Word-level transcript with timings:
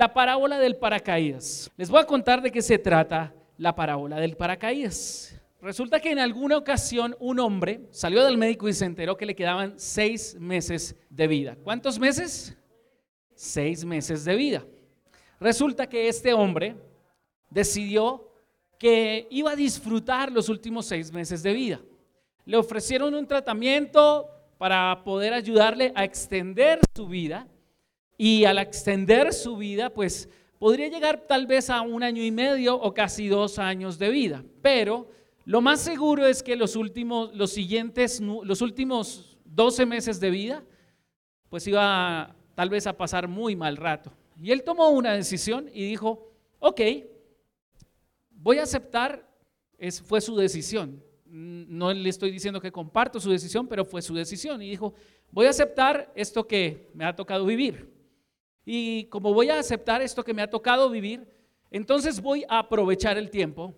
la 0.00 0.14
parábola 0.14 0.58
del 0.58 0.76
paracaídas. 0.76 1.70
Les 1.76 1.90
voy 1.90 2.00
a 2.00 2.06
contar 2.06 2.40
de 2.40 2.50
qué 2.50 2.62
se 2.62 2.78
trata 2.78 3.34
la 3.58 3.74
parábola 3.74 4.18
del 4.18 4.34
paracaídas. 4.34 5.38
Resulta 5.60 6.00
que 6.00 6.10
en 6.10 6.18
alguna 6.18 6.56
ocasión 6.56 7.14
un 7.20 7.38
hombre 7.38 7.82
salió 7.90 8.24
del 8.24 8.38
médico 8.38 8.66
y 8.66 8.72
se 8.72 8.86
enteró 8.86 9.14
que 9.14 9.26
le 9.26 9.36
quedaban 9.36 9.74
seis 9.78 10.34
meses 10.40 10.96
de 11.10 11.28
vida. 11.28 11.54
¿Cuántos 11.62 11.98
meses? 11.98 12.56
Seis 13.34 13.84
meses 13.84 14.24
de 14.24 14.36
vida. 14.36 14.64
Resulta 15.38 15.86
que 15.86 16.08
este 16.08 16.32
hombre 16.32 16.76
decidió 17.50 18.26
que 18.78 19.28
iba 19.30 19.50
a 19.50 19.56
disfrutar 19.56 20.32
los 20.32 20.48
últimos 20.48 20.86
seis 20.86 21.12
meses 21.12 21.42
de 21.42 21.52
vida. 21.52 21.80
Le 22.46 22.56
ofrecieron 22.56 23.14
un 23.14 23.26
tratamiento 23.26 24.30
para 24.56 25.04
poder 25.04 25.34
ayudarle 25.34 25.92
a 25.94 26.04
extender 26.04 26.80
su 26.96 27.06
vida 27.06 27.46
y 28.22 28.44
al 28.44 28.58
extender 28.58 29.32
su 29.32 29.56
vida, 29.56 29.88
pues 29.88 30.28
podría 30.58 30.88
llegar 30.88 31.26
tal 31.26 31.46
vez 31.46 31.70
a 31.70 31.80
un 31.80 32.02
año 32.02 32.22
y 32.22 32.30
medio 32.30 32.74
o 32.78 32.92
casi 32.92 33.28
dos 33.28 33.58
años 33.58 33.98
de 33.98 34.10
vida. 34.10 34.44
Pero 34.60 35.08
lo 35.46 35.62
más 35.62 35.80
seguro 35.80 36.26
es 36.26 36.42
que 36.42 36.54
los 36.54 36.76
últimos, 36.76 37.34
los 37.34 37.50
siguientes, 37.50 38.20
los 38.20 38.60
últimos 38.60 39.38
12 39.46 39.86
meses 39.86 40.20
de 40.20 40.28
vida, 40.28 40.62
pues 41.48 41.66
iba 41.66 42.36
tal 42.54 42.68
vez 42.68 42.86
a 42.86 42.94
pasar 42.94 43.26
muy 43.26 43.56
mal 43.56 43.78
rato. 43.78 44.12
Y 44.38 44.50
él 44.50 44.64
tomó 44.64 44.90
una 44.90 45.14
decisión 45.14 45.70
y 45.72 45.88
dijo, 45.88 46.30
ok, 46.58 46.80
voy 48.28 48.58
a 48.58 48.64
aceptar, 48.64 49.26
fue 50.04 50.20
su 50.20 50.36
decisión. 50.36 51.02
No 51.24 51.90
le 51.94 52.10
estoy 52.10 52.30
diciendo 52.30 52.60
que 52.60 52.70
comparto 52.70 53.18
su 53.18 53.30
decisión, 53.30 53.66
pero 53.66 53.82
fue 53.82 54.02
su 54.02 54.12
decisión. 54.12 54.60
Y 54.60 54.68
dijo, 54.68 54.92
voy 55.30 55.46
a 55.46 55.50
aceptar 55.50 56.12
esto 56.14 56.46
que 56.46 56.90
me 56.92 57.06
ha 57.06 57.16
tocado 57.16 57.46
vivir. 57.46 57.98
Y 58.64 59.04
como 59.06 59.32
voy 59.32 59.50
a 59.50 59.58
aceptar 59.58 60.02
esto 60.02 60.24
que 60.24 60.34
me 60.34 60.42
ha 60.42 60.50
tocado 60.50 60.90
vivir, 60.90 61.26
entonces 61.70 62.20
voy 62.20 62.44
a 62.48 62.58
aprovechar 62.58 63.16
el 63.16 63.30
tiempo 63.30 63.74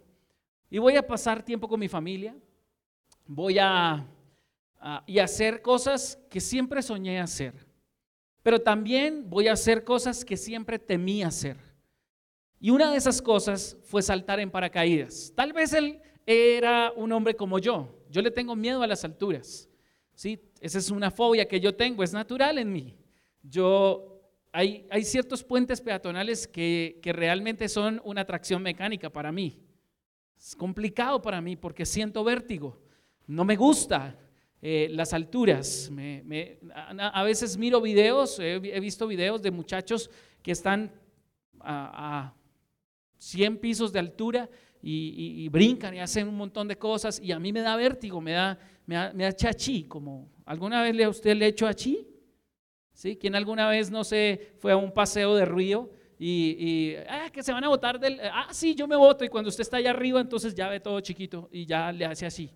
y 0.70 0.78
voy 0.78 0.96
a 0.96 1.06
pasar 1.06 1.44
tiempo 1.44 1.68
con 1.68 1.78
mi 1.78 1.88
familia, 1.88 2.34
voy 3.26 3.58
a, 3.58 4.06
y 5.06 5.18
hacer 5.18 5.62
cosas 5.62 6.18
que 6.30 6.40
siempre 6.40 6.82
soñé 6.82 7.20
hacer, 7.20 7.66
pero 8.42 8.60
también 8.60 9.28
voy 9.28 9.48
a 9.48 9.52
hacer 9.52 9.84
cosas 9.84 10.24
que 10.24 10.36
siempre 10.36 10.78
temí 10.78 11.22
hacer. 11.22 11.56
Y 12.58 12.70
una 12.70 12.90
de 12.90 12.96
esas 12.96 13.20
cosas 13.20 13.76
fue 13.84 14.02
saltar 14.02 14.40
en 14.40 14.50
paracaídas. 14.50 15.32
Tal 15.34 15.52
vez 15.52 15.72
él 15.72 16.00
era 16.24 16.92
un 16.96 17.10
hombre 17.12 17.34
como 17.34 17.58
yo. 17.58 17.98
Yo 18.08 18.22
le 18.22 18.30
tengo 18.30 18.54
miedo 18.54 18.82
a 18.82 18.86
las 18.86 19.04
alturas. 19.04 19.68
¿sí? 20.14 20.40
Esa 20.60 20.78
es 20.78 20.90
una 20.90 21.10
fobia 21.10 21.46
que 21.46 21.60
yo 21.60 21.74
tengo, 21.74 22.02
es 22.02 22.12
natural 22.12 22.58
en 22.58 22.72
mí. 22.72 22.96
Yo, 23.42 24.11
hay, 24.52 24.86
hay 24.90 25.04
ciertos 25.04 25.42
puentes 25.42 25.80
peatonales 25.80 26.46
que, 26.46 27.00
que 27.02 27.12
realmente 27.12 27.68
son 27.68 28.00
una 28.04 28.20
atracción 28.20 28.62
mecánica 28.62 29.10
para 29.10 29.32
mí. 29.32 29.60
Es 30.36 30.54
complicado 30.54 31.20
para 31.22 31.40
mí 31.40 31.56
porque 31.56 31.86
siento 31.86 32.22
vértigo. 32.22 32.80
No 33.26 33.44
me 33.44 33.56
gusta 33.56 34.16
eh, 34.64 34.88
las 34.92 35.12
alturas. 35.12 35.90
a, 36.96 37.22
veces 37.24 37.56
miro 37.56 37.80
videos, 37.80 38.38
he, 38.38 38.60
visto 38.78 39.08
videos 39.08 39.42
de 39.42 39.50
muchachos 39.50 40.08
que 40.40 40.52
están 40.52 40.92
a, 41.58 42.32
100 43.18 43.58
pisos 43.58 43.92
de 43.92 43.98
altura 43.98 44.48
y, 44.80 45.48
brincan 45.48 45.94
y 45.94 45.98
hacen 45.98 46.28
un 46.28 46.36
montón 46.36 46.68
de 46.68 46.76
cosas 46.76 47.20
y 47.20 47.32
a 47.32 47.40
mí 47.40 47.52
me 47.52 47.60
da 47.60 47.74
vértigo, 47.74 48.20
me 48.20 48.32
da, 48.32 48.56
me 48.86 49.24
da, 49.24 49.32
chachi, 49.32 49.84
como 49.84 50.30
alguna 50.44 50.82
vez 50.82 51.04
a 51.04 51.08
usted 51.08 51.34
le 51.34 51.46
ha 51.46 51.48
hecho 51.48 51.66
achí. 51.66 52.06
¿Sí? 52.92 53.16
¿Quién 53.16 53.34
alguna 53.34 53.68
vez, 53.68 53.90
no 53.90 54.04
sé, 54.04 54.54
fue 54.58 54.72
a 54.72 54.76
un 54.76 54.92
paseo 54.92 55.34
de 55.34 55.44
río 55.44 55.90
y, 56.24 56.94
ah, 57.08 57.30
que 57.32 57.42
se 57.42 57.52
van 57.52 57.64
a 57.64 57.68
votar 57.68 57.98
del, 57.98 58.20
ah, 58.22 58.46
sí, 58.52 58.76
yo 58.76 58.86
me 58.86 58.94
voto, 58.94 59.24
y 59.24 59.28
cuando 59.28 59.48
usted 59.48 59.62
está 59.62 59.78
allá 59.78 59.90
arriba, 59.90 60.20
entonces 60.20 60.54
ya 60.54 60.68
ve 60.68 60.78
todo 60.78 61.00
chiquito 61.00 61.48
y 61.50 61.66
ya 61.66 61.90
le 61.90 62.04
hace 62.04 62.26
así. 62.26 62.52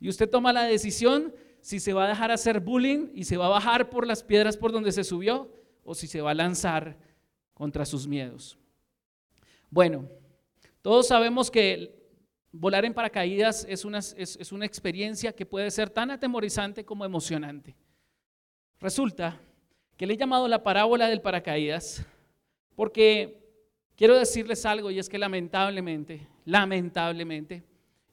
Y 0.00 0.08
usted 0.08 0.28
toma 0.28 0.52
la 0.52 0.64
decisión 0.64 1.32
si 1.60 1.78
se 1.78 1.92
va 1.92 2.06
a 2.06 2.08
dejar 2.08 2.32
hacer 2.32 2.58
bullying 2.58 3.10
y 3.14 3.22
se 3.22 3.36
va 3.36 3.46
a 3.46 3.50
bajar 3.50 3.88
por 3.88 4.04
las 4.04 4.24
piedras 4.24 4.56
por 4.56 4.72
donde 4.72 4.90
se 4.90 5.04
subió 5.04 5.48
o 5.84 5.94
si 5.94 6.08
se 6.08 6.20
va 6.20 6.32
a 6.32 6.34
lanzar 6.34 6.98
contra 7.54 7.84
sus 7.84 8.08
miedos. 8.08 8.58
Bueno, 9.70 10.08
todos 10.82 11.06
sabemos 11.06 11.52
que 11.52 11.94
volar 12.50 12.84
en 12.84 12.94
paracaídas 12.94 13.64
es 13.68 13.84
una, 13.84 13.98
es 13.98 14.50
una 14.50 14.66
experiencia 14.66 15.32
que 15.32 15.46
puede 15.46 15.70
ser 15.70 15.88
tan 15.88 16.10
atemorizante 16.10 16.84
como 16.84 17.04
emocionante. 17.04 17.76
Resulta 18.80 19.40
que 19.98 20.06
le 20.06 20.14
he 20.14 20.16
llamado 20.16 20.46
la 20.46 20.62
parábola 20.62 21.08
del 21.08 21.20
paracaídas 21.20 22.06
porque 22.76 23.36
quiero 23.96 24.16
decirles 24.16 24.64
algo 24.64 24.92
y 24.92 25.00
es 25.00 25.08
que 25.08 25.18
lamentablemente, 25.18 26.28
lamentablemente, 26.44 27.64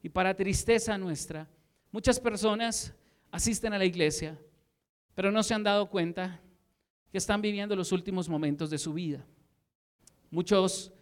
y 0.02 0.08
para 0.08 0.34
tristeza 0.34 0.98
nuestra, 0.98 1.48
muchas 1.92 2.18
personas 2.18 2.92
asisten 3.30 3.72
a 3.72 3.78
la 3.78 3.84
iglesia, 3.84 4.36
pero 5.14 5.30
no 5.30 5.44
se 5.44 5.54
han 5.54 5.62
dado 5.62 5.88
cuenta 5.88 6.40
que 7.12 7.18
están 7.18 7.40
viviendo 7.40 7.76
los 7.76 7.92
últimos 7.92 8.28
momentos 8.28 8.68
de 8.68 8.78
su 8.78 8.92
vida. 8.92 9.24
Muchos 10.28 10.92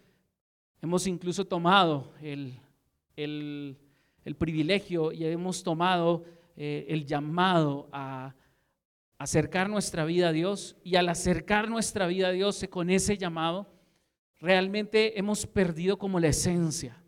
hemos 0.83 1.07
incluso 1.07 1.45
tomado 1.45 2.13
el, 2.21 2.59
privilegio 4.37 5.11
y 5.11 5.25
hemos 5.25 5.63
tomado 5.63 6.25
eh, 6.55 6.85
el 6.89 7.07
llamado 7.07 7.89
a 7.91 8.35
acercar 9.17 9.69
nuestra 9.69 10.05
vida 10.05 10.29
a 10.29 10.31
Dios 10.31 10.75
y 10.83 10.95
al 10.95 11.09
acercar 11.09 11.69
nuestra 11.69 12.07
vida 12.07 12.27
a 12.27 12.31
Dios 12.31 12.65
con 12.69 12.89
ese 12.89 13.17
llamado, 13.17 13.73
realmente 14.39 15.17
hemos 15.17 15.45
perdido 15.47 15.97
como 15.97 16.19
la 16.19 16.27
esencia. 16.27 17.01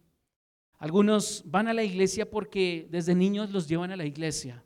Algunos 0.78 1.44
van 1.46 1.68
a 1.68 1.74
la 1.74 1.84
iglesia 1.84 2.30
porque 2.30 2.88
desde 2.90 3.16
niños 3.16 3.50
los 3.50 3.68
llevan 3.68 3.92
a 3.92 3.96
la 3.96 4.06
iglesia. 4.06 4.64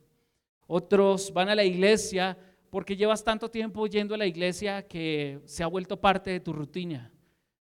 Otros 0.67 1.33
van 1.33 1.49
a 1.49 1.55
la 1.55 1.63
iglesia 1.63 2.37
porque 2.69 2.95
llevas 2.95 3.23
tanto 3.23 3.49
tiempo 3.49 3.87
yendo 3.87 4.15
a 4.15 4.17
la 4.17 4.25
iglesia 4.25 4.87
que 4.87 5.41
se 5.45 5.63
ha 5.63 5.67
vuelto 5.67 5.99
parte 5.99 6.29
de 6.31 6.39
tu 6.39 6.53
rutina. 6.53 7.11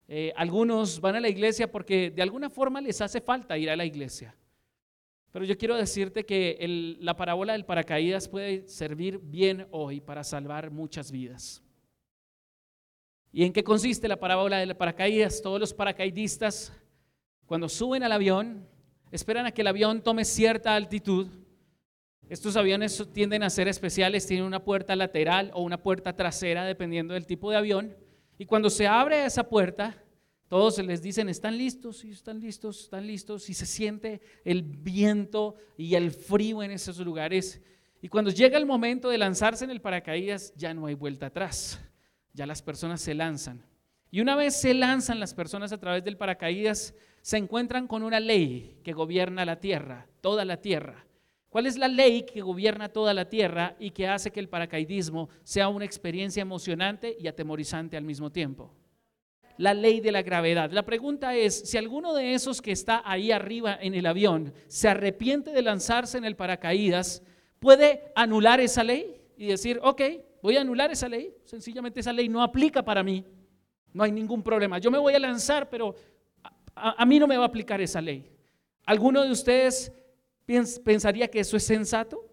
Eh, 0.06 0.32
algunos 0.36 1.00
van 1.00 1.16
a 1.16 1.20
la 1.20 1.28
iglesia 1.28 1.70
porque 1.70 2.10
de 2.10 2.22
alguna 2.22 2.50
forma 2.50 2.80
les 2.80 3.00
hace 3.00 3.20
falta 3.20 3.56
ir 3.56 3.70
a 3.70 3.76
la 3.76 3.84
iglesia. 3.84 4.36
Pero 5.34 5.46
yo 5.46 5.58
quiero 5.58 5.74
decirte 5.74 6.24
que 6.24 6.96
la 7.00 7.16
parábola 7.16 7.54
del 7.54 7.64
paracaídas 7.64 8.28
puede 8.28 8.68
servir 8.68 9.18
bien 9.18 9.66
hoy 9.72 10.00
para 10.00 10.22
salvar 10.22 10.70
muchas 10.70 11.10
vidas. 11.10 11.60
¿Y 13.32 13.42
en 13.42 13.52
qué 13.52 13.64
consiste 13.64 14.06
la 14.06 14.20
parábola 14.20 14.58
del 14.58 14.76
paracaídas? 14.76 15.42
Todos 15.42 15.58
los 15.58 15.74
paracaidistas, 15.74 16.72
cuando 17.46 17.68
suben 17.68 18.04
al 18.04 18.12
avión, 18.12 18.68
esperan 19.10 19.44
a 19.46 19.50
que 19.50 19.62
el 19.62 19.66
avión 19.66 20.04
tome 20.04 20.24
cierta 20.24 20.76
altitud. 20.76 21.26
Estos 22.28 22.56
aviones 22.56 23.04
tienden 23.12 23.42
a 23.42 23.50
ser 23.50 23.66
especiales, 23.66 24.28
tienen 24.28 24.46
una 24.46 24.62
puerta 24.62 24.94
lateral 24.94 25.50
o 25.52 25.62
una 25.62 25.82
puerta 25.82 26.14
trasera, 26.14 26.64
dependiendo 26.64 27.12
del 27.12 27.26
tipo 27.26 27.50
de 27.50 27.56
avión. 27.56 27.96
Y 28.38 28.46
cuando 28.46 28.70
se 28.70 28.86
abre 28.86 29.24
esa 29.24 29.48
puerta, 29.48 30.00
todos 30.54 30.78
les 30.78 31.02
dicen, 31.02 31.28
¿están 31.28 31.58
listos? 31.58 32.04
y 32.04 32.12
están 32.12 32.38
listos, 32.38 32.82
están 32.82 33.04
listos. 33.08 33.50
Y 33.50 33.54
se 33.54 33.66
siente 33.66 34.20
el 34.44 34.62
viento 34.62 35.56
y 35.76 35.96
el 35.96 36.12
frío 36.12 36.62
en 36.62 36.70
esos 36.70 37.00
lugares. 37.00 37.60
Y 38.00 38.06
cuando 38.06 38.30
llega 38.30 38.56
el 38.56 38.64
momento 38.64 39.08
de 39.08 39.18
lanzarse 39.18 39.64
en 39.64 39.72
el 39.72 39.80
paracaídas, 39.80 40.54
ya 40.54 40.72
no 40.72 40.86
hay 40.86 40.94
vuelta 40.94 41.26
atrás. 41.26 41.80
Ya 42.32 42.46
las 42.46 42.62
personas 42.62 43.00
se 43.00 43.14
lanzan. 43.14 43.66
Y 44.12 44.20
una 44.20 44.36
vez 44.36 44.54
se 44.54 44.74
lanzan 44.74 45.18
las 45.18 45.34
personas 45.34 45.72
a 45.72 45.78
través 45.78 46.04
del 46.04 46.16
paracaídas, 46.16 46.94
se 47.20 47.36
encuentran 47.36 47.88
con 47.88 48.04
una 48.04 48.20
ley 48.20 48.78
que 48.84 48.92
gobierna 48.92 49.44
la 49.44 49.58
tierra, 49.58 50.06
toda 50.20 50.44
la 50.44 50.60
tierra. 50.60 51.04
¿Cuál 51.48 51.66
es 51.66 51.76
la 51.76 51.88
ley 51.88 52.26
que 52.26 52.42
gobierna 52.42 52.90
toda 52.90 53.12
la 53.12 53.28
tierra 53.28 53.74
y 53.80 53.90
que 53.90 54.06
hace 54.06 54.30
que 54.30 54.38
el 54.38 54.48
paracaidismo 54.48 55.30
sea 55.42 55.66
una 55.66 55.84
experiencia 55.84 56.42
emocionante 56.42 57.16
y 57.18 57.26
atemorizante 57.26 57.96
al 57.96 58.04
mismo 58.04 58.30
tiempo? 58.30 58.72
La 59.56 59.74
ley 59.74 60.00
de 60.00 60.12
la 60.12 60.22
gravedad. 60.22 60.70
La 60.72 60.84
pregunta 60.84 61.34
es, 61.36 61.60
si 61.68 61.78
alguno 61.78 62.14
de 62.14 62.34
esos 62.34 62.60
que 62.60 62.72
está 62.72 63.02
ahí 63.04 63.30
arriba 63.30 63.78
en 63.80 63.94
el 63.94 64.06
avión 64.06 64.52
se 64.66 64.88
arrepiente 64.88 65.52
de 65.52 65.62
lanzarse 65.62 66.18
en 66.18 66.24
el 66.24 66.36
paracaídas, 66.36 67.22
¿puede 67.60 68.12
anular 68.14 68.60
esa 68.60 68.82
ley 68.82 69.20
y 69.36 69.46
decir, 69.46 69.78
ok, 69.82 70.02
voy 70.42 70.56
a 70.56 70.62
anular 70.62 70.90
esa 70.90 71.08
ley? 71.08 71.34
Sencillamente 71.44 72.00
esa 72.00 72.12
ley 72.12 72.28
no 72.28 72.42
aplica 72.42 72.84
para 72.84 73.02
mí. 73.02 73.24
No 73.92 74.02
hay 74.02 74.10
ningún 74.10 74.42
problema. 74.42 74.78
Yo 74.78 74.90
me 74.90 74.98
voy 74.98 75.14
a 75.14 75.18
lanzar, 75.20 75.70
pero 75.70 75.94
a, 76.74 77.06
mí 77.06 77.18
no 77.18 77.26
me 77.26 77.36
va 77.36 77.44
a 77.44 77.46
aplicar 77.46 77.80
esa 77.80 78.00
ley. 78.00 78.28
¿Alguno 78.84 79.22
de 79.22 79.30
ustedes 79.30 79.92
pensaría 80.84 81.28
que 81.28 81.40
eso 81.40 81.56
es 81.56 81.64
sensato? 81.64 82.28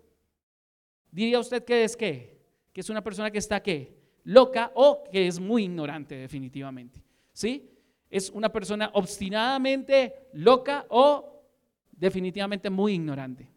¿Diría 1.12 1.40
usted 1.40 1.64
que 1.64 1.84
es 1.84 1.96
qué? 1.96 2.42
Que 2.74 2.82
es 2.82 2.90
una 2.90 3.04
persona 3.04 3.30
que 3.30 3.38
está 3.38 3.62
qué? 3.62 3.96
Loca 4.24 4.72
o 4.76 5.04
que 5.12 5.28
es 5.28 5.40
muy 5.40 5.64
ignorante 5.64 6.16
definitivamente. 6.16 7.02
¿Sí? 7.42 7.68
Es 8.10 8.30
una 8.30 8.50
persona 8.50 8.92
obstinadamente 8.94 10.28
loca 10.34 10.86
o 10.90 11.44
definitivamente 11.92 12.70
muy 12.70 12.94
ignorante. 12.94 13.50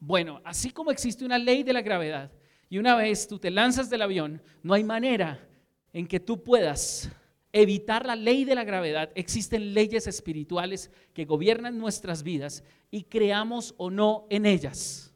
Bueno, 0.00 0.40
así 0.44 0.70
como 0.70 0.90
existe 0.90 1.24
una 1.24 1.38
ley 1.38 1.62
de 1.62 1.72
la 1.72 1.82
gravedad 1.82 2.32
y 2.70 2.78
una 2.78 2.96
vez 2.96 3.28
tú 3.28 3.38
te 3.38 3.50
lanzas 3.50 3.90
del 3.90 4.02
avión, 4.02 4.42
no 4.62 4.72
hay 4.74 4.84
manera 4.84 5.46
en 5.92 6.06
que 6.06 6.18
tú 6.18 6.42
puedas 6.42 7.10
evitar 7.52 8.06
la 8.06 8.16
ley 8.16 8.44
de 8.44 8.54
la 8.54 8.64
gravedad, 8.64 9.10
existen 9.14 9.74
leyes 9.74 10.06
espirituales 10.06 10.90
que 11.12 11.24
gobiernan 11.24 11.78
nuestras 11.78 12.22
vidas 12.22 12.64
y 12.90 13.04
creamos 13.04 13.74
o 13.76 13.90
no 13.90 14.26
en 14.30 14.46
ellas, 14.46 15.14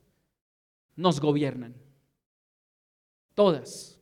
nos 0.94 1.20
gobiernan. 1.20 1.74
Todas. 3.34 3.98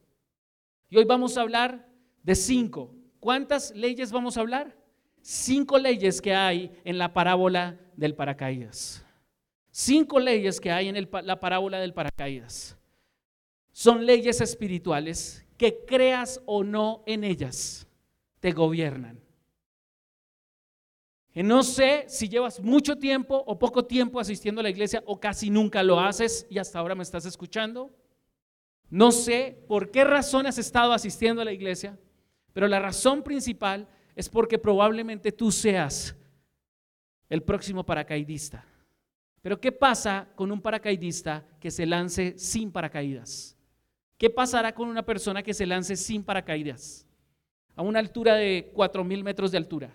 Y 0.89 0.97
hoy 0.97 1.05
vamos 1.05 1.37
a 1.37 1.43
hablar 1.43 1.89
de 2.23 2.35
cinco. 2.35 2.96
¿Cuántas 3.27 3.75
leyes 3.75 4.13
vamos 4.13 4.37
a 4.37 4.41
hablar? 4.41 4.73
Cinco 5.21 5.79
leyes 5.79 6.23
que 6.23 6.33
hay 6.33 6.71
en 6.85 6.97
la 6.97 7.13
parábola 7.13 7.77
del 7.97 8.15
paracaídas. 8.15 9.05
Cinco 9.69 10.21
leyes 10.21 10.61
que 10.61 10.71
hay 10.71 10.87
en 10.87 11.09
la 11.25 11.41
parábola 11.41 11.81
del 11.81 11.93
paracaídas. 11.93 12.79
Son 13.73 14.07
leyes 14.07 14.41
espirituales 14.41 15.45
que 15.57 15.85
creas 15.85 16.41
o 16.47 16.63
no 16.63 17.03
en 17.05 17.25
ellas, 17.25 17.89
te 18.39 18.53
gobiernan. 18.53 19.21
No 21.35 21.65
sé 21.65 22.05
si 22.07 22.29
llevas 22.29 22.61
mucho 22.61 22.97
tiempo 22.97 23.43
o 23.45 23.59
poco 23.59 23.85
tiempo 23.85 24.21
asistiendo 24.21 24.61
a 24.61 24.63
la 24.63 24.71
iglesia 24.71 25.03
o 25.05 25.19
casi 25.19 25.51
nunca 25.51 25.83
lo 25.83 25.99
haces 25.99 26.47
y 26.49 26.59
hasta 26.59 26.79
ahora 26.79 26.95
me 26.95 27.03
estás 27.03 27.27
escuchando. 27.27 27.91
No 28.89 29.11
sé 29.11 29.65
por 29.67 29.91
qué 29.91 30.05
razón 30.05 30.47
has 30.47 30.59
estado 30.59 30.93
asistiendo 30.93 31.43
a 31.43 31.45
la 31.45 31.53
iglesia, 31.53 31.99
pero 32.57 32.69
la 32.69 32.81
razón 32.81 33.23
principal 33.23 33.87
es 34.15 34.31
porque 34.31 34.59
probablemente 34.59 35.31
tú 35.31 35.53
seas 35.53 36.17
el 37.29 37.43
próximo 37.43 37.85
paracaidista. 37.85 38.65
Pero 39.43 39.61
¿qué 39.61 39.73
pasa 39.73 40.27
con 40.35 40.51
un 40.51 40.63
paracaidista 40.63 41.45
que 41.61 41.71
se 41.71 41.85
lance 41.85 42.33
sin 42.39 42.73
paracaídas? 42.73 43.59
¿Qué 44.17 44.31
pasará 44.31 44.75
con 44.75 44.89
una 44.89 45.05
persona 45.05 45.43
que 45.43 45.53
se 45.53 45.67
lance 45.67 45.97
sin 45.97 46.25
paracaídas? 46.25 47.07
A 47.75 47.83
una 47.83 47.99
altura 47.99 48.37
de 48.37 48.73
4.000 48.75 49.23
metros 49.23 49.53
de 49.53 49.59
altura. 49.59 49.95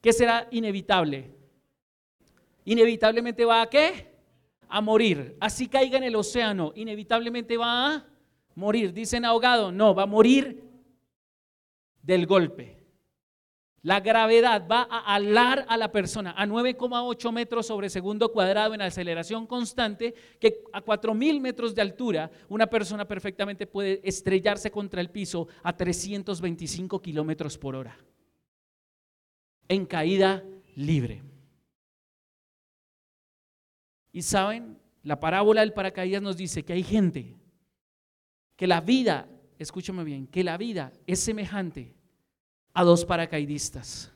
¿Qué 0.00 0.12
será 0.12 0.46
inevitable? 0.52 1.34
Inevitablemente 2.64 3.44
va 3.44 3.62
a 3.62 3.68
qué? 3.68 4.14
A 4.68 4.80
morir. 4.80 5.36
Así 5.40 5.66
caiga 5.66 5.98
en 5.98 6.04
el 6.04 6.14
océano, 6.14 6.70
inevitablemente 6.76 7.56
va 7.56 7.96
a 7.96 8.06
morir. 8.54 8.92
Dicen 8.92 9.24
ahogado, 9.24 9.72
no, 9.72 9.92
va 9.92 10.04
a 10.04 10.06
morir 10.06 10.69
del 12.02 12.26
golpe. 12.26 12.80
La 13.82 14.00
gravedad 14.00 14.66
va 14.70 14.82
a 14.82 15.14
alar 15.14 15.64
a 15.66 15.78
la 15.78 15.90
persona 15.90 16.34
a 16.36 16.46
9,8 16.46 17.32
metros 17.32 17.66
sobre 17.66 17.88
segundo 17.88 18.30
cuadrado 18.30 18.74
en 18.74 18.82
aceleración 18.82 19.46
constante, 19.46 20.14
que 20.38 20.64
a 20.72 20.84
4.000 20.84 21.40
metros 21.40 21.74
de 21.74 21.80
altura 21.80 22.30
una 22.50 22.66
persona 22.66 23.08
perfectamente 23.08 23.66
puede 23.66 24.00
estrellarse 24.04 24.70
contra 24.70 25.00
el 25.00 25.10
piso 25.10 25.48
a 25.62 25.74
325 25.74 27.00
kilómetros 27.00 27.56
por 27.56 27.74
hora. 27.74 27.96
En 29.66 29.86
caída 29.86 30.44
libre. 30.76 31.22
Y 34.12 34.20
saben, 34.22 34.78
la 35.02 35.20
parábola 35.20 35.62
del 35.62 35.72
paracaídas 35.72 36.20
nos 36.20 36.36
dice 36.36 36.64
que 36.64 36.74
hay 36.74 36.82
gente 36.82 37.36
que 38.56 38.66
la 38.66 38.82
vida, 38.82 39.26
escúchame 39.62 40.04
bien, 40.04 40.26
que 40.26 40.42
la 40.42 40.56
vida 40.56 40.92
es 41.06 41.20
semejante 41.20 41.94
a 42.72 42.82
dos 42.82 43.04
paracaidistas. 43.04 44.10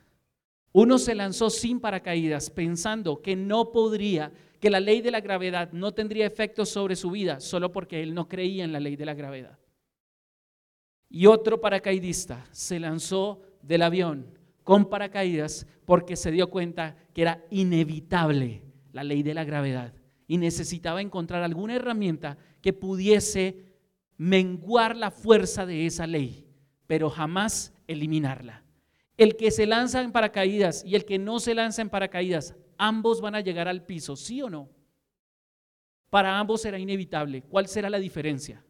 Uno 0.73 0.99
se 0.99 1.15
lanzó 1.15 1.51
sin 1.51 1.81
paracaídas 1.81 2.51
pensando 2.51 3.21
que 3.21 3.37
no 3.37 3.71
podría, 3.71 4.33
que 4.59 4.71
la 4.71 4.81
ley 4.81 5.03
de 5.03 5.11
la 5.11 5.21
gravedad 5.21 5.71
no 5.73 5.93
tendría 5.93 6.27
efecto 6.27 6.65
sobre 6.65 6.97
su 6.97 7.11
vida 7.11 7.41
solo 7.41 7.71
porque 7.71 8.03
él 8.03 8.15
no 8.15 8.27
creía 8.27 8.65
en 8.65 8.73
la 8.73 8.81
ley 8.81 8.97
de 8.97 9.05
la 9.05 9.15
gravedad. 9.15 9.59
Y 11.11 11.27
otro 11.27 11.61
paracaidista 11.61 12.47
se 12.51 12.81
lanzó 12.81 13.43
del 13.63 13.83
avión 13.83 14.27
con 14.65 14.89
paracaídas 14.89 15.67
porque 15.85 16.17
se 16.17 16.33
dio 16.33 16.49
cuenta 16.49 16.97
que 17.13 17.23
era 17.23 17.45
inevitable 17.51 18.63
la 18.93 19.05
ley 19.05 19.23
de 19.23 19.35
la 19.35 19.45
gravedad 19.45 19.93
y 20.27 20.39
necesitaba 20.39 21.03
encontrar 21.03 21.43
alguna 21.43 21.77
herramienta 21.77 22.39
que 22.63 22.73
pudiese 22.73 23.74
menguar 24.17 24.97
la 24.97 25.11
fuerza 25.11 25.67
de 25.67 25.87
esa 25.87 26.07
ley, 26.07 26.47
pero 26.87 27.11
jamás 27.11 27.75
eliminarla. 27.87 28.63
El 29.17 29.37
que 29.37 29.51
se 29.51 29.67
lanza 29.67 30.03
en 30.03 30.13
paracaídas 30.13 30.85
y 30.85 30.95
el 30.95 31.05
que 31.05 31.19
no 31.19 31.39
se 31.39 31.55
lanza 31.55 31.83
en 31.83 31.91
paracaídas, 31.91 32.55
ambos 32.79 33.21
van 33.21 33.35
a 33.35 33.41
llegar 33.41 33.69
al 33.69 33.85
piso, 33.85 34.17
¿sí 34.17 34.43
o 34.43 34.51
no? 34.51 34.69
Para 36.11 36.39
ambos 36.39 36.63
será 36.63 36.79
inevitable. 36.79 37.43
¿Cuál 37.43 37.67
será 37.67 37.91
la 37.91 37.99
diferencia? 37.99 38.65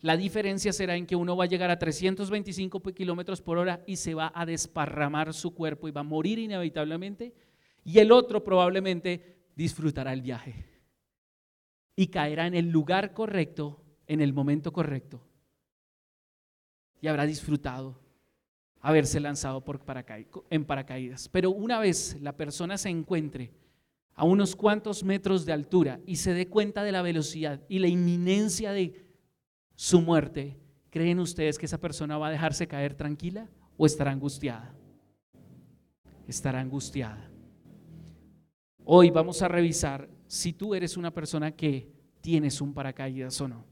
La 0.00 0.16
diferencia 0.16 0.72
será 0.72 0.96
en 0.96 1.06
que 1.06 1.16
uno 1.16 1.36
va 1.36 1.44
a 1.44 1.48
llegar 1.48 1.70
a 1.70 1.78
325 1.78 2.80
kilómetros 2.94 3.42
por 3.42 3.58
hora 3.58 3.82
y 3.86 3.96
se 3.96 4.14
va 4.14 4.30
a 4.34 4.46
desparramar 4.46 5.34
su 5.34 5.54
cuerpo 5.54 5.88
y 5.88 5.90
va 5.90 6.02
a 6.02 6.04
morir 6.04 6.38
inevitablemente. 6.38 7.34
Y 7.84 7.98
el 7.98 8.12
otro 8.12 8.44
probablemente 8.44 9.38
disfrutará 9.56 10.12
el 10.12 10.22
viaje 10.22 10.77
y 11.98 12.06
caerá 12.06 12.46
en 12.46 12.54
el 12.54 12.70
lugar 12.70 13.12
correcto, 13.12 13.82
en 14.06 14.20
el 14.20 14.32
momento 14.32 14.72
correcto 14.72 15.20
y 17.00 17.08
habrá 17.08 17.26
disfrutado 17.26 17.98
haberse 18.80 19.18
lanzado 19.18 19.64
por 19.64 19.80
en 20.50 20.64
paracaídas. 20.64 21.28
Pero 21.28 21.50
una 21.50 21.80
vez 21.80 22.16
la 22.20 22.36
persona 22.36 22.78
se 22.78 22.88
encuentre 22.88 23.52
a 24.14 24.24
unos 24.24 24.54
cuantos 24.54 25.02
metros 25.02 25.44
de 25.44 25.52
altura 25.52 26.00
y 26.06 26.16
se 26.16 26.34
dé 26.34 26.48
cuenta 26.48 26.84
de 26.84 26.92
la 26.92 27.02
velocidad 27.02 27.60
y 27.68 27.80
la 27.80 27.88
inminencia 27.88 28.72
de 28.72 29.04
su 29.74 30.00
muerte, 30.00 30.56
¿creen 30.90 31.18
ustedes 31.18 31.58
que 31.58 31.66
esa 31.66 31.80
persona 31.80 32.18
va 32.18 32.28
a 32.28 32.32
dejarse 32.32 32.68
caer 32.68 32.94
tranquila 32.94 33.48
o 33.76 33.86
estará 33.86 34.12
angustiada? 34.12 34.72
Estará 36.28 36.60
angustiada. 36.60 37.28
Hoy 38.84 39.10
vamos 39.10 39.42
a 39.42 39.48
revisar 39.48 40.08
si 40.28 40.52
tú 40.52 40.74
eres 40.74 40.96
una 40.96 41.12
persona 41.12 41.50
que 41.50 41.90
tienes 42.20 42.60
un 42.60 42.72
paracaídas 42.72 43.40
o 43.40 43.48
no. 43.48 43.64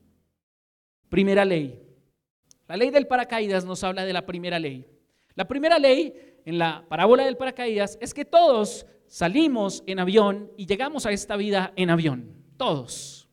Primera 1.09 1.45
ley, 1.45 1.81
la 2.67 2.77
ley 2.77 2.91
del 2.91 3.07
paracaídas 3.07 3.65
nos 3.65 3.85
habla 3.85 4.05
de 4.05 4.13
la 4.13 4.27
primera 4.27 4.59
ley. 4.59 4.87
La 5.35 5.47
primera 5.47 5.79
ley 5.79 6.41
en 6.45 6.59
la 6.59 6.85
parábola 6.89 7.25
del 7.25 7.37
paracaídas 7.37 7.99
es 8.01 8.13
que 8.13 8.25
todos 8.25 8.87
salimos 9.07 9.85
en 9.87 10.01
avión 10.01 10.51
y 10.57 10.67
llegamos 10.67 11.07
a 11.07 11.13
esta 11.13 11.37
vida 11.37 11.73
en 11.77 11.91
avión. 11.91 12.33
Todos. 12.57 13.29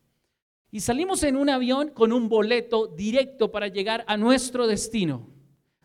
Y 0.70 0.80
salimos 0.80 1.22
en 1.22 1.36
un 1.36 1.48
avión 1.48 1.88
con 1.88 2.12
un 2.12 2.28
boleto 2.28 2.86
directo 2.86 3.50
para 3.50 3.68
llegar 3.68 4.04
a 4.06 4.16
nuestro 4.16 4.66
destino. 4.66 5.30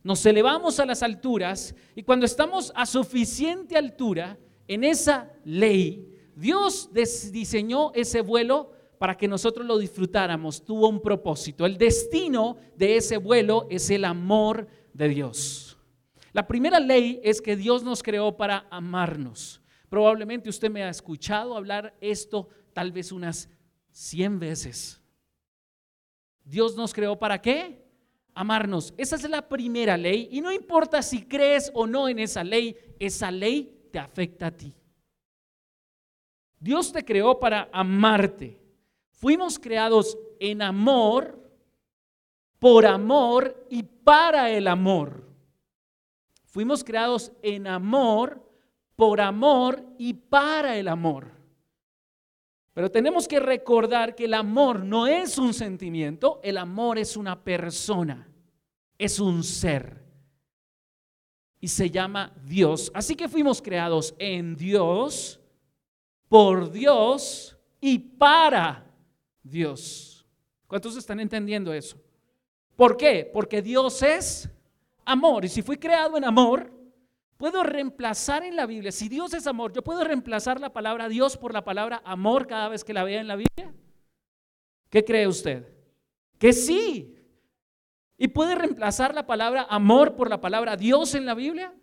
Nos 0.03 0.25
elevamos 0.25 0.79
a 0.79 0.85
las 0.85 1.03
alturas 1.03 1.75
y 1.95 2.03
cuando 2.03 2.25
estamos 2.25 2.71
a 2.75 2.85
suficiente 2.85 3.77
altura, 3.77 4.37
en 4.67 4.83
esa 4.83 5.31
ley, 5.43 6.18
Dios 6.39 6.89
diseñó 6.93 7.91
ese 7.93 8.21
vuelo 8.21 8.71
para 8.97 9.17
que 9.17 9.27
nosotros 9.27 9.65
lo 9.65 9.77
disfrutáramos, 9.77 10.63
tuvo 10.63 10.87
un 10.87 11.01
propósito. 11.01 11.65
El 11.65 11.77
destino 11.77 12.55
de 12.77 12.95
ese 12.95 13.17
vuelo 13.17 13.67
es 13.69 13.89
el 13.89 14.05
amor 14.05 14.67
de 14.93 15.09
Dios. 15.09 15.77
La 16.31 16.47
primera 16.47 16.79
ley 16.79 17.19
es 17.23 17.41
que 17.41 17.57
Dios 17.57 17.83
nos 17.83 18.01
creó 18.01 18.37
para 18.37 18.67
amarnos. 18.69 19.61
Probablemente 19.89 20.49
usted 20.49 20.69
me 20.69 20.83
ha 20.83 20.89
escuchado 20.89 21.57
hablar 21.57 21.97
esto 21.99 22.47
tal 22.71 22.93
vez 22.93 23.11
unas 23.11 23.49
100 23.91 24.39
veces. 24.39 25.01
Dios 26.45 26.75
nos 26.75 26.93
creó 26.93 27.19
para 27.19 27.41
qué? 27.41 27.85
Amarnos. 28.33 28.93
Esa 28.97 29.17
es 29.17 29.29
la 29.29 29.49
primera 29.49 29.97
ley 29.97 30.29
y 30.31 30.39
no 30.39 30.53
importa 30.53 31.01
si 31.01 31.23
crees 31.23 31.69
o 31.73 31.85
no 31.85 32.07
en 32.07 32.19
esa 32.19 32.45
ley, 32.45 32.77
esa 32.97 33.29
ley 33.29 33.89
te 33.91 33.99
afecta 33.99 34.47
a 34.47 34.51
ti. 34.51 34.73
Dios 36.59 36.91
te 36.91 37.03
creó 37.03 37.39
para 37.39 37.69
amarte. 37.71 38.59
Fuimos 39.11 39.57
creados 39.57 40.17
en 40.39 40.61
amor, 40.61 41.39
por 42.59 42.85
amor 42.85 43.65
y 43.69 43.83
para 43.83 44.51
el 44.51 44.67
amor. 44.67 45.23
Fuimos 46.45 46.83
creados 46.83 47.31
en 47.41 47.67
amor, 47.67 48.43
por 48.95 49.21
amor 49.21 49.83
y 49.97 50.13
para 50.13 50.77
el 50.77 50.87
amor. 50.87 51.39
Pero 52.73 52.89
tenemos 52.89 53.27
que 53.27 53.39
recordar 53.39 54.15
que 54.15 54.25
el 54.25 54.33
amor 54.33 54.83
no 54.83 55.05
es 55.05 55.37
un 55.37 55.53
sentimiento, 55.53 56.39
el 56.43 56.57
amor 56.57 56.97
es 56.97 57.17
una 57.17 57.43
persona, 57.43 58.27
es 58.97 59.19
un 59.19 59.43
ser. 59.43 60.03
Y 61.59 61.67
se 61.67 61.89
llama 61.89 62.33
Dios. 62.45 62.89
Así 62.93 63.15
que 63.15 63.27
fuimos 63.27 63.61
creados 63.61 64.15
en 64.17 64.55
Dios, 64.55 65.38
por 66.29 66.71
Dios 66.71 67.57
y 67.81 67.97
para 67.97 68.85
Dios. 69.43 70.25
¿Cuántos 70.67 70.95
están 70.95 71.19
entendiendo 71.19 71.73
eso? 71.73 71.97
¿Por 72.75 72.95
qué? 72.95 73.29
Porque 73.33 73.61
Dios 73.61 74.01
es 74.03 74.49
amor. 75.03 75.43
Y 75.43 75.49
si 75.49 75.61
fui 75.61 75.77
creado 75.77 76.15
en 76.15 76.23
amor, 76.23 76.71
puedo 77.35 77.63
reemplazar 77.63 78.43
en 78.43 78.55
la 78.55 78.65
Biblia, 78.65 78.91
si 78.91 79.09
Dios 79.09 79.33
es 79.33 79.47
amor, 79.47 79.73
yo 79.73 79.81
puedo 79.81 80.03
reemplazar 80.03 80.61
la 80.61 80.71
palabra 80.71 81.09
Dios 81.09 81.35
por 81.35 81.53
la 81.53 81.65
palabra 81.65 82.01
amor 82.05 82.47
cada 82.47 82.69
vez 82.69 82.83
que 82.83 82.93
la 82.93 83.03
vea 83.03 83.19
en 83.19 83.27
la 83.27 83.35
Biblia. 83.35 83.73
¿Qué 84.89 85.03
cree 85.03 85.27
usted? 85.27 85.67
Que 86.37 86.53
sí. 86.53 87.15
¿Y 88.17 88.27
puede 88.27 88.55
reemplazar 88.55 89.13
la 89.15 89.25
palabra 89.25 89.65
amor 89.69 90.15
por 90.15 90.29
la 90.29 90.39
palabra 90.39 90.77
Dios 90.77 91.15
en 91.15 91.25
la 91.25 91.33
Biblia? 91.33 91.73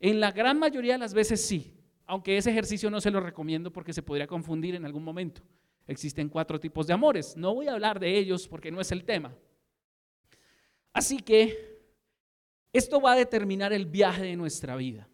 En 0.00 0.20
la 0.20 0.32
gran 0.32 0.58
mayoría 0.58 0.94
de 0.94 0.98
las 0.98 1.14
veces 1.14 1.46
sí, 1.46 1.77
aunque 2.08 2.38
ese 2.38 2.50
ejercicio 2.50 2.90
no 2.90 3.02
se 3.02 3.10
lo 3.10 3.20
recomiendo 3.20 3.70
porque 3.70 3.92
se 3.92 4.02
podría 4.02 4.26
confundir 4.26 4.74
en 4.74 4.86
algún 4.86 5.04
momento. 5.04 5.42
Existen 5.86 6.30
cuatro 6.30 6.58
tipos 6.58 6.86
de 6.86 6.94
amores. 6.94 7.36
No 7.36 7.54
voy 7.54 7.68
a 7.68 7.74
hablar 7.74 8.00
de 8.00 8.16
ellos 8.16 8.48
porque 8.48 8.70
no 8.70 8.80
es 8.80 8.90
el 8.92 9.04
tema. 9.04 9.36
Así 10.94 11.18
que 11.18 11.82
esto 12.72 12.98
va 12.98 13.12
a 13.12 13.16
determinar 13.16 13.74
el 13.74 13.84
viaje 13.84 14.22
de 14.22 14.36
nuestra 14.36 14.74
vida. 14.74 15.06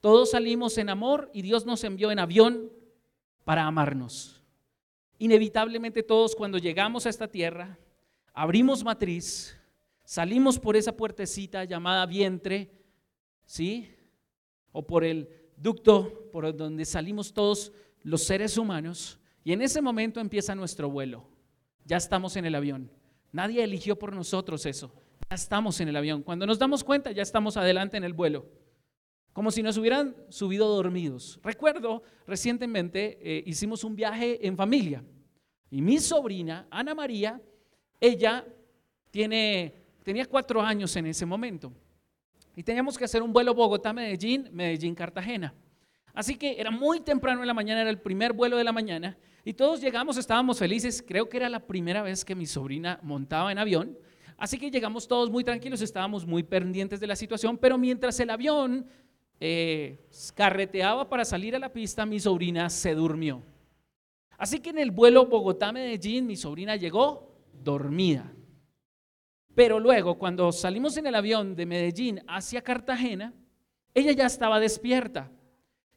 Todos 0.00 0.32
salimos 0.32 0.78
en 0.78 0.88
amor 0.88 1.30
y 1.32 1.42
Dios 1.42 1.64
nos 1.64 1.84
envió 1.84 2.10
en 2.10 2.18
avión 2.18 2.72
para 3.44 3.64
amarnos. 3.64 4.42
Inevitablemente 5.18 6.02
todos 6.02 6.34
cuando 6.34 6.58
llegamos 6.58 7.06
a 7.06 7.10
esta 7.10 7.28
tierra 7.28 7.78
abrimos 8.32 8.82
matriz, 8.82 9.56
salimos 10.02 10.58
por 10.58 10.74
esa 10.74 10.96
puertecita 10.96 11.62
llamada 11.62 12.04
vientre, 12.06 12.72
¿sí? 13.44 13.94
O 14.72 14.84
por 14.84 15.04
el 15.04 15.39
ducto 15.60 16.30
por 16.32 16.56
donde 16.56 16.84
salimos 16.84 17.32
todos 17.32 17.72
los 18.02 18.22
seres 18.22 18.56
humanos, 18.56 19.18
y 19.44 19.52
en 19.52 19.62
ese 19.62 19.80
momento 19.80 20.20
empieza 20.20 20.54
nuestro 20.54 20.90
vuelo. 20.90 21.26
Ya 21.84 21.96
estamos 21.96 22.36
en 22.36 22.44
el 22.44 22.54
avión. 22.54 22.90
Nadie 23.32 23.62
eligió 23.62 23.98
por 23.98 24.14
nosotros 24.14 24.66
eso. 24.66 24.92
Ya 25.28 25.34
estamos 25.34 25.80
en 25.80 25.88
el 25.88 25.96
avión. 25.96 26.22
Cuando 26.22 26.46
nos 26.46 26.58
damos 26.58 26.84
cuenta, 26.84 27.10
ya 27.12 27.22
estamos 27.22 27.56
adelante 27.56 27.96
en 27.96 28.04
el 28.04 28.12
vuelo. 28.12 28.46
Como 29.32 29.50
si 29.50 29.62
nos 29.62 29.76
hubieran 29.78 30.14
subido 30.28 30.68
dormidos. 30.68 31.40
Recuerdo, 31.42 32.02
recientemente 32.26 33.18
eh, 33.22 33.42
hicimos 33.46 33.84
un 33.84 33.96
viaje 33.96 34.46
en 34.46 34.56
familia. 34.56 35.04
Y 35.70 35.80
mi 35.80 35.98
sobrina, 35.98 36.66
Ana 36.70 36.94
María, 36.94 37.40
ella 37.98 38.44
tiene, 39.10 39.74
tenía 40.02 40.26
cuatro 40.26 40.60
años 40.60 40.94
en 40.96 41.06
ese 41.06 41.24
momento 41.24 41.72
y 42.60 42.62
teníamos 42.62 42.98
que 42.98 43.06
hacer 43.06 43.22
un 43.22 43.32
vuelo 43.32 43.54
Bogotá-Medellín, 43.54 44.50
Medellín-Cartagena. 44.52 45.54
Así 46.12 46.36
que 46.36 46.60
era 46.60 46.70
muy 46.70 47.00
temprano 47.00 47.40
en 47.40 47.46
la 47.46 47.54
mañana, 47.54 47.80
era 47.80 47.88
el 47.88 47.98
primer 47.98 48.34
vuelo 48.34 48.58
de 48.58 48.64
la 48.64 48.70
mañana 48.70 49.16
y 49.46 49.54
todos 49.54 49.80
llegamos, 49.80 50.18
estábamos 50.18 50.58
felices. 50.58 51.02
Creo 51.08 51.26
que 51.26 51.38
era 51.38 51.48
la 51.48 51.66
primera 51.66 52.02
vez 52.02 52.22
que 52.22 52.34
mi 52.34 52.44
sobrina 52.44 53.00
montaba 53.02 53.50
en 53.50 53.56
avión. 53.56 53.96
Así 54.36 54.58
que 54.58 54.70
llegamos 54.70 55.08
todos 55.08 55.30
muy 55.30 55.42
tranquilos, 55.42 55.80
estábamos 55.80 56.26
muy 56.26 56.42
pendientes 56.42 57.00
de 57.00 57.06
la 57.06 57.16
situación, 57.16 57.56
pero 57.56 57.78
mientras 57.78 58.20
el 58.20 58.28
avión 58.28 58.86
eh, 59.40 59.98
carreteaba 60.34 61.08
para 61.08 61.24
salir 61.24 61.56
a 61.56 61.58
la 61.58 61.72
pista, 61.72 62.04
mi 62.04 62.20
sobrina 62.20 62.68
se 62.68 62.94
durmió. 62.94 63.42
Así 64.36 64.60
que 64.60 64.68
en 64.68 64.80
el 64.80 64.90
vuelo 64.90 65.24
Bogotá-Medellín, 65.24 66.26
mi 66.26 66.36
sobrina 66.36 66.76
llegó 66.76 67.38
dormida. 67.54 68.30
Pero 69.54 69.80
luego, 69.80 70.18
cuando 70.18 70.52
salimos 70.52 70.96
en 70.96 71.06
el 71.06 71.14
avión 71.14 71.54
de 71.54 71.66
Medellín 71.66 72.22
hacia 72.28 72.62
Cartagena, 72.62 73.34
ella 73.94 74.12
ya 74.12 74.26
estaba 74.26 74.60
despierta. 74.60 75.30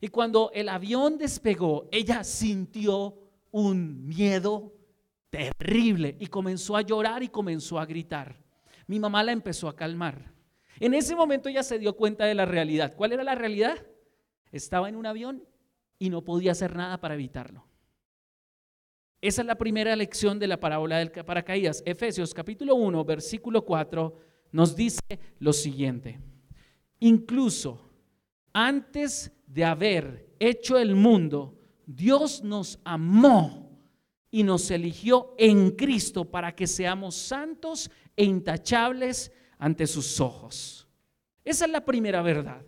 Y 0.01 0.07
cuando 0.07 0.51
el 0.53 0.69
avión 0.69 1.17
despegó, 1.17 1.87
ella 1.91 2.23
sintió 2.23 3.17
un 3.51 4.05
miedo 4.05 4.73
terrible 5.29 6.17
y 6.19 6.27
comenzó 6.27 6.75
a 6.75 6.81
llorar 6.81 7.23
y 7.23 7.29
comenzó 7.29 7.79
a 7.79 7.85
gritar. 7.85 8.37
Mi 8.87 8.99
mamá 8.99 9.23
la 9.23 9.31
empezó 9.31 9.69
a 9.69 9.75
calmar. 9.75 10.33
En 10.79 10.93
ese 10.93 11.15
momento 11.15 11.49
ella 11.49 11.63
se 11.63 11.79
dio 11.79 11.95
cuenta 11.95 12.25
de 12.25 12.35
la 12.35 12.45
realidad. 12.45 12.95
¿Cuál 12.95 13.13
era 13.13 13.23
la 13.23 13.35
realidad? 13.35 13.77
Estaba 14.51 14.89
en 14.89 14.95
un 14.95 15.05
avión 15.05 15.43
y 15.97 16.09
no 16.09 16.23
podía 16.23 16.51
hacer 16.51 16.75
nada 16.75 16.99
para 16.99 17.13
evitarlo. 17.13 17.65
Esa 19.23 19.41
es 19.41 19.47
la 19.47 19.55
primera 19.55 19.95
lección 19.95 20.37
de 20.37 20.47
la 20.47 20.59
parábola 20.59 20.97
del 20.97 21.09
paracaídas. 21.09 21.81
Efesios 21.85 22.33
capítulo 22.33 22.75
1, 22.75 23.05
versículo 23.05 23.63
4 23.63 24.13
nos 24.51 24.75
dice 24.75 24.99
lo 25.39 25.53
siguiente. 25.53 26.19
Incluso 26.99 27.89
antes 28.51 29.31
de 29.47 29.63
haber 29.63 30.27
hecho 30.39 30.77
el 30.77 30.95
mundo, 30.95 31.57
Dios 31.85 32.43
nos 32.43 32.77
amó 32.83 33.79
y 34.29 34.43
nos 34.43 34.69
eligió 34.71 35.35
en 35.37 35.71
Cristo 35.71 36.25
para 36.25 36.53
que 36.53 36.67
seamos 36.67 37.15
santos 37.15 37.89
e 38.17 38.25
intachables 38.25 39.31
ante 39.57 39.87
sus 39.87 40.19
ojos. 40.19 40.85
Esa 41.45 41.63
es 41.63 41.71
la 41.71 41.85
primera 41.85 42.21
verdad. 42.21 42.61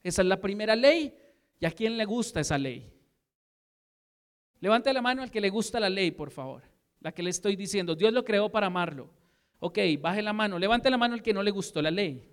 Esa 0.00 0.22
es 0.22 0.28
la 0.28 0.40
primera 0.40 0.76
ley. 0.76 1.12
¿Y 1.58 1.66
a 1.66 1.72
quién 1.72 1.96
le 1.96 2.04
gusta 2.04 2.38
esa 2.38 2.56
ley? 2.56 2.95
Levante 4.60 4.92
la 4.92 5.02
mano 5.02 5.22
al 5.22 5.30
que 5.30 5.40
le 5.40 5.50
gusta 5.50 5.80
la 5.80 5.90
ley, 5.90 6.10
por 6.10 6.30
favor. 6.30 6.62
La 7.00 7.12
que 7.12 7.22
le 7.22 7.30
estoy 7.30 7.56
diciendo. 7.56 7.94
Dios 7.94 8.12
lo 8.12 8.24
creó 8.24 8.50
para 8.50 8.66
amarlo. 8.66 9.10
Ok, 9.58 9.78
baje 10.00 10.22
la 10.22 10.32
mano. 10.32 10.58
Levante 10.58 10.90
la 10.90 10.96
mano 10.96 11.14
al 11.14 11.22
que 11.22 11.32
no 11.32 11.42
le 11.42 11.50
gustó 11.50 11.82
la 11.82 11.90
ley. 11.90 12.30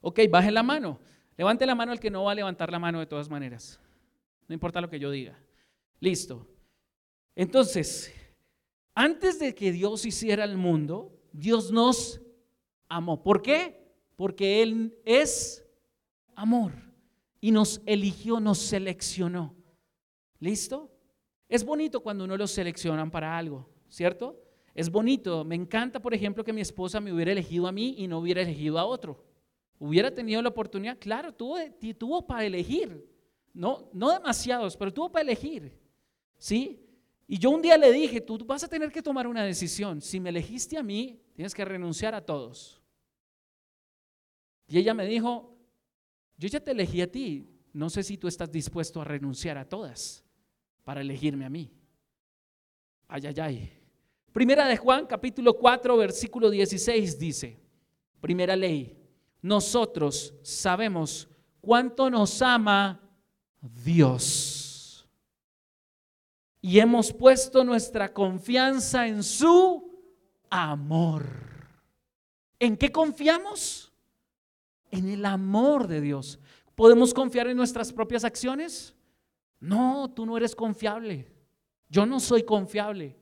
Ok, 0.00 0.20
baje 0.30 0.50
la 0.50 0.62
mano. 0.62 1.00
Levante 1.36 1.66
la 1.66 1.74
mano 1.74 1.92
al 1.92 2.00
que 2.00 2.10
no 2.10 2.24
va 2.24 2.32
a 2.32 2.34
levantar 2.34 2.70
la 2.70 2.78
mano 2.78 3.00
de 3.00 3.06
todas 3.06 3.28
maneras. 3.28 3.80
No 4.48 4.54
importa 4.54 4.80
lo 4.80 4.88
que 4.88 4.98
yo 4.98 5.10
diga. 5.10 5.38
Listo. 6.00 6.46
Entonces, 7.34 8.14
antes 8.94 9.38
de 9.38 9.54
que 9.54 9.72
Dios 9.72 10.06
hiciera 10.06 10.44
el 10.44 10.56
mundo, 10.56 11.20
Dios 11.32 11.70
nos 11.70 12.20
amó. 12.88 13.22
¿Por 13.22 13.42
qué? 13.42 13.92
Porque 14.16 14.62
Él 14.62 14.96
es 15.04 15.66
amor. 16.34 16.72
Y 17.40 17.50
nos 17.50 17.82
eligió, 17.86 18.40
nos 18.40 18.58
seleccionó. 18.58 19.55
¿Listo? 20.38 20.90
Es 21.48 21.64
bonito 21.64 22.00
cuando 22.00 22.24
uno 22.24 22.36
lo 22.36 22.46
seleccionan 22.46 23.10
para 23.10 23.36
algo, 23.36 23.68
¿cierto? 23.88 24.42
Es 24.74 24.90
bonito. 24.90 25.44
Me 25.44 25.54
encanta, 25.54 26.00
por 26.00 26.12
ejemplo, 26.12 26.44
que 26.44 26.52
mi 26.52 26.60
esposa 26.60 27.00
me 27.00 27.12
hubiera 27.12 27.32
elegido 27.32 27.66
a 27.66 27.72
mí 27.72 27.94
y 27.98 28.08
no 28.08 28.18
hubiera 28.18 28.42
elegido 28.42 28.78
a 28.78 28.84
otro. 28.84 29.24
Hubiera 29.78 30.12
tenido 30.12 30.42
la 30.42 30.48
oportunidad, 30.48 30.98
claro, 30.98 31.32
tuvo, 31.32 31.58
tuvo 31.96 32.26
para 32.26 32.44
elegir. 32.44 33.06
No, 33.52 33.88
no 33.92 34.10
demasiados, 34.10 34.76
pero 34.76 34.92
tuvo 34.92 35.10
para 35.10 35.22
elegir. 35.22 35.78
¿Sí? 36.36 36.82
Y 37.28 37.38
yo 37.38 37.50
un 37.50 37.62
día 37.62 37.76
le 37.78 37.92
dije, 37.92 38.20
tú 38.20 38.38
vas 38.44 38.64
a 38.64 38.68
tener 38.68 38.90
que 38.90 39.02
tomar 39.02 39.26
una 39.26 39.44
decisión. 39.44 40.00
Si 40.00 40.20
me 40.20 40.30
elegiste 40.30 40.76
a 40.76 40.82
mí, 40.82 41.20
tienes 41.34 41.54
que 41.54 41.64
renunciar 41.64 42.14
a 42.14 42.24
todos. 42.24 42.80
Y 44.68 44.78
ella 44.78 44.94
me 44.94 45.06
dijo, 45.06 45.56
yo 46.36 46.48
ya 46.48 46.60
te 46.60 46.72
elegí 46.72 47.00
a 47.00 47.10
ti, 47.10 47.48
no 47.72 47.88
sé 47.88 48.02
si 48.02 48.18
tú 48.18 48.26
estás 48.26 48.50
dispuesto 48.50 49.00
a 49.00 49.04
renunciar 49.04 49.58
a 49.58 49.68
todas 49.68 50.25
para 50.86 51.00
elegirme 51.00 51.44
a 51.44 51.50
mí. 51.50 51.68
Ay, 53.08 53.26
ay, 53.26 53.34
ay. 53.40 53.72
Primera 54.32 54.68
de 54.68 54.76
Juan, 54.76 55.04
capítulo 55.04 55.54
4, 55.54 55.96
versículo 55.96 56.48
16 56.48 57.18
dice, 57.18 57.58
primera 58.20 58.54
ley, 58.54 58.96
nosotros 59.42 60.32
sabemos 60.42 61.28
cuánto 61.60 62.08
nos 62.08 62.40
ama 62.40 63.00
Dios. 63.60 65.08
Y 66.60 66.78
hemos 66.78 67.12
puesto 67.12 67.64
nuestra 67.64 68.12
confianza 68.14 69.08
en 69.08 69.24
su 69.24 69.90
amor. 70.48 71.26
¿En 72.60 72.76
qué 72.76 72.92
confiamos? 72.92 73.92
En 74.92 75.08
el 75.08 75.24
amor 75.24 75.88
de 75.88 76.00
Dios. 76.00 76.38
¿Podemos 76.76 77.12
confiar 77.12 77.48
en 77.48 77.56
nuestras 77.56 77.92
propias 77.92 78.22
acciones? 78.22 78.95
No, 79.66 80.08
tú 80.14 80.24
no 80.24 80.36
eres 80.36 80.54
confiable. 80.54 81.26
Yo 81.88 82.06
no 82.06 82.20
soy 82.20 82.44
confiable. 82.44 83.16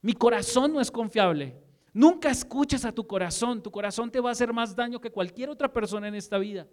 Mi 0.00 0.12
corazón 0.12 0.72
no 0.72 0.80
es 0.80 0.92
confiable. 0.92 1.60
Nunca 1.92 2.30
escuches 2.30 2.84
a 2.84 2.92
tu 2.92 3.04
corazón. 3.04 3.60
Tu 3.60 3.68
corazón 3.68 4.08
te 4.08 4.20
va 4.20 4.28
a 4.28 4.32
hacer 4.32 4.52
más 4.52 4.76
daño 4.76 5.00
que 5.00 5.10
cualquier 5.10 5.50
otra 5.50 5.72
persona 5.72 6.06
en 6.06 6.14
esta 6.14 6.38
vida. 6.38 6.68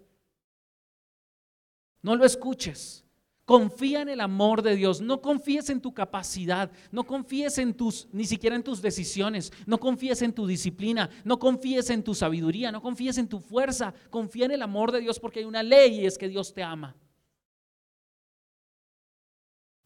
No 2.03 2.15
lo 2.15 2.23
escuches. 2.23 3.03
Confía 3.45 4.03
en 4.03 4.09
el 4.09 4.21
amor 4.21 4.61
de 4.61 4.75
Dios. 4.75 5.01
No 5.01 5.23
confíes 5.23 5.71
en 5.71 5.81
tu 5.81 5.91
capacidad. 5.91 6.71
No 6.91 7.03
confíes 7.03 7.57
en 7.57 7.73
tus, 7.73 8.07
ni 8.11 8.25
siquiera 8.25 8.55
en 8.55 8.63
tus 8.63 8.79
decisiones. 8.79 9.51
No 9.65 9.79
confíes 9.79 10.21
en 10.21 10.33
tu 10.33 10.45
disciplina. 10.45 11.09
No 11.23 11.39
confíes 11.39 11.89
en 11.89 12.03
tu 12.03 12.13
sabiduría. 12.13 12.71
No 12.71 12.79
confíes 12.79 13.17
en 13.17 13.27
tu 13.27 13.39
fuerza. 13.39 13.91
Confía 14.11 14.45
en 14.45 14.51
el 14.51 14.61
amor 14.61 14.91
de 14.91 14.99
Dios 14.99 15.19
porque 15.19 15.39
hay 15.39 15.45
una 15.45 15.63
ley 15.63 16.01
y 16.01 16.05
es 16.05 16.15
que 16.15 16.29
Dios 16.29 16.53
te 16.53 16.61
ama. 16.61 16.95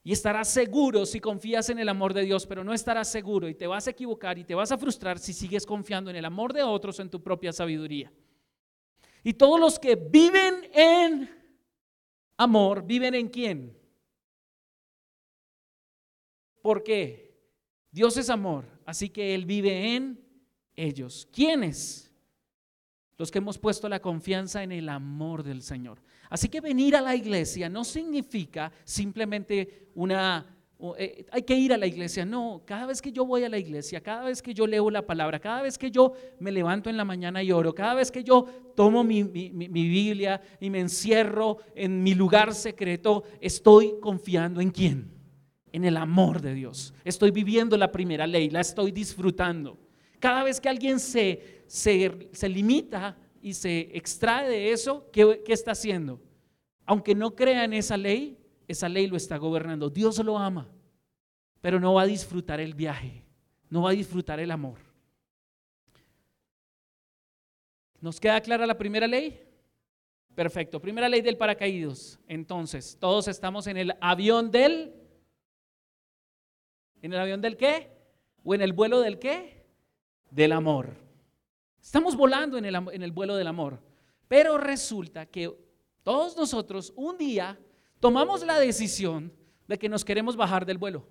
Y 0.03 0.11
estarás 0.11 0.49
seguro 0.49 1.05
si 1.05 1.21
confías 1.21 1.69
en 1.69 1.79
el 1.79 1.87
amor 1.87 2.13
de 2.13 2.23
Dios, 2.23 2.45
pero 2.45 2.63
no 2.63 2.73
estarás 2.73 3.09
seguro 3.09 3.47
y 3.47 3.55
te 3.55 3.67
vas 3.67 3.87
a 3.87 3.91
equivocar 3.91 4.37
y 4.37 4.43
te 4.43 4.53
vas 4.53 4.71
a 4.71 4.77
frustrar 4.77 5.17
si 5.17 5.31
sigues 5.31 5.65
confiando 5.65 6.09
en 6.09 6.17
el 6.17 6.25
amor 6.25 6.51
de 6.51 6.61
otros 6.61 6.99
o 6.99 7.01
en 7.01 7.09
tu 7.09 7.23
propia 7.23 7.53
sabiduría. 7.53 8.11
Y 9.23 9.33
todos 9.33 9.59
los 9.59 9.79
que 9.79 9.95
viven 9.95 10.69
en 10.73 11.29
amor, 12.35 12.85
¿viven 12.85 13.15
en 13.15 13.29
quién? 13.29 13.77
¿Por 16.61 16.83
qué? 16.83 17.33
Dios 17.89 18.17
es 18.17 18.29
amor, 18.29 18.65
así 18.85 19.09
que 19.09 19.33
Él 19.33 19.45
vive 19.45 19.95
en 19.95 20.19
ellos. 20.75 21.29
¿Quiénes? 21.31 22.11
Los 23.17 23.31
que 23.31 23.37
hemos 23.37 23.57
puesto 23.57 23.87
la 23.87 24.01
confianza 24.01 24.63
en 24.63 24.73
el 24.73 24.89
amor 24.89 25.43
del 25.43 25.61
Señor. 25.61 26.01
Así 26.33 26.49
que 26.49 26.61
venir 26.61 26.95
a 26.95 27.01
la 27.01 27.15
iglesia 27.15 27.69
no 27.69 27.83
significa 27.83 28.71
simplemente 28.83 29.91
una, 29.93 30.43
eh, 30.97 31.27
hay 31.31 31.43
que 31.43 31.53
ir 31.53 31.71
a 31.71 31.77
la 31.77 31.85
iglesia. 31.85 32.25
No, 32.25 32.63
cada 32.65 32.87
vez 32.87 33.03
que 33.03 33.11
yo 33.11 33.23
voy 33.23 33.43
a 33.43 33.49
la 33.49 33.59
iglesia, 33.59 34.01
cada 34.01 34.23
vez 34.23 34.41
que 34.41 34.51
yo 34.51 34.65
leo 34.65 34.89
la 34.89 35.05
palabra, 35.05 35.37
cada 35.39 35.61
vez 35.61 35.77
que 35.77 35.91
yo 35.91 36.13
me 36.39 36.51
levanto 36.51 36.89
en 36.89 36.97
la 36.97 37.05
mañana 37.05 37.43
y 37.43 37.51
oro, 37.51 37.75
cada 37.75 37.93
vez 37.93 38.09
que 38.09 38.23
yo 38.23 38.47
tomo 38.75 39.03
mi, 39.03 39.23
mi 39.23 39.67
Biblia 39.67 40.41
y 40.59 40.71
me 40.71 40.79
encierro 40.79 41.59
en 41.75 42.01
mi 42.01 42.15
lugar 42.15 42.55
secreto, 42.55 43.25
estoy 43.39 43.93
confiando 44.01 44.59
en 44.59 44.71
quién? 44.71 45.11
En 45.71 45.85
el 45.85 45.97
amor 45.97 46.41
de 46.41 46.55
Dios. 46.55 46.95
Estoy 47.05 47.29
viviendo 47.29 47.77
la 47.77 47.91
primera 47.91 48.25
ley, 48.25 48.49
la 48.49 48.61
estoy 48.61 48.91
disfrutando. 48.91 49.77
Cada 50.23 50.45
vez 50.45 50.61
que 50.61 50.69
alguien 50.69 51.01
se, 51.01 51.63
se, 51.67 52.47
limita 52.47 53.17
y 53.43 53.53
se 53.53 53.89
extrae 53.95 54.49
de 54.49 54.71
eso, 54.71 55.11
¿qué, 55.11 55.43
¿qué 55.45 55.51
está 55.51 55.73
haciendo? 55.73 56.21
Aunque 56.85 57.13
no 57.13 57.35
crea 57.35 57.65
en 57.65 57.73
esa 57.73 57.97
ley, 57.97 58.39
esa 58.69 58.87
ley 58.87 59.05
lo 59.05 59.17
está 59.17 59.35
gobernando. 59.35 59.89
Dios 59.89 60.17
lo 60.19 60.37
ama, 60.37 60.69
pero 61.59 61.77
no 61.77 61.93
va 61.93 62.03
a 62.03 62.07
disfrutar 62.07 62.61
el 62.61 62.73
viaje, 62.73 63.21
no 63.69 63.81
va 63.81 63.89
a 63.89 63.93
disfrutar 63.93 64.39
el 64.39 64.49
amor. 64.49 64.79
¿Nos 67.99 68.17
queda 68.17 68.39
clara 68.39 68.65
la 68.65 68.77
primera 68.77 69.07
ley? 69.07 69.45
Perfecto. 70.35 70.81
Primera 70.81 71.09
ley 71.09 71.21
del 71.21 71.37
paracaídos. 71.37 72.19
Entonces, 72.27 72.97
todos 72.97 73.27
estamos 73.27 73.67
en 73.67 73.75
el 73.75 73.93
avión 73.99 74.51
del... 74.51 74.95
¿En 77.01 77.11
el 77.11 77.19
avión 77.19 77.41
del 77.41 77.57
qué? 77.57 77.91
¿O 78.41 78.55
en 78.55 78.61
el 78.61 78.71
vuelo 78.71 79.01
del 79.01 79.19
qué? 79.19 79.65
Del 80.31 80.53
amor. 80.53 81.02
Estamos 81.83 82.15
volando 82.15 82.57
en 82.57 82.63
el, 82.65 83.11
vuelo 83.11 83.35
del 83.35 83.47
amor. 83.47 83.79
Pero 84.29 84.57
resulta 84.57 85.25
que 85.25 85.53
todos 86.01 86.37
nosotros 86.37 86.93
un 86.95 87.17
día 87.17 87.59
tomamos 87.99 88.45
la 88.45 88.57
decisión 88.57 89.33
de 89.67 89.77
que 89.77 89.89
nos 89.89 90.05
queremos 90.05 90.37
bajar 90.37 90.65
del 90.65 90.77
vuelo. 90.77 91.05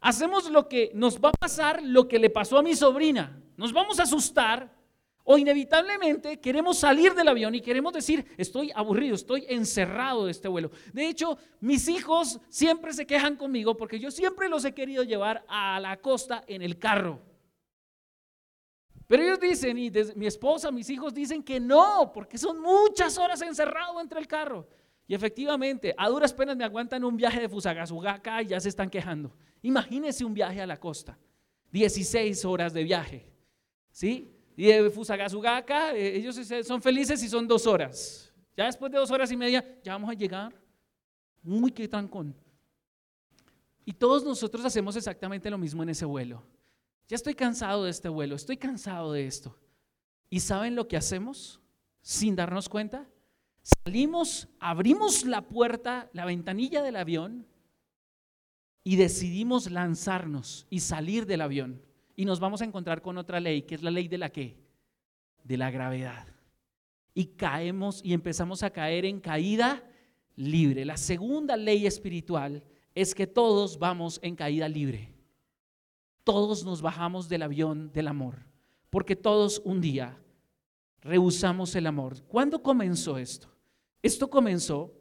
Hacemos 0.00 0.48
lo 0.50 0.68
que 0.68 0.92
nos 0.94 1.18
va 1.18 1.30
a 1.30 1.32
pasar, 1.32 1.82
lo 1.82 2.06
que 2.06 2.20
le 2.20 2.30
pasó 2.30 2.58
a 2.58 2.62
mi 2.62 2.76
sobrina. 2.76 3.42
Nos 3.56 3.72
vamos 3.72 3.98
a 3.98 4.04
asustar 4.04 4.72
o 5.24 5.36
inevitablemente 5.36 6.38
queremos 6.40 6.78
salir 6.78 7.12
del 7.12 7.26
avión 7.26 7.54
y 7.56 7.60
queremos 7.60 7.92
decir, 7.92 8.24
estoy 8.38 8.70
aburrido, 8.72 9.16
estoy 9.16 9.44
encerrado 9.48 10.26
de 10.26 10.30
este 10.30 10.46
vuelo. 10.46 10.70
De 10.92 11.08
hecho, 11.08 11.36
mis 11.60 11.88
hijos 11.88 12.40
siempre 12.48 12.92
se 12.92 13.06
quejan 13.06 13.34
conmigo 13.34 13.76
porque 13.76 13.98
yo 13.98 14.12
siempre 14.12 14.48
los 14.48 14.64
he 14.64 14.72
querido 14.72 15.02
llevar 15.02 15.44
a 15.48 15.80
la 15.80 15.96
costa 16.00 16.44
en 16.46 16.62
el 16.62 16.78
carro. 16.78 17.20
Pero 19.08 19.22
ellos 19.22 19.40
dicen, 19.40 19.78
y 19.78 19.90
mi 20.16 20.26
esposa, 20.26 20.70
mis 20.70 20.88
hijos 20.90 21.14
dicen 21.14 21.42
que 21.42 21.58
no, 21.58 22.12
porque 22.12 22.36
son 22.36 22.60
muchas 22.60 23.16
horas 23.16 23.40
encerrado 23.40 23.98
entre 24.02 24.20
el 24.20 24.28
carro. 24.28 24.68
Y 25.06 25.14
efectivamente, 25.14 25.94
a 25.96 26.10
duras 26.10 26.34
penas 26.34 26.54
me 26.54 26.64
aguantan 26.64 27.02
un 27.02 27.16
viaje 27.16 27.40
de 27.40 27.48
Fusagasugaka 27.48 28.42
y 28.42 28.48
ya 28.48 28.60
se 28.60 28.68
están 28.68 28.90
quejando. 28.90 29.34
Imagínense 29.62 30.26
un 30.26 30.34
viaje 30.34 30.60
a 30.60 30.66
la 30.66 30.76
costa, 30.76 31.18
16 31.72 32.44
horas 32.44 32.74
de 32.74 32.84
viaje, 32.84 33.32
¿sí? 33.90 34.30
Y 34.54 34.66
de 34.66 34.90
Fusagasugaka, 34.90 35.94
eh, 35.94 36.16
ellos 36.16 36.38
son 36.64 36.82
felices 36.82 37.22
y 37.22 37.28
son 37.30 37.48
dos 37.48 37.66
horas. 37.66 38.30
Ya 38.54 38.66
después 38.66 38.92
de 38.92 38.98
dos 38.98 39.10
horas 39.10 39.32
y 39.32 39.36
media, 39.38 39.64
ya 39.82 39.92
vamos 39.92 40.10
a 40.10 40.14
llegar. 40.14 40.54
Muy 41.42 41.70
que 41.70 41.88
trancón. 41.88 42.36
Y 43.86 43.92
todos 43.94 44.22
nosotros 44.22 44.62
hacemos 44.66 44.96
exactamente 44.96 45.48
lo 45.48 45.56
mismo 45.56 45.82
en 45.82 45.88
ese 45.88 46.04
vuelo. 46.04 46.42
Ya 47.08 47.16
estoy 47.16 47.34
cansado 47.34 47.84
de 47.84 47.90
este 47.90 48.10
vuelo, 48.10 48.36
estoy 48.36 48.58
cansado 48.58 49.12
de 49.12 49.26
esto. 49.26 49.58
¿Y 50.28 50.40
saben 50.40 50.76
lo 50.76 50.88
que 50.88 50.98
hacemos 50.98 51.60
sin 52.02 52.36
darnos 52.36 52.68
cuenta? 52.68 53.08
Salimos, 53.62 54.48
abrimos 54.60 55.24
la 55.24 55.48
puerta, 55.48 56.10
la 56.12 56.26
ventanilla 56.26 56.82
del 56.82 56.96
avión 56.96 57.46
y 58.84 58.96
decidimos 58.96 59.70
lanzarnos 59.70 60.66
y 60.68 60.80
salir 60.80 61.24
del 61.24 61.40
avión. 61.40 61.82
Y 62.14 62.26
nos 62.26 62.40
vamos 62.40 62.60
a 62.60 62.64
encontrar 62.66 63.00
con 63.00 63.16
otra 63.16 63.40
ley, 63.40 63.62
que 63.62 63.74
es 63.74 63.82
la 63.82 63.90
ley 63.90 64.08
de 64.08 64.18
la 64.18 64.30
qué? 64.30 64.58
De 65.44 65.56
la 65.56 65.70
gravedad. 65.70 66.26
Y 67.14 67.26
caemos 67.26 68.02
y 68.04 68.12
empezamos 68.12 68.62
a 68.62 68.70
caer 68.70 69.06
en 69.06 69.20
caída 69.20 69.82
libre. 70.36 70.84
La 70.84 70.98
segunda 70.98 71.56
ley 71.56 71.86
espiritual 71.86 72.64
es 72.94 73.14
que 73.14 73.26
todos 73.26 73.78
vamos 73.78 74.20
en 74.22 74.36
caída 74.36 74.68
libre. 74.68 75.17
Todos 76.28 76.62
nos 76.62 76.82
bajamos 76.82 77.26
del 77.30 77.40
avión 77.40 77.90
del 77.90 78.06
amor, 78.06 78.44
porque 78.90 79.16
todos 79.16 79.62
un 79.64 79.80
día 79.80 80.22
rehusamos 81.00 81.74
el 81.74 81.86
amor. 81.86 82.22
¿Cuándo 82.24 82.62
comenzó 82.62 83.16
esto? 83.16 83.48
Esto 84.02 84.28
comenzó 84.28 84.92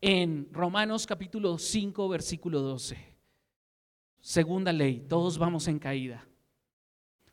en 0.00 0.48
Romanos 0.52 1.06
capítulo 1.06 1.58
5, 1.58 2.08
versículo 2.08 2.62
12. 2.62 2.96
Segunda 4.20 4.72
ley, 4.72 5.04
todos 5.06 5.36
vamos 5.36 5.68
en 5.68 5.78
caída. 5.78 6.26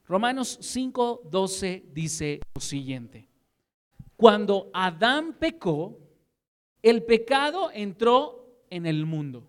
Romanos 0.04 0.58
5, 0.60 1.22
12 1.32 1.86
dice 1.94 2.42
lo 2.54 2.60
siguiente. 2.60 3.30
Cuando 4.18 4.70
Adán 4.74 5.38
pecó, 5.40 5.98
el 6.82 7.02
pecado 7.04 7.72
entró 7.74 8.66
en 8.70 8.86
el 8.86 9.06
mundo. 9.06 9.48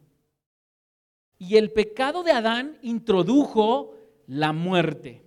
Y 1.39 1.57
el 1.57 1.73
pecado 1.73 2.23
de 2.23 2.33
Adán 2.33 2.79
introdujo 2.83 3.95
la 4.27 4.53
muerte. 4.53 5.25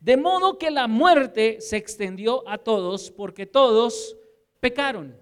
De 0.00 0.16
modo 0.16 0.58
que 0.58 0.70
la 0.70 0.86
muerte 0.86 1.60
se 1.60 1.76
extendió 1.76 2.48
a 2.48 2.58
todos 2.58 3.10
porque 3.10 3.46
todos 3.46 4.16
pecaron. 4.60 5.16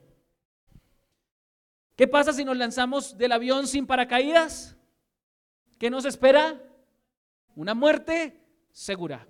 ¿Qué 1.97 2.07
pasa 2.07 2.35
si 2.35 2.45
nos 2.45 2.59
lanzamos 2.59 3.17
del 3.17 3.33
avión 3.33 3.67
sin 3.67 3.87
paracaídas? 3.87 4.77
¿Qué 5.79 5.89
nos 5.89 6.05
espera? 6.05 6.63
Una 7.55 7.75
muerte 7.75 8.39
segura. 8.71 9.27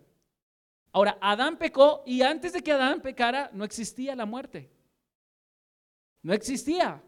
Ahora, 0.90 1.16
Adán 1.20 1.58
pecó 1.58 2.02
y 2.04 2.22
antes 2.22 2.52
de 2.52 2.62
que 2.62 2.72
Adán 2.72 3.00
pecara 3.00 3.50
no 3.52 3.64
existía 3.64 4.16
la 4.16 4.26
muerte. 4.26 4.68
No 6.22 6.32
existía. 6.32 7.02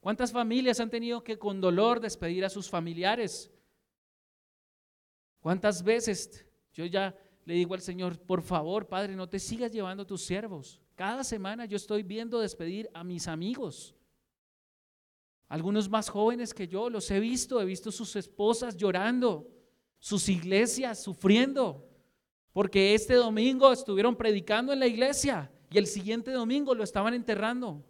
¿Cuántas 0.00 0.32
familias 0.32 0.80
han 0.80 0.90
tenido 0.90 1.22
que 1.22 1.38
con 1.38 1.60
dolor 1.60 2.00
despedir 2.00 2.44
a 2.44 2.50
sus 2.50 2.68
familiares? 2.68 3.50
¿Cuántas 5.40 5.82
veces 5.82 6.44
yo 6.72 6.86
ya 6.86 7.14
le 7.44 7.54
digo 7.54 7.74
al 7.74 7.80
Señor, 7.80 8.18
por 8.18 8.42
favor, 8.42 8.86
Padre, 8.86 9.16
no 9.16 9.28
te 9.28 9.38
sigas 9.38 9.72
llevando 9.72 10.06
tus 10.06 10.22
siervos. 10.22 10.80
Cada 10.94 11.24
semana 11.24 11.64
yo 11.64 11.76
estoy 11.76 12.02
viendo 12.02 12.38
despedir 12.38 12.88
a 12.94 13.02
mis 13.02 13.26
amigos. 13.26 13.94
Algunos 15.48 15.88
más 15.88 16.08
jóvenes 16.08 16.54
que 16.54 16.68
yo, 16.68 16.88
los 16.88 17.10
he 17.10 17.18
visto, 17.18 17.60
he 17.60 17.64
visto 17.64 17.90
sus 17.90 18.14
esposas 18.14 18.76
llorando, 18.76 19.48
sus 19.98 20.28
iglesias 20.28 21.02
sufriendo, 21.02 21.88
porque 22.52 22.94
este 22.94 23.14
domingo 23.14 23.72
estuvieron 23.72 24.14
predicando 24.14 24.72
en 24.72 24.78
la 24.78 24.86
iglesia 24.86 25.50
y 25.70 25.78
el 25.78 25.86
siguiente 25.86 26.30
domingo 26.30 26.74
lo 26.74 26.84
estaban 26.84 27.14
enterrando. 27.14 27.84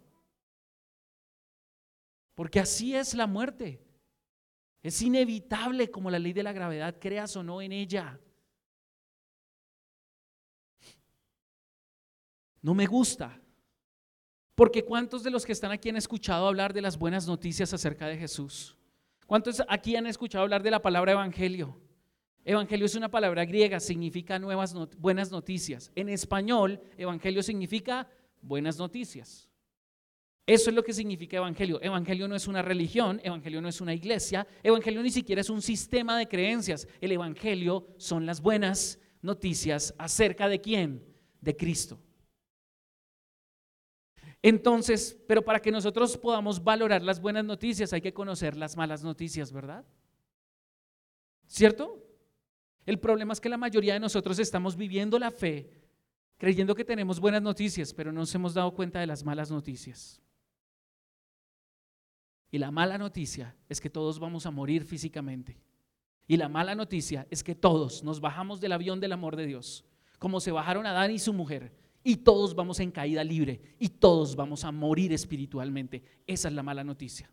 Porque 2.35 2.59
así 2.59 2.95
es 2.95 3.13
la 3.13 3.27
muerte. 3.27 3.81
Es 4.81 5.01
inevitable 5.01 5.91
como 5.91 6.09
la 6.09 6.19
ley 6.19 6.33
de 6.33 6.43
la 6.43 6.53
gravedad, 6.53 6.97
creas 6.99 7.35
o 7.35 7.43
no 7.43 7.61
en 7.61 7.71
ella. 7.71 8.19
No 12.61 12.73
me 12.73 12.85
gusta. 12.85 13.39
Porque 14.55 14.83
¿cuántos 14.83 15.23
de 15.23 15.31
los 15.31 15.45
que 15.45 15.51
están 15.51 15.71
aquí 15.71 15.89
han 15.89 15.97
escuchado 15.97 16.47
hablar 16.47 16.73
de 16.73 16.81
las 16.81 16.97
buenas 16.97 17.27
noticias 17.27 17.73
acerca 17.73 18.07
de 18.07 18.17
Jesús? 18.17 18.77
¿Cuántos 19.25 19.63
aquí 19.67 19.95
han 19.95 20.07
escuchado 20.07 20.43
hablar 20.43 20.61
de 20.61 20.71
la 20.71 20.81
palabra 20.81 21.13
evangelio? 21.13 21.79
Evangelio 22.43 22.85
es 22.87 22.95
una 22.95 23.09
palabra 23.09 23.45
griega, 23.45 23.79
significa 23.79 24.39
nuevas 24.39 24.73
buenas 24.97 25.31
noticias. 25.31 25.91
En 25.95 26.09
español, 26.09 26.81
evangelio 26.97 27.43
significa 27.43 28.07
buenas 28.41 28.77
noticias. 28.77 29.50
Eso 30.45 30.69
es 30.69 30.75
lo 30.75 30.83
que 30.83 30.93
significa 30.93 31.37
evangelio. 31.37 31.81
Evangelio 31.81 32.27
no 32.27 32.35
es 32.35 32.47
una 32.47 32.61
religión, 32.61 33.21
evangelio 33.23 33.61
no 33.61 33.69
es 33.69 33.79
una 33.79 33.93
iglesia, 33.93 34.47
evangelio 34.63 35.03
ni 35.03 35.11
siquiera 35.11 35.41
es 35.41 35.49
un 35.49 35.61
sistema 35.61 36.17
de 36.17 36.27
creencias. 36.27 36.87
El 36.99 37.11
evangelio 37.11 37.87
son 37.97 38.25
las 38.25 38.41
buenas 38.41 38.99
noticias 39.21 39.93
acerca 39.97 40.47
de 40.47 40.59
quién? 40.59 41.05
De 41.39 41.55
Cristo. 41.55 41.99
Entonces, 44.41 45.17
pero 45.27 45.43
para 45.43 45.59
que 45.59 45.71
nosotros 45.71 46.17
podamos 46.17 46.63
valorar 46.63 47.03
las 47.03 47.21
buenas 47.21 47.45
noticias 47.45 47.93
hay 47.93 48.01
que 48.01 48.13
conocer 48.13 48.57
las 48.57 48.75
malas 48.75 49.03
noticias, 49.03 49.51
¿verdad? 49.51 49.85
¿Cierto? 51.45 52.03
El 52.85 52.99
problema 52.99 53.33
es 53.33 53.39
que 53.39 53.49
la 53.49 53.57
mayoría 53.57 53.93
de 53.93 53.99
nosotros 53.99 54.39
estamos 54.39 54.75
viviendo 54.75 55.19
la 55.19 55.29
fe 55.29 55.69
creyendo 56.37 56.73
que 56.73 56.83
tenemos 56.83 57.19
buenas 57.19 57.43
noticias, 57.43 57.93
pero 57.93 58.11
no 58.11 58.21
nos 58.21 58.33
hemos 58.33 58.55
dado 58.55 58.73
cuenta 58.73 58.99
de 58.99 59.05
las 59.05 59.23
malas 59.23 59.51
noticias. 59.51 60.19
Y 62.51 62.57
la 62.57 62.69
mala 62.69 62.97
noticia 62.97 63.55
es 63.69 63.79
que 63.79 63.89
todos 63.89 64.19
vamos 64.19 64.45
a 64.45 64.51
morir 64.51 64.83
físicamente. 64.83 65.57
Y 66.27 66.37
la 66.37 66.49
mala 66.49 66.75
noticia 66.75 67.25
es 67.31 67.43
que 67.43 67.55
todos 67.55 68.03
nos 68.03 68.19
bajamos 68.19 68.59
del 68.59 68.73
avión 68.73 68.99
del 68.99 69.13
amor 69.13 69.37
de 69.37 69.45
Dios, 69.45 69.85
como 70.19 70.39
se 70.39 70.51
bajaron 70.51 70.85
Adán 70.85 71.11
y 71.11 71.19
su 71.19 71.33
mujer, 71.33 71.73
Y 72.03 72.17
todos 72.17 72.55
vamos 72.55 72.79
en 72.79 72.89
caída 72.89 73.23
libre 73.23 73.61
y 73.77 73.87
todos 73.87 74.35
vamos 74.35 74.63
a 74.63 74.71
morir 74.71 75.13
espiritualmente. 75.13 76.03
Esa 76.25 76.47
es 76.47 76.53
la 76.55 76.63
mala 76.63 76.83
noticia. 76.83 77.31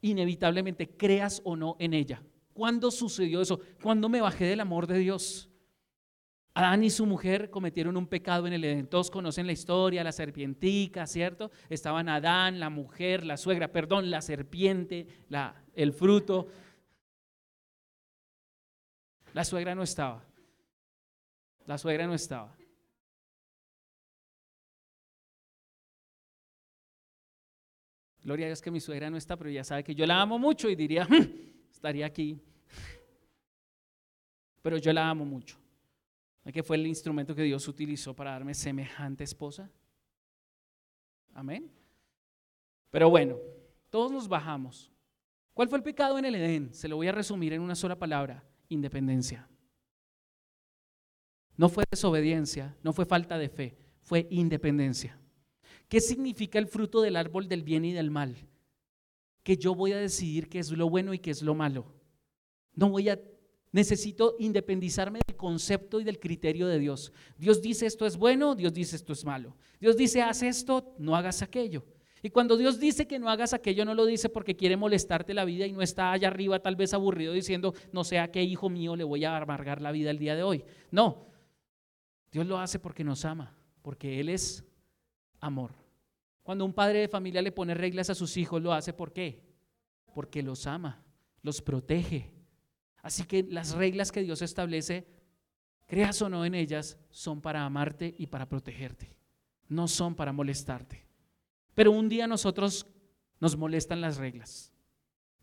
Inevitablemente, 0.00 0.96
creas 0.96 1.42
o 1.44 1.56
no 1.56 1.76
en 1.80 1.92
ella. 1.92 2.22
¿Cuándo 2.54 2.92
sucedió 2.92 3.40
eso? 3.40 3.60
¿Cuándo 3.82 4.08
me 4.08 4.20
bajé 4.20 4.44
del 4.44 4.60
amor 4.60 4.86
de 4.86 4.98
Dios? 4.98 5.49
Adán 6.52 6.82
y 6.82 6.90
su 6.90 7.06
mujer 7.06 7.48
cometieron 7.48 7.96
un 7.96 8.08
pecado 8.08 8.46
en 8.46 8.52
el 8.52 8.64
Edén. 8.64 8.88
Todos 8.88 9.10
conocen 9.10 9.46
la 9.46 9.52
historia, 9.52 10.02
la 10.02 10.12
serpientica, 10.12 11.06
¿cierto? 11.06 11.50
Estaban 11.68 12.08
Adán, 12.08 12.58
la 12.58 12.70
mujer, 12.70 13.24
la 13.24 13.36
suegra, 13.36 13.68
perdón, 13.68 14.10
la 14.10 14.20
serpiente, 14.20 15.06
la, 15.28 15.54
el 15.74 15.92
fruto. 15.92 16.48
La 19.32 19.44
suegra 19.44 19.76
no 19.76 19.84
estaba. 19.84 20.24
La 21.66 21.78
suegra 21.78 22.06
no 22.08 22.14
estaba. 22.14 22.56
Gloria 28.22 28.46
a 28.46 28.48
Dios 28.48 28.60
que 28.60 28.72
mi 28.72 28.80
suegra 28.80 29.08
no 29.08 29.16
está, 29.16 29.36
pero 29.36 29.50
ya 29.50 29.62
sabe 29.62 29.84
que 29.84 29.94
yo 29.94 30.04
la 30.04 30.20
amo 30.20 30.38
mucho 30.38 30.68
y 30.68 30.74
diría, 30.74 31.06
hmm, 31.08 31.70
estaría 31.70 32.06
aquí. 32.06 32.38
Pero 34.62 34.76
yo 34.76 34.92
la 34.92 35.08
amo 35.08 35.24
mucho 35.24 35.59
que 36.52 36.62
fue 36.62 36.76
el 36.76 36.86
instrumento 36.86 37.34
que 37.34 37.42
Dios 37.42 37.68
utilizó 37.68 38.14
para 38.14 38.32
darme 38.32 38.54
semejante 38.54 39.24
esposa? 39.24 39.70
Amén. 41.34 41.70
Pero 42.90 43.08
bueno, 43.10 43.36
todos 43.88 44.10
nos 44.10 44.28
bajamos. 44.28 44.90
¿Cuál 45.54 45.68
fue 45.68 45.78
el 45.78 45.84
pecado 45.84 46.18
en 46.18 46.24
el 46.24 46.34
Edén? 46.34 46.74
Se 46.74 46.88
lo 46.88 46.96
voy 46.96 47.08
a 47.08 47.12
resumir 47.12 47.52
en 47.52 47.60
una 47.60 47.74
sola 47.74 47.98
palabra, 47.98 48.42
independencia. 48.68 49.48
No 51.56 51.68
fue 51.68 51.84
desobediencia, 51.90 52.74
no 52.82 52.92
fue 52.92 53.04
falta 53.04 53.36
de 53.36 53.48
fe, 53.48 53.76
fue 54.00 54.26
independencia. 54.30 55.18
¿Qué 55.88 56.00
significa 56.00 56.58
el 56.58 56.66
fruto 56.66 57.02
del 57.02 57.16
árbol 57.16 57.48
del 57.48 57.62
bien 57.62 57.84
y 57.84 57.92
del 57.92 58.10
mal? 58.10 58.36
Que 59.42 59.56
yo 59.56 59.74
voy 59.74 59.92
a 59.92 59.98
decidir 59.98 60.48
qué 60.48 60.58
es 60.58 60.70
lo 60.70 60.88
bueno 60.88 61.12
y 61.12 61.18
qué 61.18 61.30
es 61.30 61.42
lo 61.42 61.54
malo. 61.54 61.92
No 62.74 62.88
voy 62.88 63.08
a 63.08 63.20
Necesito 63.72 64.34
independizarme 64.38 65.20
del 65.26 65.36
concepto 65.36 66.00
y 66.00 66.04
del 66.04 66.18
criterio 66.18 66.66
de 66.66 66.78
Dios. 66.78 67.12
Dios 67.38 67.62
dice 67.62 67.86
esto 67.86 68.04
es 68.04 68.16
bueno, 68.16 68.54
Dios 68.54 68.72
dice 68.72 68.96
esto 68.96 69.12
es 69.12 69.24
malo. 69.24 69.56
Dios 69.80 69.96
dice 69.96 70.22
haz 70.22 70.42
esto, 70.42 70.94
no 70.98 71.14
hagas 71.14 71.42
aquello. 71.42 71.84
Y 72.22 72.30
cuando 72.30 72.56
Dios 72.56 72.78
dice 72.78 73.06
que 73.06 73.18
no 73.18 73.30
hagas 73.30 73.54
aquello, 73.54 73.84
no 73.84 73.94
lo 73.94 74.04
dice 74.04 74.28
porque 74.28 74.56
quiere 74.56 74.76
molestarte 74.76 75.32
la 75.32 75.44
vida 75.44 75.66
y 75.66 75.72
no 75.72 75.80
está 75.80 76.12
allá 76.12 76.28
arriba 76.28 76.60
tal 76.60 76.76
vez 76.76 76.92
aburrido 76.92 77.32
diciendo, 77.32 77.74
no 77.92 78.04
sé 78.04 78.18
a 78.18 78.30
qué 78.30 78.42
hijo 78.42 78.68
mío 78.68 78.96
le 78.96 79.04
voy 79.04 79.24
a 79.24 79.36
amargar 79.36 79.80
la 79.80 79.92
vida 79.92 80.10
el 80.10 80.18
día 80.18 80.34
de 80.34 80.42
hoy. 80.42 80.64
No, 80.90 81.28
Dios 82.30 82.46
lo 82.46 82.58
hace 82.58 82.78
porque 82.78 83.04
nos 83.04 83.24
ama, 83.24 83.56
porque 83.82 84.20
Él 84.20 84.28
es 84.28 84.64
amor. 85.40 85.72
Cuando 86.42 86.64
un 86.64 86.74
padre 86.74 87.00
de 87.00 87.08
familia 87.08 87.40
le 87.40 87.52
pone 87.52 87.74
reglas 87.74 88.10
a 88.10 88.14
sus 88.14 88.36
hijos, 88.36 88.60
lo 88.60 88.72
hace 88.72 88.92
¿por 88.92 89.12
qué? 89.12 89.42
Porque 90.12 90.42
los 90.42 90.66
ama, 90.66 91.02
los 91.42 91.62
protege, 91.62 92.30
Así 93.02 93.24
que 93.24 93.42
las 93.42 93.72
reglas 93.72 94.12
que 94.12 94.22
Dios 94.22 94.42
establece, 94.42 95.06
creas 95.86 96.20
o 96.22 96.28
no 96.28 96.44
en 96.44 96.54
ellas, 96.54 96.98
son 97.10 97.40
para 97.40 97.64
amarte 97.64 98.14
y 98.18 98.26
para 98.26 98.48
protegerte. 98.48 99.16
No 99.68 99.88
son 99.88 100.14
para 100.14 100.32
molestarte. 100.32 101.06
Pero 101.74 101.92
un 101.92 102.08
día 102.08 102.26
nosotros 102.26 102.86
nos 103.38 103.56
molestan 103.56 104.00
las 104.00 104.16
reglas. 104.16 104.72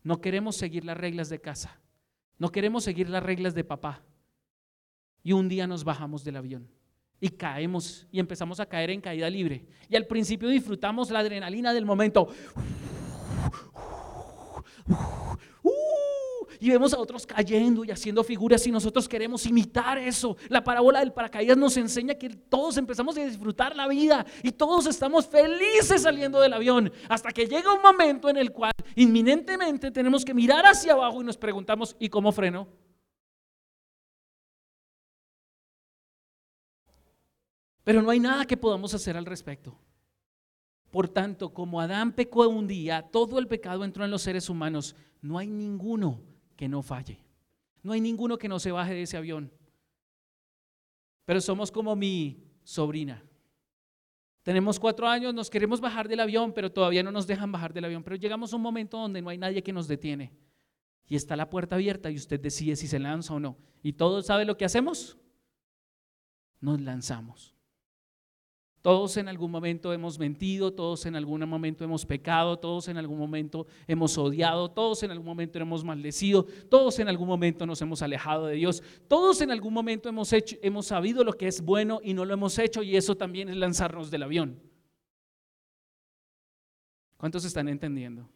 No 0.02 0.20
queremos 0.20 0.56
seguir 0.56 0.84
las 0.84 0.96
reglas 0.96 1.28
de 1.28 1.40
casa. 1.40 1.80
No 2.38 2.50
queremos 2.50 2.84
seguir 2.84 3.08
las 3.08 3.22
reglas 3.22 3.54
de 3.54 3.64
papá. 3.64 4.04
Y 5.22 5.32
un 5.32 5.48
día 5.48 5.66
nos 5.66 5.84
bajamos 5.84 6.24
del 6.24 6.36
avión 6.36 6.70
y 7.20 7.30
caemos 7.30 8.06
y 8.12 8.20
empezamos 8.20 8.60
a 8.60 8.66
caer 8.66 8.90
en 8.90 9.00
caída 9.00 9.28
libre. 9.28 9.66
Y 9.88 9.96
al 9.96 10.06
principio 10.06 10.48
disfrutamos 10.48 11.10
la 11.10 11.20
adrenalina 11.20 11.72
del 11.72 11.84
momento 11.84 12.28
y 16.60 16.70
vemos 16.70 16.92
a 16.92 16.98
otros 16.98 17.26
cayendo 17.26 17.84
y 17.84 17.90
haciendo 17.90 18.24
figuras 18.24 18.66
y 18.66 18.70
nosotros 18.70 19.08
queremos 19.08 19.46
imitar 19.46 19.98
eso. 19.98 20.36
La 20.48 20.62
parábola 20.62 21.00
del 21.00 21.12
paracaídas 21.12 21.56
nos 21.56 21.76
enseña 21.76 22.14
que 22.14 22.30
todos 22.30 22.76
empezamos 22.76 23.16
a 23.16 23.24
disfrutar 23.24 23.76
la 23.76 23.86
vida 23.88 24.26
y 24.42 24.52
todos 24.52 24.86
estamos 24.86 25.26
felices 25.26 26.02
saliendo 26.02 26.40
del 26.40 26.52
avión 26.52 26.92
hasta 27.08 27.30
que 27.30 27.46
llega 27.46 27.74
un 27.74 27.82
momento 27.82 28.28
en 28.28 28.36
el 28.36 28.52
cual 28.52 28.72
inminentemente 28.96 29.90
tenemos 29.90 30.24
que 30.24 30.34
mirar 30.34 30.66
hacia 30.66 30.92
abajo 30.92 31.20
y 31.20 31.24
nos 31.24 31.36
preguntamos, 31.36 31.96
¿y 31.98 32.08
cómo 32.08 32.32
freno? 32.32 32.68
Pero 37.84 38.02
no 38.02 38.10
hay 38.10 38.20
nada 38.20 38.44
que 38.44 38.56
podamos 38.56 38.92
hacer 38.92 39.16
al 39.16 39.24
respecto. 39.24 39.78
Por 40.90 41.08
tanto, 41.08 41.52
como 41.52 41.80
Adán 41.80 42.12
pecó 42.12 42.48
un 42.48 42.66
día, 42.66 43.02
todo 43.10 43.38
el 43.38 43.46
pecado 43.46 43.84
entró 43.84 44.04
en 44.04 44.10
los 44.10 44.22
seres 44.22 44.48
humanos, 44.48 44.96
no 45.20 45.38
hay 45.38 45.46
ninguno 45.46 46.20
que 46.58 46.68
no 46.68 46.82
falle. 46.82 47.24
No 47.84 47.92
hay 47.92 48.00
ninguno 48.00 48.36
que 48.36 48.48
no 48.48 48.58
se 48.58 48.72
baje 48.72 48.92
de 48.92 49.02
ese 49.02 49.16
avión. 49.16 49.52
Pero 51.24 51.40
somos 51.40 51.70
como 51.70 51.94
mi 51.94 52.42
sobrina. 52.64 53.22
Tenemos 54.42 54.80
cuatro 54.80 55.06
años, 55.06 55.32
nos 55.32 55.50
queremos 55.50 55.80
bajar 55.80 56.08
del 56.08 56.18
avión, 56.18 56.52
pero 56.52 56.72
todavía 56.72 57.04
no 57.04 57.12
nos 57.12 57.28
dejan 57.28 57.52
bajar 57.52 57.72
del 57.72 57.84
avión. 57.84 58.02
Pero 58.02 58.16
llegamos 58.16 58.52
a 58.52 58.56
un 58.56 58.62
momento 58.62 58.98
donde 58.98 59.22
no 59.22 59.30
hay 59.30 59.38
nadie 59.38 59.62
que 59.62 59.72
nos 59.72 59.86
detiene. 59.86 60.32
Y 61.06 61.14
está 61.14 61.36
la 61.36 61.48
puerta 61.48 61.76
abierta 61.76 62.10
y 62.10 62.16
usted 62.16 62.40
decide 62.40 62.74
si 62.74 62.88
se 62.88 62.98
lanza 62.98 63.34
o 63.34 63.38
no. 63.38 63.56
¿Y 63.80 63.92
todos 63.92 64.26
sabe 64.26 64.44
lo 64.44 64.56
que 64.56 64.64
hacemos? 64.64 65.16
Nos 66.60 66.80
lanzamos. 66.80 67.54
Todos 68.80 69.16
en 69.16 69.28
algún 69.28 69.50
momento 69.50 69.92
hemos 69.92 70.18
mentido, 70.18 70.72
todos 70.72 71.04
en 71.06 71.16
algún 71.16 71.46
momento 71.48 71.82
hemos 71.82 72.06
pecado, 72.06 72.58
todos 72.58 72.86
en 72.88 72.96
algún 72.96 73.18
momento 73.18 73.66
hemos 73.88 74.16
odiado, 74.16 74.70
todos 74.70 75.02
en 75.02 75.10
algún 75.10 75.26
momento 75.26 75.58
hemos 75.58 75.82
maldecido, 75.82 76.44
todos 76.68 76.98
en 77.00 77.08
algún 77.08 77.26
momento 77.26 77.66
nos 77.66 77.82
hemos 77.82 78.02
alejado 78.02 78.46
de 78.46 78.54
Dios, 78.54 78.82
todos 79.08 79.40
en 79.40 79.50
algún 79.50 79.74
momento 79.74 80.08
hemos, 80.08 80.32
hecho, 80.32 80.56
hemos 80.62 80.86
sabido 80.86 81.24
lo 81.24 81.32
que 81.32 81.48
es 81.48 81.60
bueno 81.60 82.00
y 82.04 82.14
no 82.14 82.24
lo 82.24 82.34
hemos 82.34 82.56
hecho 82.58 82.84
y 82.84 82.96
eso 82.96 83.16
también 83.16 83.48
es 83.48 83.56
lanzarnos 83.56 84.12
del 84.12 84.22
avión. 84.22 84.60
¿Cuántos 87.16 87.44
están 87.44 87.68
entendiendo? 87.68 88.30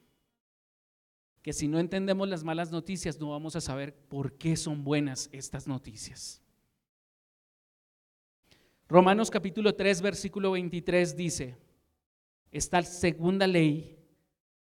Que 1.40 1.52
si 1.52 1.68
no 1.68 1.78
entendemos 1.78 2.28
las 2.28 2.42
malas 2.42 2.72
noticias 2.72 3.20
no 3.20 3.30
vamos 3.30 3.54
a 3.54 3.60
saber 3.60 3.94
por 3.94 4.32
qué 4.32 4.56
son 4.56 4.82
buenas 4.82 5.28
estas 5.32 5.68
noticias. 5.68 6.41
Romanos 8.92 9.30
capítulo 9.30 9.74
3, 9.74 10.02
versículo 10.02 10.50
23 10.50 11.16
dice, 11.16 11.56
esta 12.50 12.82
segunda 12.82 13.46
ley, 13.46 13.96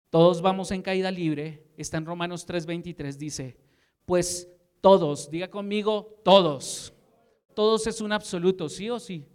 todos 0.09 0.40
vamos 0.40 0.70
en 0.70 0.81
caída 0.81 1.11
libre, 1.11 1.66
está 1.76 1.98
en 1.98 2.07
Romanos 2.07 2.46
3, 2.46 2.64
23, 2.64 3.18
dice, 3.18 3.59
pues 4.07 4.48
todos, 4.81 5.31
diga 5.31 5.50
conmigo, 5.50 6.18
todos, 6.24 6.94
todos 7.52 7.87
es 7.87 8.00
un 8.00 8.11
absoluto, 8.11 8.70
sí 8.70 8.88
o 8.88 8.98
sí. 8.98 9.26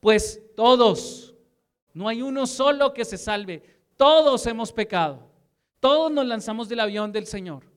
Pues 0.00 0.40
todos, 0.56 1.34
no 1.92 2.08
hay 2.08 2.22
uno 2.22 2.46
solo 2.46 2.94
que 2.94 3.04
se 3.04 3.18
salve, 3.18 3.62
todos 3.98 4.46
hemos 4.46 4.72
pecado, 4.72 5.28
todos 5.78 6.10
nos 6.10 6.24
lanzamos 6.24 6.70
del 6.70 6.80
avión 6.80 7.12
del 7.12 7.26
Señor. 7.26 7.70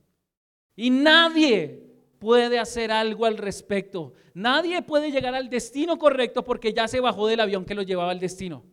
Y 0.73 0.89
nadie 0.89 1.86
puede 2.19 2.59
hacer 2.59 2.91
algo 2.91 3.25
al 3.25 3.37
respecto. 3.37 4.13
Nadie 4.33 4.81
puede 4.81 5.11
llegar 5.11 5.35
al 5.35 5.49
destino 5.49 5.97
correcto 5.97 6.43
porque 6.43 6.73
ya 6.73 6.87
se 6.87 6.99
bajó 6.99 7.27
del 7.27 7.39
avión 7.39 7.65
que 7.65 7.75
lo 7.75 7.81
llevaba 7.81 8.11
al 8.11 8.19
destino. 8.19 8.63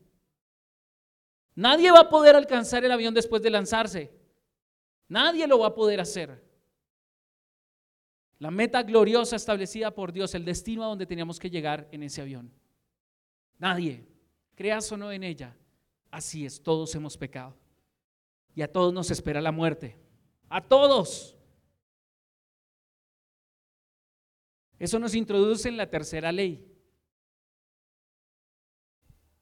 Nadie 1.54 1.92
va 1.92 2.00
a 2.00 2.08
poder 2.08 2.34
alcanzar 2.34 2.84
el 2.84 2.92
avión 2.92 3.14
después 3.14 3.42
de 3.42 3.50
lanzarse. 3.50 4.10
Nadie 5.08 5.46
lo 5.46 5.58
va 5.58 5.68
a 5.68 5.74
poder 5.74 6.00
hacer. 6.00 6.42
La 8.38 8.50
meta 8.50 8.82
gloriosa 8.82 9.36
establecida 9.36 9.94
por 9.94 10.12
Dios, 10.12 10.34
el 10.34 10.44
destino 10.44 10.82
a 10.84 10.88
donde 10.88 11.06
teníamos 11.06 11.38
que 11.38 11.50
llegar 11.50 11.88
en 11.92 12.02
ese 12.02 12.20
avión. 12.20 12.52
Nadie, 13.58 14.04
creas 14.54 14.90
o 14.90 14.96
no 14.96 15.12
en 15.12 15.22
ella, 15.22 15.56
así 16.10 16.44
es, 16.44 16.62
todos 16.62 16.94
hemos 16.94 17.16
pecado. 17.16 17.56
Y 18.54 18.62
a 18.62 18.70
todos 18.70 18.92
nos 18.92 19.10
espera 19.10 19.40
la 19.40 19.52
muerte. 19.52 19.96
A 20.48 20.60
todos. 20.60 21.33
Eso 24.78 24.98
nos 24.98 25.14
introduce 25.14 25.68
en 25.68 25.76
la 25.76 25.88
tercera 25.88 26.32
ley. 26.32 26.70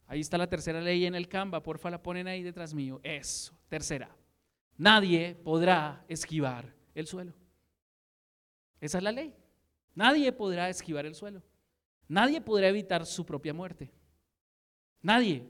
Ahí 0.07 0.21
está 0.21 0.37
la 0.37 0.49
tercera 0.49 0.81
ley 0.81 1.07
en 1.07 1.15
el 1.15 1.29
Canva, 1.29 1.63
porfa 1.63 1.91
la 1.91 2.03
ponen 2.03 2.29
ahí 2.29 2.43
detrás 2.43 2.75
mío. 2.75 3.01
Eso, 3.03 3.55
tercera. 3.69 4.15
Nadie 4.77 5.35
podrá 5.35 6.05
esquivar 6.09 6.75
el 6.95 7.07
suelo. 7.07 7.33
Esa 8.81 8.99
es 8.99 9.05
la 9.05 9.13
ley. 9.13 9.35
Nadie 9.95 10.33
podrá 10.33 10.69
esquivar 10.69 11.07
el 11.07 11.15
suelo. 11.15 11.43
Nadie 12.09 12.41
podrá 12.41 12.69
evitar 12.69 13.07
su 13.07 13.25
propia 13.25 13.55
muerte. 13.55 13.91
Nadie. 15.01 15.49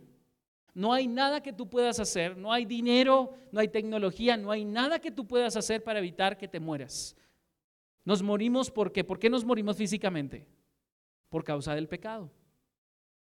No 0.75 0.93
hay 0.93 1.07
nada 1.07 1.43
que 1.43 1.53
tú 1.53 1.69
puedas 1.69 1.99
hacer, 2.01 2.37
no 2.37 2.53
hay 2.53 2.65
dinero, 2.65 3.35
no 3.51 3.61
hay 3.61 3.69
tecnología, 3.69 4.37
no 4.37 4.51
hay 4.51 4.65
nada 4.65 4.99
que 4.99 5.11
tú 5.11 5.27
puedas 5.27 5.57
hacer 5.57 5.83
para 5.85 5.99
evitar 5.99 6.39
que 6.39 6.49
te 6.49 6.61
mueras. 6.61 7.15
Nos 8.05 8.23
morimos 8.23 8.71
porque, 8.71 9.05
¿por 9.05 9.19
qué 9.19 9.31
nos 9.31 9.45
morimos 9.45 9.77
físicamente? 9.77 10.47
por 11.33 11.43
causa 11.45 11.75
del 11.75 11.89
pecado. 11.89 12.31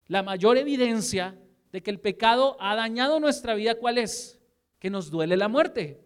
La 0.06 0.22
mayor 0.22 0.58
evidencia 0.58 1.36
de 1.72 1.82
que 1.82 1.90
el 1.90 1.98
pecado 1.98 2.56
ha 2.60 2.76
dañado 2.76 3.18
nuestra 3.18 3.54
vida, 3.54 3.74
¿cuál 3.76 3.96
es? 3.96 4.38
Que 4.78 4.90
nos 4.90 5.10
duele 5.10 5.34
la 5.34 5.48
muerte. 5.48 6.04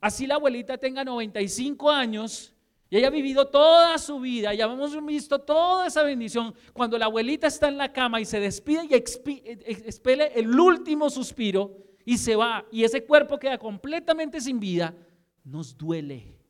Así 0.00 0.26
la 0.26 0.34
abuelita 0.34 0.76
tenga 0.76 1.04
95 1.04 1.88
años 1.88 2.52
y 2.90 2.96
haya 2.96 3.10
vivido 3.10 3.46
toda 3.46 3.96
su 3.96 4.18
vida, 4.18 4.52
ya 4.52 4.64
hemos 4.64 5.06
visto 5.06 5.38
toda 5.38 5.86
esa 5.86 6.02
bendición. 6.02 6.52
Cuando 6.72 6.98
la 6.98 7.06
abuelita 7.06 7.46
está 7.46 7.68
en 7.68 7.78
la 7.78 7.92
cama 7.92 8.20
y 8.20 8.24
se 8.24 8.40
despide 8.40 8.86
y 8.90 8.94
expele 8.94 10.32
el 10.34 10.58
último 10.58 11.08
suspiro 11.10 11.76
y 12.04 12.18
se 12.18 12.34
va 12.34 12.66
y 12.72 12.82
ese 12.82 13.04
cuerpo 13.04 13.38
queda 13.38 13.56
completamente 13.56 14.40
sin 14.40 14.58
vida, 14.58 14.96
nos 15.44 15.78
duele. 15.78 16.43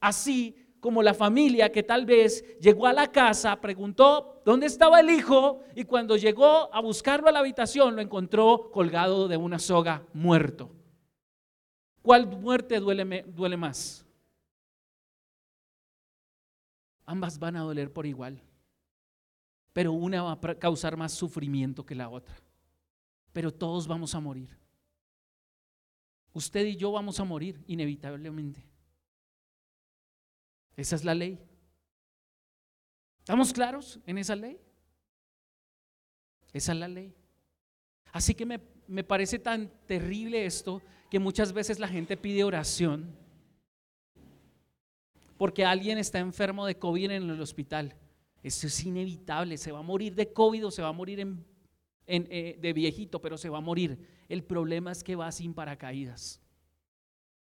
Así 0.00 0.56
como 0.80 1.02
la 1.02 1.14
familia 1.14 1.72
que 1.72 1.82
tal 1.82 2.06
vez 2.06 2.44
llegó 2.58 2.86
a 2.86 2.92
la 2.92 3.10
casa, 3.10 3.60
preguntó 3.60 4.42
dónde 4.44 4.66
estaba 4.66 5.00
el 5.00 5.10
hijo 5.10 5.60
y 5.74 5.84
cuando 5.84 6.16
llegó 6.16 6.72
a 6.72 6.80
buscarlo 6.80 7.28
a 7.28 7.32
la 7.32 7.40
habitación 7.40 7.96
lo 7.96 8.02
encontró 8.02 8.70
colgado 8.70 9.28
de 9.28 9.36
una 9.36 9.58
soga, 9.58 10.06
muerto. 10.12 10.70
¿Cuál 12.02 12.26
muerte 12.26 12.78
duele, 12.78 13.56
más? 13.56 14.06
Ambas 17.04 17.38
van 17.38 17.56
a 17.56 17.60
doler 17.60 17.92
por 17.92 18.06
igual, 18.06 18.40
pero 19.72 19.92
una 19.92 20.22
va 20.22 20.32
a 20.32 20.54
causar 20.54 20.96
más 20.96 21.12
sufrimiento 21.12 21.84
que 21.84 21.94
la 21.94 22.08
otra. 22.08 22.36
Pero 23.32 23.52
todos 23.52 23.86
vamos 23.86 24.14
a 24.14 24.20
morir. 24.20 24.56
Usted 26.32 26.66
y 26.66 26.76
yo 26.76 26.92
vamos 26.92 27.18
a 27.18 27.24
morir 27.24 27.62
inevitablemente. 27.66 28.67
Esa 30.78 30.94
es 30.94 31.04
la 31.04 31.14
ley. 31.14 31.40
¿Estamos 33.18 33.52
claros 33.52 33.98
en 34.06 34.16
esa 34.16 34.36
ley? 34.36 34.58
Esa 36.52 36.72
es 36.72 36.78
la 36.78 36.86
ley. 36.86 37.12
Así 38.12 38.32
que 38.32 38.46
me, 38.46 38.60
me, 38.86 39.02
parece 39.02 39.40
tan 39.40 39.70
terrible 39.86 40.46
esto 40.46 40.80
que 41.10 41.18
muchas 41.18 41.52
veces 41.52 41.80
la 41.80 41.88
gente 41.88 42.16
pide 42.16 42.44
oración 42.44 43.12
porque 45.36 45.64
alguien 45.64 45.98
está 45.98 46.20
enfermo 46.20 46.64
de 46.64 46.78
COVID 46.78 47.10
en 47.10 47.28
el 47.28 47.40
hospital. 47.40 47.96
Eso 48.42 48.68
es 48.68 48.84
inevitable, 48.84 49.58
se 49.58 49.72
va 49.72 49.80
a 49.80 49.82
morir 49.82 50.14
de 50.14 50.32
COVID 50.32 50.66
o 50.66 50.70
se 50.70 50.82
va 50.82 50.88
a 50.88 50.92
morir 50.92 51.26
eh, 52.06 52.56
de 52.60 52.72
viejito, 52.72 53.20
pero 53.20 53.36
se 53.36 53.48
va 53.48 53.58
a 53.58 53.62
morir. 53.62 53.98
El 54.28 54.44
problema 54.44 54.92
es 54.92 55.02
que 55.02 55.16
va 55.16 55.30
sin 55.32 55.54
paracaídas. 55.54 56.40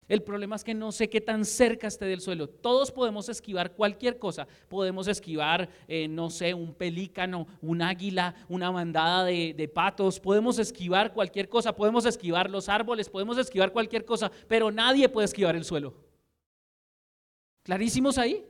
El 0.09 0.23
problema 0.23 0.57
es 0.57 0.65
que 0.65 0.73
no 0.73 0.91
sé 0.91 1.11
qué 1.11 1.21
tan 1.21 1.45
cerca 1.45 1.87
esté 1.87 2.07
del 2.07 2.23
suelo. 2.23 2.49
Todos 2.49 2.91
podemos 2.91 3.29
esquivar 3.29 3.73
cualquier 3.73 4.19
cosa. 4.19 4.49
Podemos 4.69 5.07
esquivar, 5.07 5.69
eh, 5.87 6.09
no 6.09 6.31
sé, 6.31 6.55
un 6.55 6.73
pelícano, 6.73 7.47
un 7.61 7.83
águila, 7.83 8.35
una 8.49 8.71
bandada 8.71 9.25
de, 9.25 9.53
de, 9.55 9.69
patos. 9.69 10.19
Podemos 10.19 10.59
esquivar 10.59 11.13
cualquier 11.13 11.51
cosa. 11.51 11.77
Podemos 11.77 12.07
esquivar 12.07 12.49
los 12.49 12.71
árboles. 12.71 13.11
Podemos 13.11 13.37
esquivar 13.37 13.71
cualquier 13.71 14.07
cosa. 14.07 14.33
Pero 14.49 14.71
nadie 14.71 15.11
puede 15.11 15.27
esquivar 15.27 15.55
el 15.55 15.65
suelo. 15.65 15.95
¿Clarísimos 17.63 18.17
ahí? 18.17 18.47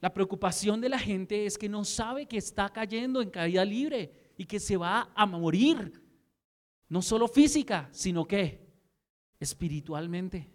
La 0.00 0.14
preocupación 0.14 0.80
de 0.80 0.88
la 0.88 0.98
gente 0.98 1.44
es 1.44 1.58
que 1.58 1.68
no 1.68 1.84
sabe 1.84 2.24
que 2.24 2.38
está 2.38 2.70
cayendo 2.70 3.20
en 3.20 3.28
caída 3.28 3.66
libre 3.66 4.32
y 4.38 4.46
que 4.46 4.58
se 4.58 4.78
va 4.78 5.10
a 5.14 5.26
morir. 5.26 6.02
No 6.88 7.02
solo 7.02 7.28
física, 7.28 7.88
sino 7.92 8.26
que 8.26 8.63
espiritualmente. 9.40 10.50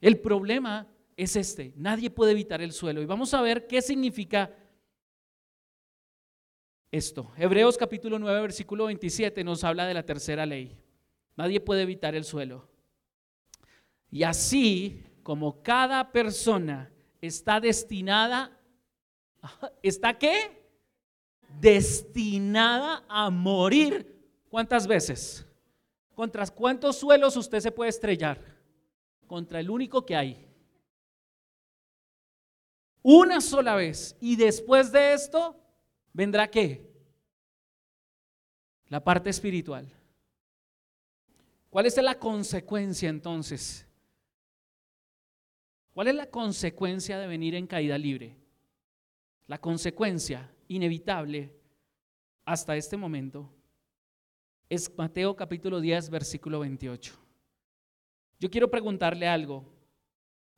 El 0.00 0.20
problema 0.20 0.86
es 1.16 1.36
este, 1.36 1.72
nadie 1.76 2.10
puede 2.10 2.32
evitar 2.32 2.60
el 2.60 2.72
suelo. 2.72 3.00
Y 3.00 3.06
vamos 3.06 3.32
a 3.34 3.42
ver 3.42 3.66
qué 3.66 3.80
significa 3.80 4.54
esto. 6.90 7.32
Hebreos 7.36 7.76
capítulo 7.76 8.18
9, 8.18 8.40
versículo 8.40 8.86
27 8.86 9.42
nos 9.44 9.64
habla 9.64 9.86
de 9.86 9.94
la 9.94 10.04
tercera 10.04 10.46
ley. 10.46 10.76
Nadie 11.36 11.60
puede 11.60 11.82
evitar 11.82 12.14
el 12.14 12.24
suelo. 12.24 12.68
Y 14.10 14.22
así 14.22 15.02
como 15.22 15.62
cada 15.62 16.12
persona 16.12 16.92
está 17.20 17.60
destinada, 17.60 18.56
¿está 19.82 20.18
qué? 20.18 20.68
Destinada 21.60 23.04
a 23.08 23.30
morir. 23.30 24.14
¿Cuántas 24.48 24.86
veces? 24.86 25.46
¿Contra 26.14 26.46
cuántos 26.46 26.96
suelos 26.96 27.36
usted 27.36 27.60
se 27.60 27.72
puede 27.72 27.90
estrellar? 27.90 28.38
Contra 29.26 29.58
el 29.58 29.68
único 29.68 30.06
que 30.06 30.14
hay. 30.14 30.48
Una 33.02 33.40
sola 33.40 33.74
vez. 33.74 34.16
Y 34.20 34.36
después 34.36 34.92
de 34.92 35.14
esto, 35.14 35.60
¿vendrá 36.12 36.48
qué? 36.48 36.90
La 38.88 39.02
parte 39.02 39.30
espiritual. 39.30 39.90
¿Cuál 41.68 41.86
es 41.86 41.96
la 41.96 42.18
consecuencia 42.18 43.08
entonces? 43.08 43.84
¿Cuál 45.92 46.08
es 46.08 46.14
la 46.14 46.26
consecuencia 46.26 47.18
de 47.18 47.26
venir 47.26 47.56
en 47.56 47.66
caída 47.66 47.98
libre? 47.98 48.36
La 49.48 49.60
consecuencia 49.60 50.52
inevitable 50.68 51.52
hasta 52.44 52.76
este 52.76 52.96
momento 52.96 53.52
es 54.74 54.92
Mateo 54.96 55.34
capítulo 55.36 55.80
10, 55.80 56.10
versículo 56.10 56.60
28. 56.60 57.14
Yo 58.40 58.50
quiero 58.50 58.70
preguntarle 58.70 59.26
algo. 59.26 59.64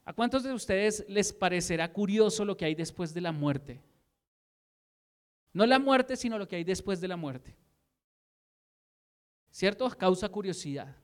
¿A 0.05 0.13
cuántos 0.13 0.43
de 0.43 0.53
ustedes 0.53 1.05
les 1.09 1.33
parecerá 1.33 1.93
curioso 1.93 2.45
lo 2.45 2.57
que 2.57 2.65
hay 2.65 2.75
después 2.75 3.13
de 3.13 3.21
la 3.21 3.33
muerte? 3.33 3.83
No 5.53 5.67
la 5.67 5.79
muerte, 5.79 6.17
sino 6.17 6.39
lo 6.39 6.49
que 6.49 6.57
hay 6.57 6.65
después 6.65 7.01
de 7.01 7.09
la 7.09 7.17
muerte. 7.17 7.57
¿Cierto? 9.51 9.89
Causa 9.91 10.29
curiosidad. 10.29 10.97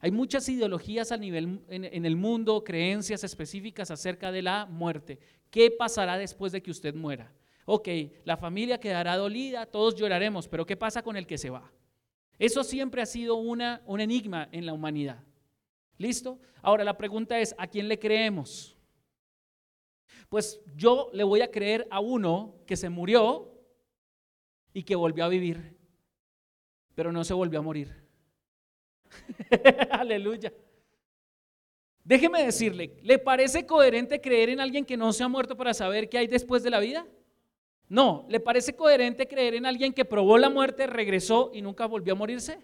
Hay 0.00 0.10
muchas 0.10 0.48
ideologías 0.48 1.12
a 1.12 1.16
nivel 1.16 1.64
en, 1.68 2.04
el 2.04 2.16
mundo, 2.16 2.62
creencias 2.62 3.24
específicas 3.24 3.90
acerca 3.90 4.30
de 4.30 4.42
la 4.42 4.66
muerte. 4.66 5.18
¿Qué 5.50 5.70
pasará 5.70 6.18
después 6.18 6.52
de 6.52 6.62
que 6.62 6.70
usted 6.70 6.94
muera? 6.94 7.32
Ok, 7.64 7.88
la 8.24 8.36
familia 8.36 8.78
quedará 8.78 9.16
dolida, 9.16 9.64
todos 9.64 9.94
lloraremos, 9.94 10.46
pero 10.48 10.66
¿qué 10.66 10.76
pasa 10.76 11.02
con 11.02 11.16
el 11.16 11.26
que 11.26 11.38
se 11.38 11.48
va? 11.48 11.72
Eso 12.38 12.64
siempre 12.64 13.02
ha 13.02 13.06
sido 13.06 13.36
una, 13.36 13.82
un 13.86 14.00
enigma 14.00 14.48
en 14.52 14.66
la 14.66 14.72
humanidad. 14.72 15.22
¿Listo? 15.98 16.40
Ahora 16.62 16.84
la 16.84 16.96
pregunta 16.96 17.38
es, 17.38 17.54
¿a 17.58 17.66
quién 17.66 17.88
le 17.88 17.98
creemos? 17.98 18.76
Pues 20.28 20.60
yo 20.74 21.10
le 21.12 21.22
voy 21.22 21.42
a 21.42 21.50
creer 21.50 21.86
a 21.90 22.00
uno 22.00 22.56
que 22.66 22.76
se 22.76 22.88
murió 22.88 23.54
y 24.72 24.82
que 24.82 24.96
volvió 24.96 25.24
a 25.24 25.28
vivir, 25.28 25.76
pero 26.94 27.12
no 27.12 27.22
se 27.24 27.34
volvió 27.34 27.60
a 27.60 27.62
morir. 27.62 28.04
Aleluya. 29.90 30.52
Déjeme 32.02 32.44
decirle, 32.44 32.98
¿le 33.02 33.18
parece 33.18 33.64
coherente 33.64 34.20
creer 34.20 34.50
en 34.50 34.60
alguien 34.60 34.84
que 34.84 34.96
no 34.96 35.12
se 35.12 35.22
ha 35.22 35.28
muerto 35.28 35.56
para 35.56 35.72
saber 35.72 36.08
qué 36.08 36.18
hay 36.18 36.26
después 36.26 36.62
de 36.62 36.70
la 36.70 36.80
vida? 36.80 37.06
No, 37.94 38.26
¿le 38.28 38.40
parece 38.40 38.74
coherente 38.74 39.28
creer 39.28 39.54
en 39.54 39.66
alguien 39.66 39.92
que 39.92 40.04
probó 40.04 40.36
la 40.36 40.50
muerte, 40.50 40.88
regresó 40.88 41.52
y 41.54 41.62
nunca 41.62 41.86
volvió 41.86 42.14
a 42.14 42.16
morirse? 42.16 42.58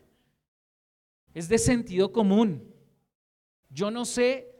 Es 1.32 1.48
de 1.48 1.56
sentido 1.56 2.10
común. 2.10 2.74
Yo 3.68 3.92
no 3.92 4.04
sé, 4.04 4.52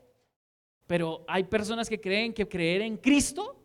pero 0.87 1.25
hay 1.27 1.43
personas 1.43 1.89
que 1.89 2.01
creen 2.01 2.33
que 2.33 2.47
creer 2.47 2.83
en 2.83 2.99
Cristo 2.99 3.61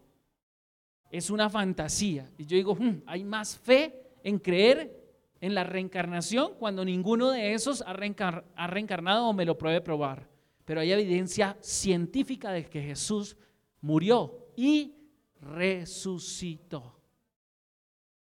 es 1.11 1.29
una 1.29 1.47
fantasía. 1.47 2.27
Y 2.39 2.47
yo 2.47 2.57
digo, 2.57 2.73
hmm, 2.73 3.03
hay 3.05 3.23
más 3.23 3.55
fe 3.55 4.01
en 4.23 4.39
creer 4.39 4.99
en 5.41 5.53
la 5.53 5.63
reencarnación 5.63 6.55
cuando 6.57 6.83
ninguno 6.83 7.29
de 7.29 7.53
esos 7.53 7.83
ha, 7.85 7.93
reencarnado 7.93 9.27
o 9.27 9.33
me 9.33 9.45
lo 9.45 9.59
pruebe 9.59 9.79
probar. 9.79 10.27
Pero 10.65 10.79
hay 10.79 10.91
evidencia 10.91 11.55
científica 11.61 12.51
de 12.51 12.65
que 12.65 12.81
Jesús 12.81 13.37
murió 13.79 14.47
y 14.55 14.95
resucitó. 15.39 16.94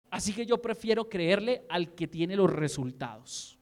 Así 0.09 0.33
que 0.33 0.45
yo 0.45 0.61
prefiero 0.61 1.07
creerle 1.07 1.65
al 1.69 1.93
que 1.93 2.07
tiene 2.07 2.35
los 2.35 2.51
resultados. 2.51 3.59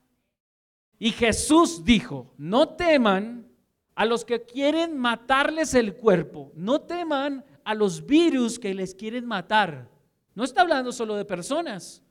Y 0.99 1.11
Jesús 1.11 1.83
dijo, 1.83 2.33
no 2.37 2.69
teman 2.69 3.47
a 3.95 4.05
los 4.05 4.23
que 4.23 4.43
quieren 4.43 4.97
matarles 4.97 5.73
el 5.73 5.95
cuerpo, 5.95 6.51
no 6.55 6.81
teman 6.81 7.43
a 7.63 7.73
los 7.73 8.05
virus 8.05 8.57
que 8.57 8.73
les 8.73 8.95
quieren 8.95 9.25
matar. 9.25 9.89
No 10.33 10.43
está 10.43 10.61
hablando 10.61 10.91
solo 10.91 11.15
de 11.15 11.25
personas. 11.25 12.03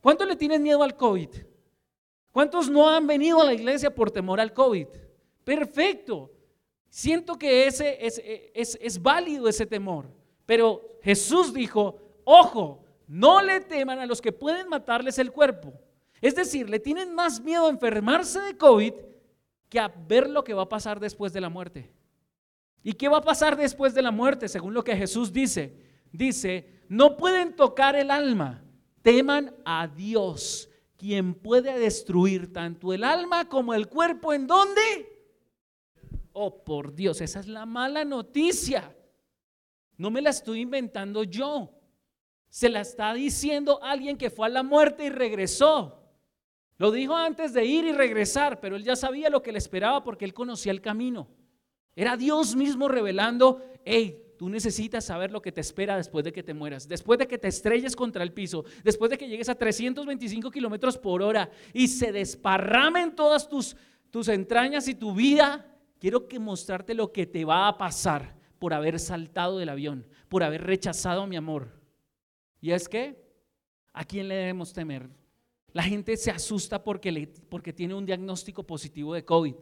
¿Cuántos 0.00 0.26
le 0.26 0.36
tienen 0.36 0.62
miedo 0.62 0.82
al 0.82 0.96
COVID? 0.96 1.28
¿Cuántos 2.32 2.70
no 2.70 2.88
han 2.88 3.06
venido 3.06 3.40
a 3.40 3.44
la 3.44 3.52
iglesia 3.52 3.94
por 3.94 4.10
temor 4.10 4.40
al 4.40 4.54
COVID? 4.54 4.86
Perfecto. 5.44 6.30
Siento 6.88 7.36
que 7.36 7.66
ese 7.66 8.04
es, 8.04 8.22
es, 8.54 8.78
es 8.80 9.02
válido 9.02 9.48
ese 9.48 9.66
temor. 9.66 10.06
Pero 10.46 10.80
Jesús 11.02 11.52
dijo, 11.52 12.00
ojo, 12.24 12.84
no 13.10 13.42
le 13.42 13.58
teman 13.58 13.98
a 13.98 14.06
los 14.06 14.22
que 14.22 14.30
pueden 14.30 14.68
matarles 14.68 15.18
el 15.18 15.32
cuerpo. 15.32 15.72
Es 16.20 16.36
decir, 16.36 16.70
le 16.70 16.78
tienen 16.78 17.12
más 17.12 17.40
miedo 17.40 17.66
a 17.66 17.70
enfermarse 17.70 18.38
de 18.38 18.56
COVID 18.56 18.92
que 19.68 19.80
a 19.80 19.88
ver 19.88 20.30
lo 20.30 20.44
que 20.44 20.54
va 20.54 20.62
a 20.62 20.68
pasar 20.68 21.00
después 21.00 21.32
de 21.32 21.40
la 21.40 21.48
muerte. 21.48 21.90
¿Y 22.84 22.92
qué 22.92 23.08
va 23.08 23.16
a 23.16 23.22
pasar 23.22 23.56
después 23.56 23.94
de 23.94 24.02
la 24.02 24.12
muerte? 24.12 24.46
Según 24.48 24.74
lo 24.74 24.84
que 24.84 24.94
Jesús 24.94 25.32
dice. 25.32 25.76
Dice, 26.12 26.82
no 26.88 27.16
pueden 27.16 27.56
tocar 27.56 27.96
el 27.96 28.12
alma, 28.12 28.62
teman 29.02 29.56
a 29.64 29.88
Dios, 29.88 30.70
quien 30.96 31.34
puede 31.34 31.76
destruir 31.80 32.52
tanto 32.52 32.92
el 32.92 33.02
alma 33.02 33.48
como 33.48 33.74
el 33.74 33.88
cuerpo. 33.88 34.32
¿En 34.32 34.46
dónde? 34.46 34.80
Oh, 36.32 36.62
por 36.62 36.94
Dios, 36.94 37.20
esa 37.20 37.40
es 37.40 37.48
la 37.48 37.66
mala 37.66 38.04
noticia. 38.04 38.96
No 39.96 40.12
me 40.12 40.22
la 40.22 40.30
estoy 40.30 40.60
inventando 40.60 41.24
yo. 41.24 41.79
Se 42.50 42.68
la 42.68 42.80
está 42.80 43.14
diciendo 43.14 43.80
alguien 43.82 44.18
que 44.18 44.28
fue 44.28 44.46
a 44.46 44.50
la 44.50 44.62
muerte 44.62 45.04
y 45.04 45.08
regresó. 45.08 45.96
Lo 46.76 46.90
dijo 46.90 47.14
antes 47.14 47.52
de 47.52 47.64
ir 47.64 47.84
y 47.84 47.92
regresar, 47.92 48.58
pero 48.60 48.74
él 48.74 48.82
ya 48.82 48.96
sabía 48.96 49.30
lo 49.30 49.42
que 49.42 49.52
le 49.52 49.58
esperaba 49.58 50.02
porque 50.02 50.24
él 50.24 50.34
conocía 50.34 50.72
el 50.72 50.80
camino. 50.80 51.28
Era 51.94 52.16
Dios 52.16 52.56
mismo 52.56 52.88
revelando, 52.88 53.62
hey, 53.84 54.34
tú 54.36 54.48
necesitas 54.48 55.04
saber 55.04 55.30
lo 55.30 55.42
que 55.42 55.52
te 55.52 55.60
espera 55.60 55.96
después 55.96 56.24
de 56.24 56.32
que 56.32 56.42
te 56.42 56.54
mueras, 56.54 56.88
después 56.88 57.18
de 57.18 57.28
que 57.28 57.38
te 57.38 57.48
estrelles 57.48 57.94
contra 57.94 58.22
el 58.22 58.32
piso, 58.32 58.64
después 58.82 59.10
de 59.10 59.18
que 59.18 59.28
llegues 59.28 59.48
a 59.48 59.54
325 59.54 60.50
kilómetros 60.50 60.96
por 60.98 61.22
hora 61.22 61.50
y 61.72 61.86
se 61.88 62.10
desparramen 62.10 63.14
todas 63.14 63.48
tus, 63.48 63.76
tus 64.10 64.28
entrañas 64.28 64.88
y 64.88 64.94
tu 64.94 65.14
vida. 65.14 65.66
Quiero 65.98 66.26
que 66.26 66.38
mostrarte 66.38 66.94
lo 66.94 67.12
que 67.12 67.26
te 67.26 67.44
va 67.44 67.68
a 67.68 67.76
pasar 67.76 68.34
por 68.58 68.72
haber 68.72 68.98
saltado 68.98 69.58
del 69.58 69.68
avión, 69.68 70.06
por 70.28 70.42
haber 70.42 70.62
rechazado 70.64 71.26
mi 71.26 71.36
amor. 71.36 71.79
Y 72.60 72.72
es 72.72 72.88
que, 72.88 73.16
¿a 73.92 74.04
quién 74.04 74.28
le 74.28 74.34
debemos 74.34 74.72
temer? 74.72 75.08
La 75.72 75.82
gente 75.82 76.16
se 76.16 76.30
asusta 76.30 76.82
porque, 76.82 77.32
porque 77.48 77.72
tiene 77.72 77.94
un 77.94 78.04
diagnóstico 78.04 78.66
positivo 78.66 79.14
de 79.14 79.24
COVID, 79.24 79.54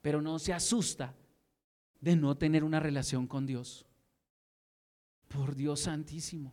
pero 0.00 0.22
no 0.22 0.38
se 0.38 0.52
asusta 0.52 1.14
de 2.00 2.16
no 2.16 2.36
tener 2.36 2.64
una 2.64 2.80
relación 2.80 3.26
con 3.26 3.46
Dios. 3.46 3.86
Por 5.28 5.54
Dios 5.54 5.80
santísimo. 5.80 6.52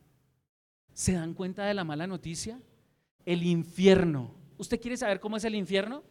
¿Se 0.94 1.14
dan 1.14 1.34
cuenta 1.34 1.66
de 1.66 1.74
la 1.74 1.84
mala 1.84 2.08
noticia? 2.08 2.62
El 3.26 3.44
infierno. 3.44 4.36
¿Usted 4.58 4.80
quiere 4.80 4.98
saber 4.98 5.20
cómo 5.20 5.38
es 5.38 5.44
el 5.46 5.56
infierno? 5.56 6.04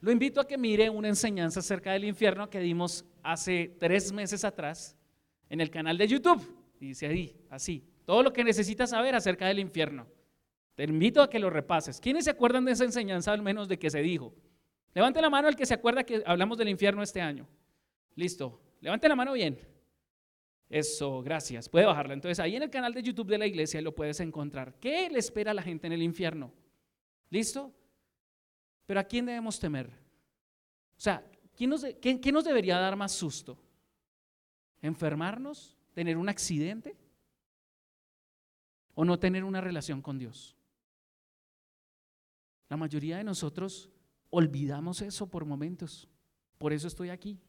Lo 0.00 0.10
invito 0.10 0.40
a 0.40 0.46
que 0.46 0.56
mire 0.56 0.88
una 0.88 1.08
enseñanza 1.08 1.60
acerca 1.60 1.92
del 1.92 2.04
infierno 2.04 2.48
que 2.48 2.60
dimos 2.60 3.04
hace 3.22 3.76
tres 3.78 4.12
meses 4.12 4.44
atrás 4.44 4.96
en 5.50 5.60
el 5.60 5.70
canal 5.70 5.98
de 5.98 6.08
YouTube. 6.08 6.42
Dice 6.78 7.06
ahí, 7.06 7.36
así, 7.50 7.84
todo 8.10 8.24
lo 8.24 8.32
que 8.32 8.42
necesita 8.42 8.88
saber 8.88 9.14
acerca 9.14 9.46
del 9.46 9.60
infierno. 9.60 10.04
Te 10.74 10.82
invito 10.82 11.22
a 11.22 11.30
que 11.30 11.38
lo 11.38 11.48
repases. 11.48 12.00
¿Quiénes 12.00 12.24
se 12.24 12.32
acuerdan 12.32 12.64
de 12.64 12.72
esa 12.72 12.82
enseñanza 12.82 13.32
al 13.32 13.40
menos 13.40 13.68
de 13.68 13.78
que 13.78 13.88
se 13.88 14.02
dijo? 14.02 14.34
Levante 14.92 15.22
la 15.22 15.30
mano 15.30 15.46
el 15.46 15.54
que 15.54 15.64
se 15.64 15.74
acuerda 15.74 16.02
que 16.02 16.20
hablamos 16.26 16.58
del 16.58 16.70
infierno 16.70 17.04
este 17.04 17.20
año. 17.20 17.46
Listo. 18.16 18.60
Levante 18.80 19.08
la 19.08 19.14
mano 19.14 19.32
bien. 19.34 19.60
Eso, 20.68 21.22
gracias. 21.22 21.68
Puede 21.68 21.86
bajarla. 21.86 22.14
Entonces 22.14 22.40
ahí 22.40 22.56
en 22.56 22.64
el 22.64 22.70
canal 22.70 22.92
de 22.92 23.00
YouTube 23.04 23.28
de 23.28 23.38
la 23.38 23.46
iglesia 23.46 23.80
lo 23.80 23.94
puedes 23.94 24.18
encontrar. 24.18 24.74
¿Qué 24.80 25.08
le 25.08 25.20
espera 25.20 25.52
a 25.52 25.54
la 25.54 25.62
gente 25.62 25.86
en 25.86 25.92
el 25.92 26.02
infierno? 26.02 26.52
¿Listo? 27.28 27.72
Pero 28.86 28.98
¿a 28.98 29.04
quién 29.04 29.24
debemos 29.24 29.60
temer? 29.60 29.86
O 29.86 31.00
sea, 31.00 31.24
¿quién 31.56 31.70
nos, 31.70 31.86
¿qué 32.00 32.32
nos 32.32 32.42
debería 32.42 32.76
dar 32.76 32.96
más 32.96 33.12
susto? 33.12 33.56
¿Enfermarnos? 34.82 35.78
¿Tener 35.94 36.16
un 36.16 36.28
accidente? 36.28 36.96
¿O 39.00 39.04
no 39.06 39.18
tener 39.18 39.44
una 39.44 39.62
relación 39.62 40.02
con 40.02 40.18
Dios? 40.18 40.54
La 42.68 42.76
mayoría 42.76 43.16
de 43.16 43.24
nosotros 43.24 43.88
olvidamos 44.28 45.00
eso 45.00 45.26
por 45.26 45.46
momentos. 45.46 46.06
Por 46.58 46.74
eso 46.74 46.86
estoy 46.86 47.08
aquí, 47.08 47.40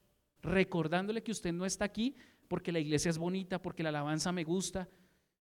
recordándole 0.42 1.22
que 1.22 1.34
usted 1.34 1.52
no 1.52 1.66
está 1.66 1.84
aquí 1.84 2.16
porque 2.48 2.72
la 2.72 2.80
iglesia 2.80 3.10
es 3.10 3.18
bonita, 3.18 3.62
porque 3.62 3.84
la 3.84 3.90
alabanza 3.90 4.32
me 4.32 4.46
gusta. 4.46 4.88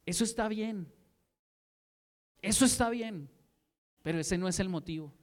Eso 0.06 0.26
está 0.26 0.50
bien. 0.50 0.92
Eso 2.42 2.66
está 2.66 2.90
bien. 2.90 3.30
Pero 4.04 4.20
ese 4.20 4.38
no 4.38 4.50
es 4.50 4.60
el 4.60 4.68
motivo. 4.68 5.14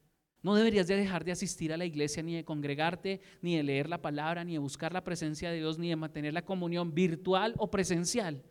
No 0.40 0.54
deberías 0.54 0.86
de 0.86 0.96
dejar 0.96 1.22
de 1.22 1.32
asistir 1.32 1.74
a 1.74 1.76
la 1.76 1.84
iglesia, 1.84 2.22
ni 2.22 2.34
de 2.34 2.46
congregarte, 2.46 3.20
ni 3.42 3.58
de 3.58 3.62
leer 3.62 3.90
la 3.90 4.00
palabra, 4.00 4.42
ni 4.42 4.54
de 4.54 4.58
buscar 4.58 4.94
la 4.94 5.04
presencia 5.04 5.50
de 5.50 5.58
Dios, 5.58 5.78
ni 5.78 5.90
de 5.90 5.96
mantener 5.96 6.32
la 6.32 6.46
comunión 6.46 6.94
virtual 6.94 7.52
o 7.58 7.70
presencial, 7.70 8.42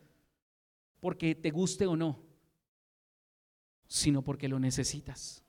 porque 1.02 1.34
te 1.34 1.50
guste 1.50 1.84
o 1.84 1.96
no, 1.96 2.16
sino 3.88 4.22
porque 4.22 4.46
lo 4.46 4.60
necesitas. 4.60 5.42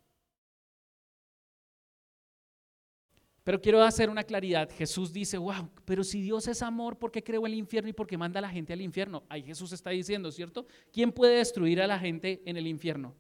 Pero 3.44 3.62
quiero 3.62 3.84
hacer 3.84 4.10
una 4.10 4.24
claridad. 4.24 4.68
Jesús 4.72 5.14
dice, 5.14 5.38
wow, 5.38 5.70
pero 5.86 6.04
si 6.04 6.24
Dios 6.24 6.48
es 6.48 6.64
amor, 6.64 6.98
¿por 6.98 7.12
qué 7.12 7.24
creó 7.24 7.46
el 7.46 7.54
infierno 7.54 7.88
y 7.88 7.94
por 7.94 8.08
qué 8.08 8.18
manda 8.18 8.40
a 8.40 8.42
la 8.42 8.50
gente 8.50 8.74
al 8.74 8.82
infierno? 8.82 9.26
Ahí 9.30 9.44
Jesús 9.44 9.72
está 9.74 9.92
diciendo, 9.92 10.32
¿cierto? 10.32 10.66
¿Quién 10.92 11.12
puede 11.12 11.38
destruir 11.38 11.80
a 11.84 11.88
la 11.88 12.00
gente 12.00 12.42
en 12.46 12.58
el 12.58 12.66
infierno? 12.66 13.14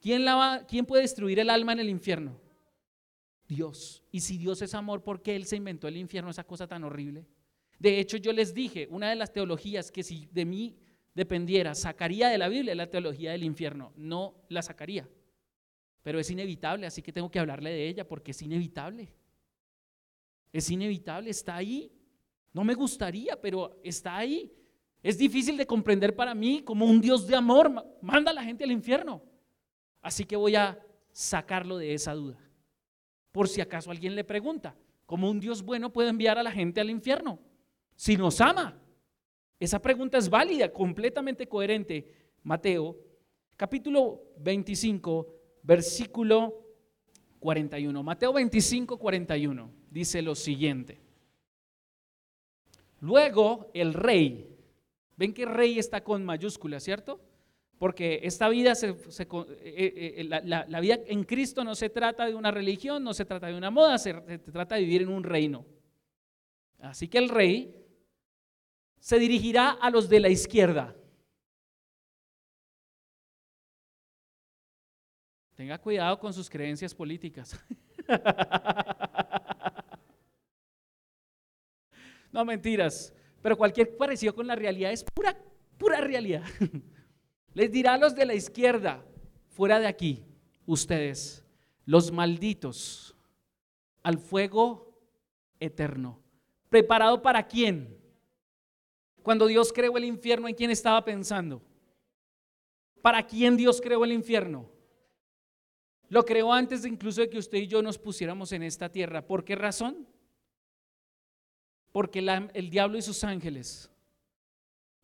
¿Quién, 0.00 0.24
¿Quién 0.68 0.86
puede 0.86 1.02
destruir 1.02 1.40
el 1.40 1.50
alma 1.50 1.72
en 1.72 1.80
el 1.80 1.88
infierno? 1.88 2.40
Dios. 3.48 4.04
Y 4.12 4.20
si 4.20 4.38
Dios 4.38 4.62
es 4.62 4.72
amor, 4.72 5.02
¿por 5.02 5.20
qué 5.20 5.34
Él 5.34 5.46
se 5.46 5.56
inventó 5.56 5.88
el 5.88 5.96
infierno, 5.96 6.30
esa 6.30 6.44
cosa 6.44 6.68
tan 6.68 6.84
horrible? 6.84 7.26
De 7.78 8.00
hecho, 8.00 8.16
yo 8.16 8.32
les 8.32 8.54
dije, 8.54 8.88
una 8.90 9.10
de 9.10 9.16
las 9.16 9.32
teologías 9.32 9.90
que 9.90 10.02
si 10.02 10.28
de 10.32 10.44
mí 10.44 10.76
dependiera, 11.14 11.74
sacaría 11.74 12.28
de 12.28 12.38
la 12.38 12.48
Biblia 12.48 12.74
la 12.74 12.90
teología 12.90 13.32
del 13.32 13.44
infierno. 13.44 13.92
No 13.96 14.34
la 14.48 14.62
sacaría 14.62 15.08
pero 16.06 16.20
es 16.20 16.30
inevitable, 16.30 16.86
así 16.86 17.02
que 17.02 17.12
tengo 17.12 17.28
que 17.28 17.40
hablarle 17.40 17.68
de 17.68 17.88
ella 17.88 18.06
porque 18.06 18.30
es 18.30 18.40
inevitable. 18.40 19.12
Es 20.52 20.70
inevitable, 20.70 21.30
está 21.30 21.56
ahí. 21.56 21.90
No 22.52 22.62
me 22.62 22.74
gustaría, 22.74 23.34
pero 23.40 23.80
está 23.82 24.16
ahí. 24.16 24.54
Es 25.02 25.18
difícil 25.18 25.56
de 25.56 25.66
comprender 25.66 26.14
para 26.14 26.32
mí 26.32 26.62
como 26.62 26.86
un 26.86 27.00
Dios 27.00 27.26
de 27.26 27.34
amor 27.34 27.84
manda 28.00 28.30
a 28.30 28.34
la 28.34 28.44
gente 28.44 28.62
al 28.62 28.70
infierno. 28.70 29.20
Así 30.00 30.24
que 30.24 30.36
voy 30.36 30.54
a 30.54 30.78
sacarlo 31.10 31.76
de 31.76 31.92
esa 31.92 32.14
duda. 32.14 32.38
Por 33.32 33.48
si 33.48 33.60
acaso 33.60 33.90
alguien 33.90 34.14
le 34.14 34.22
pregunta, 34.22 34.76
¿cómo 35.06 35.28
un 35.28 35.40
Dios 35.40 35.60
bueno 35.60 35.92
puede 35.92 36.10
enviar 36.10 36.38
a 36.38 36.44
la 36.44 36.52
gente 36.52 36.80
al 36.80 36.88
infierno? 36.88 37.40
Si 37.96 38.16
nos 38.16 38.40
ama. 38.40 38.78
Esa 39.58 39.80
pregunta 39.80 40.18
es 40.18 40.28
válida, 40.28 40.70
completamente 40.70 41.48
coherente. 41.48 42.06
Mateo, 42.42 42.96
capítulo 43.56 44.20
25, 44.38 45.26
versículo 45.62 46.54
41. 47.40 48.02
Mateo 48.02 48.32
25, 48.34 48.98
41 48.98 49.70
dice 49.90 50.20
lo 50.20 50.34
siguiente. 50.34 51.00
Luego 53.00 53.70
el 53.72 53.94
rey, 53.94 54.46
ven 55.16 55.32
que 55.32 55.46
rey 55.46 55.78
está 55.78 56.04
con 56.04 56.24
mayúscula, 56.24 56.80
¿cierto? 56.80 57.20
Porque 57.78 58.20
esta 58.22 58.48
vida, 58.48 58.74
se, 58.74 58.88
eh, 58.88 58.96
eh, 59.62 60.14
eh, 60.18 60.24
la, 60.24 60.80
vida 60.80 60.98
en 61.06 61.24
Cristo 61.24 61.64
no 61.64 61.74
se 61.74 61.90
trata 61.90 62.26
de 62.26 62.34
una 62.34 62.50
religión, 62.50 63.02
no 63.02 63.14
se 63.14 63.24
trata 63.24 63.46
de 63.48 63.56
una 63.56 63.70
moda, 63.70 63.98
se 63.98 64.14
trata 64.38 64.76
de 64.76 64.82
vivir 64.82 65.02
en 65.02 65.08
un 65.08 65.24
reino. 65.24 65.64
Así 66.78 67.08
que 67.08 67.18
el 67.18 67.28
rey 67.28 67.74
se 69.06 69.20
dirigirá 69.20 69.70
a 69.70 69.88
los 69.88 70.08
de 70.08 70.18
la 70.18 70.28
izquierda 70.28 70.92
Tenga 75.54 75.78
cuidado 75.78 76.18
con 76.18 76.34
sus 76.34 76.50
creencias 76.50 76.94
políticas. 76.94 77.58
no, 82.30 82.44
mentiras. 82.44 83.14
Pero 83.40 83.56
cualquier 83.56 83.96
parecido 83.96 84.34
con 84.34 84.46
la 84.46 84.54
realidad 84.54 84.92
es 84.92 85.02
pura, 85.02 85.34
pura 85.78 85.98
realidad. 86.02 86.42
Les 87.54 87.72
dirá 87.72 87.94
a 87.94 87.98
los 87.98 88.14
de 88.14 88.26
la 88.26 88.34
izquierda, 88.34 89.02
fuera 89.48 89.80
de 89.80 89.86
aquí, 89.86 90.26
ustedes, 90.66 91.42
los 91.86 92.12
malditos, 92.12 93.16
al 94.02 94.18
fuego 94.18 95.00
eterno. 95.58 96.22
¿Preparado 96.68 97.22
para 97.22 97.46
quién? 97.46 97.95
Cuando 99.26 99.48
Dios 99.48 99.72
creó 99.72 99.96
el 99.96 100.04
infierno, 100.04 100.46
¿en 100.46 100.54
quién 100.54 100.70
estaba 100.70 101.04
pensando? 101.04 101.60
¿Para 103.02 103.26
quién 103.26 103.56
Dios 103.56 103.80
creó 103.80 104.04
el 104.04 104.12
infierno? 104.12 104.70
Lo 106.08 106.24
creó 106.24 106.52
antes 106.52 106.82
de 106.84 106.90
incluso 106.90 107.22
de 107.22 107.28
que 107.28 107.38
usted 107.38 107.58
y 107.58 107.66
yo 107.66 107.82
nos 107.82 107.98
pusiéramos 107.98 108.52
en 108.52 108.62
esta 108.62 108.88
tierra. 108.88 109.26
¿Por 109.26 109.44
qué 109.44 109.56
razón? 109.56 110.06
Porque 111.90 112.20
el 112.20 112.70
diablo 112.70 112.98
y 112.98 113.02
sus 113.02 113.24
ángeles 113.24 113.90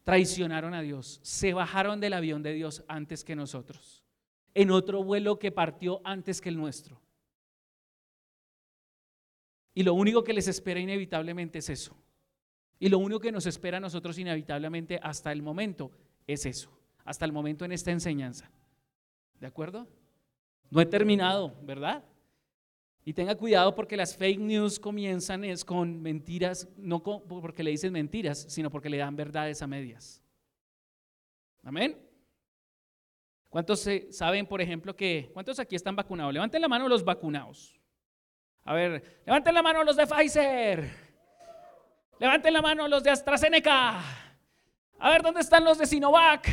traicionaron 0.05 0.73
a 0.73 0.83
Dios, 0.83 1.19
se 1.25 1.53
bajaron 1.53 1.99
del 1.99 2.13
avión 2.13 2.45
de 2.45 2.53
Dios 2.53 2.85
antes 2.87 3.25
que 3.25 3.35
nosotros, 3.35 4.05
en 4.55 4.71
otro 4.71 5.03
vuelo 5.03 5.41
que 5.41 5.51
partió 5.51 6.01
antes 6.05 6.41
que 6.41 6.51
el 6.51 6.57
nuestro. 6.57 7.03
Y 9.75 9.83
lo 9.83 9.95
único 9.95 10.23
que 10.23 10.33
les 10.33 10.47
espera 10.47 10.79
inevitablemente 10.79 11.59
es 11.59 11.69
eso. 11.71 11.97
Y 12.83 12.89
lo 12.89 12.99
único 12.99 13.21
que 13.21 13.31
nos 13.31 13.47
espera 13.47 13.77
a 13.77 13.81
nosotros 13.81 14.19
inevitablemente 14.19 14.99
hasta 15.01 15.31
el 15.31 15.41
momento 15.41 15.93
es 16.27 16.47
eso, 16.47 16.77
hasta 17.05 17.25
el 17.25 17.31
momento 17.31 17.65
en 17.65 17.71
esta 17.71 17.93
enseñanza. 17.93 18.51
¿De 19.39 19.47
acuerdo? 19.47 19.87
No 20.69 20.81
he 20.81 20.87
terminado, 20.87 21.55
¿verdad? 21.63 22.05
Y 23.05 23.13
tenga 23.13 23.37
cuidado 23.37 23.73
porque 23.77 23.97
las 23.97 24.17
fake 24.17 24.41
news 24.41 24.81
comienzan 24.81 25.45
es 25.45 25.65
con 25.65 26.03
mentiras, 26.03 26.69
no 26.77 27.01
porque 27.05 27.63
le 27.63 27.71
dicen 27.71 27.93
mentiras, 27.93 28.47
sino 28.49 28.69
porque 28.69 28.91
le 28.91 28.97
dan 28.97 29.15
verdades 29.15 29.63
a 29.63 29.69
medias. 29.69 30.21
Amén. 31.63 31.97
¿Cuántos 33.49 33.89
saben, 34.11 34.45
por 34.45 34.61
ejemplo, 34.61 34.97
que, 34.97 35.31
cuántos 35.33 35.61
aquí 35.61 35.77
están 35.77 35.95
vacunados? 35.95 36.35
Levanten 36.35 36.61
la 36.61 36.67
mano 36.67 36.89
los 36.89 37.05
vacunados. 37.05 37.81
A 38.65 38.75
ver, 38.75 39.23
levanten 39.25 39.55
la 39.55 39.63
mano 39.63 39.85
los 39.85 39.95
de 39.95 40.05
Pfizer. 40.05 41.12
Levanten 42.23 42.53
la 42.53 42.63
mano 42.63 42.87
los 42.87 43.03
de 43.03 43.11
AstraZeneca. 43.11 44.01
A 45.01 45.11
ver, 45.11 45.23
¿dónde 45.23 45.41
están 45.41 45.65
los 45.65 45.77
de 45.77 45.87
Sinovac? 45.87 46.49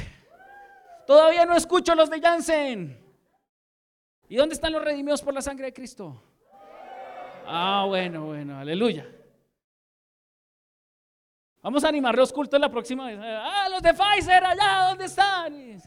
Todavía 1.05 1.45
no 1.45 1.55
escucho 1.55 1.93
los 1.93 2.09
de 2.09 2.19
Janssen. 2.19 2.99
¿Y 4.27 4.35
dónde 4.35 4.55
están 4.55 4.73
los 4.73 4.83
redimidos 4.83 5.21
por 5.21 5.31
la 5.31 5.43
sangre 5.43 5.67
de 5.67 5.73
Cristo? 5.73 6.23
Ah, 7.45 7.85
bueno, 7.87 8.25
bueno, 8.25 8.57
aleluya. 8.57 9.07
Vamos 11.61 11.83
a 11.83 11.89
animar 11.89 12.15
los 12.15 12.33
cultos 12.33 12.59
la 12.59 12.71
próxima 12.71 13.05
vez. 13.05 13.19
Ah, 13.21 13.67
los 13.69 13.83
de 13.83 13.93
Pfizer, 13.93 14.43
allá, 14.43 14.87
¿dónde 14.89 15.05
están? 15.05 15.79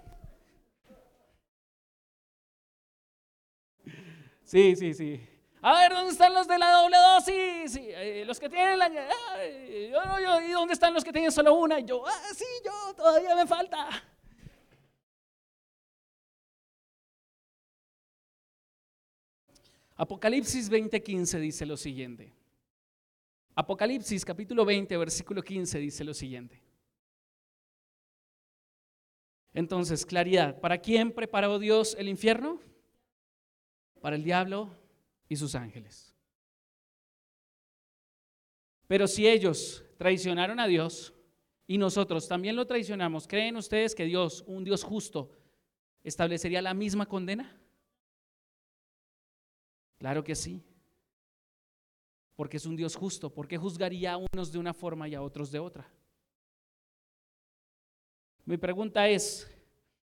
Sí, 4.44 4.76
sí, 4.76 4.94
sí. 4.94 5.31
A 5.64 5.78
ver, 5.78 5.92
¿dónde 5.92 6.10
están 6.10 6.34
los 6.34 6.48
de 6.48 6.58
la 6.58 6.72
doble 6.72 6.96
dosis? 6.98 7.78
Eh, 7.80 8.24
los 8.26 8.40
que 8.40 8.48
tienen 8.48 8.76
la... 8.80 8.88
¿Y 8.88 10.50
dónde 10.50 10.74
están 10.74 10.92
los 10.92 11.04
que 11.04 11.12
tienen 11.12 11.30
solo 11.30 11.54
una? 11.54 11.78
Y 11.78 11.84
yo, 11.84 12.04
ah, 12.04 12.22
sí, 12.34 12.44
yo, 12.64 12.94
todavía 12.96 13.36
me 13.36 13.46
falta. 13.46 13.88
Apocalipsis 19.94 20.68
20:15 20.68 21.38
dice 21.38 21.64
lo 21.64 21.76
siguiente. 21.76 22.32
Apocalipsis 23.54 24.24
capítulo 24.24 24.64
20, 24.64 24.96
versículo 24.96 25.42
15 25.42 25.78
dice 25.78 26.02
lo 26.02 26.12
siguiente. 26.12 26.60
Entonces, 29.54 30.04
claridad. 30.04 30.58
¿Para 30.58 30.78
quién 30.78 31.12
preparó 31.12 31.60
Dios 31.60 31.94
el 31.96 32.08
infierno? 32.08 32.58
Para 34.00 34.16
el 34.16 34.24
diablo 34.24 34.81
y 35.32 35.36
sus 35.36 35.54
ángeles. 35.54 36.14
Pero 38.86 39.08
si 39.08 39.26
ellos 39.26 39.82
traicionaron 39.96 40.60
a 40.60 40.66
Dios 40.66 41.14
y 41.66 41.78
nosotros 41.78 42.28
también 42.28 42.54
lo 42.54 42.66
traicionamos, 42.66 43.26
¿creen 43.26 43.56
ustedes 43.56 43.94
que 43.94 44.04
Dios, 44.04 44.44
un 44.46 44.62
Dios 44.62 44.84
justo, 44.84 45.30
establecería 46.04 46.60
la 46.60 46.74
misma 46.74 47.06
condena? 47.06 47.58
Claro 49.96 50.22
que 50.22 50.34
sí. 50.34 50.62
Porque 52.36 52.58
es 52.58 52.66
un 52.66 52.76
Dios 52.76 52.94
justo. 52.94 53.32
¿Por 53.32 53.48
qué 53.48 53.56
juzgaría 53.56 54.12
a 54.12 54.18
unos 54.18 54.52
de 54.52 54.58
una 54.58 54.74
forma 54.74 55.08
y 55.08 55.14
a 55.14 55.22
otros 55.22 55.50
de 55.50 55.60
otra? 55.60 55.90
Mi 58.44 58.58
pregunta 58.58 59.08
es, 59.08 59.50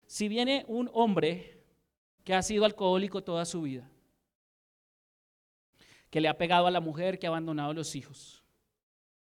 si 0.07 0.27
viene 0.27 0.65
un 0.67 0.89
hombre 0.91 1.61
que 2.23 2.33
ha 2.33 2.41
sido 2.41 2.65
alcohólico 2.65 3.23
toda 3.23 3.45
su 3.45 3.61
vida, 3.61 3.92
que 6.13 6.21
le 6.21 6.27
ha 6.27 6.37
pegado 6.37 6.67
a 6.67 6.71
la 6.71 6.79
mujer, 6.79 7.17
que 7.17 7.25
ha 7.25 7.31
abandonado 7.31 7.71
a 7.71 7.73
los 7.73 7.95
hijos, 7.95 8.43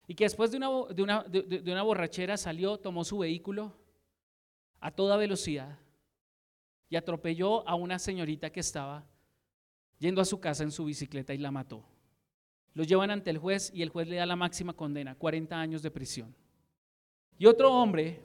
y 0.07 0.15
que 0.15 0.23
después 0.23 0.49
de 0.49 0.57
una, 0.57 0.67
de 0.91 1.03
una, 1.03 1.21
de 1.21 1.71
una 1.71 1.84
borrachera 1.84 2.38
salió, 2.38 2.79
tomó 2.79 3.03
su 3.03 3.19
vehículo 3.19 3.77
a 4.79 4.89
toda 4.89 5.15
velocidad 5.15 5.77
y 6.89 6.95
atropelló 6.95 7.69
a 7.69 7.75
una 7.75 7.99
señorita 7.99 8.49
que 8.49 8.61
estaba 8.61 9.05
yendo 9.99 10.21
a 10.21 10.25
su 10.25 10.39
casa 10.39 10.63
en 10.63 10.71
su 10.71 10.86
bicicleta 10.86 11.36
y 11.36 11.38
la 11.38 11.51
mató. 11.51 11.86
Lo 12.73 12.84
llevan 12.84 13.11
ante 13.11 13.29
el 13.29 13.38
juez 13.38 13.71
y 13.75 13.84
el 13.84 13.89
juez 13.89 14.07
le 14.07 14.15
da 14.15 14.25
la 14.25 14.36
máxima 14.36 14.73
condena, 14.73 15.13
40 15.13 15.61
años 15.61 15.84
de 15.84 15.91
prisión. 15.91 16.36
Y 17.38 17.45
otro 17.45 17.71
hombre, 17.71 18.23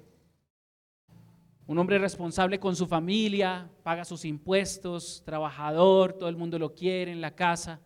un 1.67 1.79
hombre 1.79 1.99
responsable 1.99 2.59
con 2.59 2.75
su 2.75 2.87
familia, 2.87 3.71
paga 3.83 4.07
sus 4.07 4.25
impuestos, 4.25 5.23
trabajador, 5.27 6.15
todo 6.15 6.31
el 6.31 6.37
mundo 6.37 6.59
lo 6.59 6.75
quiere 6.75 7.13
en 7.13 7.21
la 7.21 7.35
casa. 7.35 7.83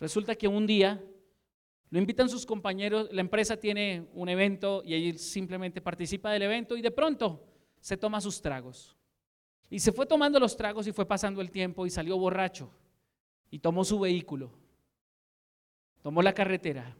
Resulta 0.00 0.34
que 0.34 0.48
un 0.48 0.66
día 0.66 1.04
lo 1.90 1.98
invitan 1.98 2.28
sus 2.28 2.46
compañeros, 2.46 3.08
la 3.12 3.20
empresa 3.20 3.58
tiene 3.58 4.08
un 4.14 4.28
evento 4.28 4.82
y 4.84 4.94
él 4.94 5.18
simplemente 5.18 5.82
participa 5.82 6.32
del 6.32 6.42
evento 6.42 6.76
y 6.76 6.82
de 6.82 6.90
pronto 6.90 7.46
se 7.80 7.96
toma 7.96 8.20
sus 8.20 8.40
tragos. 8.40 8.96
Y 9.68 9.78
se 9.78 9.92
fue 9.92 10.06
tomando 10.06 10.40
los 10.40 10.56
tragos 10.56 10.86
y 10.86 10.92
fue 10.92 11.06
pasando 11.06 11.40
el 11.40 11.50
tiempo 11.50 11.86
y 11.86 11.90
salió 11.90 12.16
borracho. 12.16 12.72
Y 13.50 13.58
tomó 13.58 13.84
su 13.84 14.00
vehículo. 14.00 14.52
Tomó 16.02 16.22
la 16.22 16.32
carretera. 16.32 16.96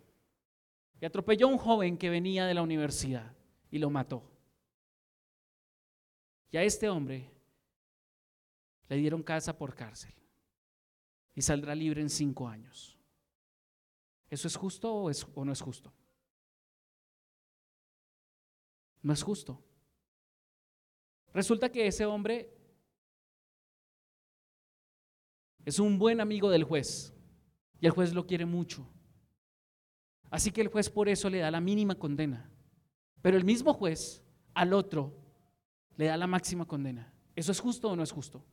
Y 1.00 1.04
atropelló 1.04 1.46
a 1.46 1.50
un 1.50 1.58
joven 1.58 1.96
que 1.96 2.10
venía 2.10 2.46
de 2.46 2.54
la 2.54 2.62
universidad 2.62 3.32
y 3.70 3.78
lo 3.78 3.90
mató. 3.90 4.22
Y 6.50 6.56
a 6.58 6.62
este 6.62 6.88
hombre 6.88 7.30
le 8.88 8.96
dieron 8.96 9.22
casa 9.22 9.56
por 9.56 9.74
cárcel. 9.74 10.12
Y 11.34 11.42
saldrá 11.42 11.74
libre 11.74 12.00
en 12.00 12.10
cinco 12.10 12.48
años. 12.48 12.98
¿Eso 14.28 14.46
es 14.48 14.56
justo 14.56 14.94
o, 14.94 15.44
no 15.44 15.52
es 15.52 15.60
justo? 15.60 15.92
No 19.02 19.12
es 19.12 19.22
justo. 19.22 19.62
Resulta 21.32 21.70
que 21.70 21.86
ese 21.86 22.06
hombre 22.06 22.60
Es 25.64 25.78
un 25.78 25.98
buen 25.98 26.20
amigo 26.20 26.50
del 26.50 26.64
juez 26.64 27.14
y 27.80 27.86
el 27.86 27.92
juez 27.92 28.12
lo 28.12 28.26
quiere 28.26 28.46
mucho. 28.46 28.86
Así 30.30 30.50
que 30.50 30.60
el 30.60 30.68
juez 30.68 30.88
por 30.90 31.08
eso 31.08 31.28
le 31.28 31.38
da 31.38 31.50
la 31.50 31.60
mínima 31.60 31.94
condena. 31.94 32.50
Pero 33.20 33.36
el 33.36 33.44
mismo 33.44 33.74
juez 33.74 34.22
al 34.54 34.72
otro 34.72 35.14
le 35.96 36.06
da 36.06 36.16
la 36.16 36.26
máxima 36.26 36.66
condena. 36.66 37.12
¿Eso 37.34 37.52
es 37.52 37.60
justo 37.60 37.90
o 37.90 37.96
no 37.96 38.02
es 38.02 38.12
justo? 38.12 38.44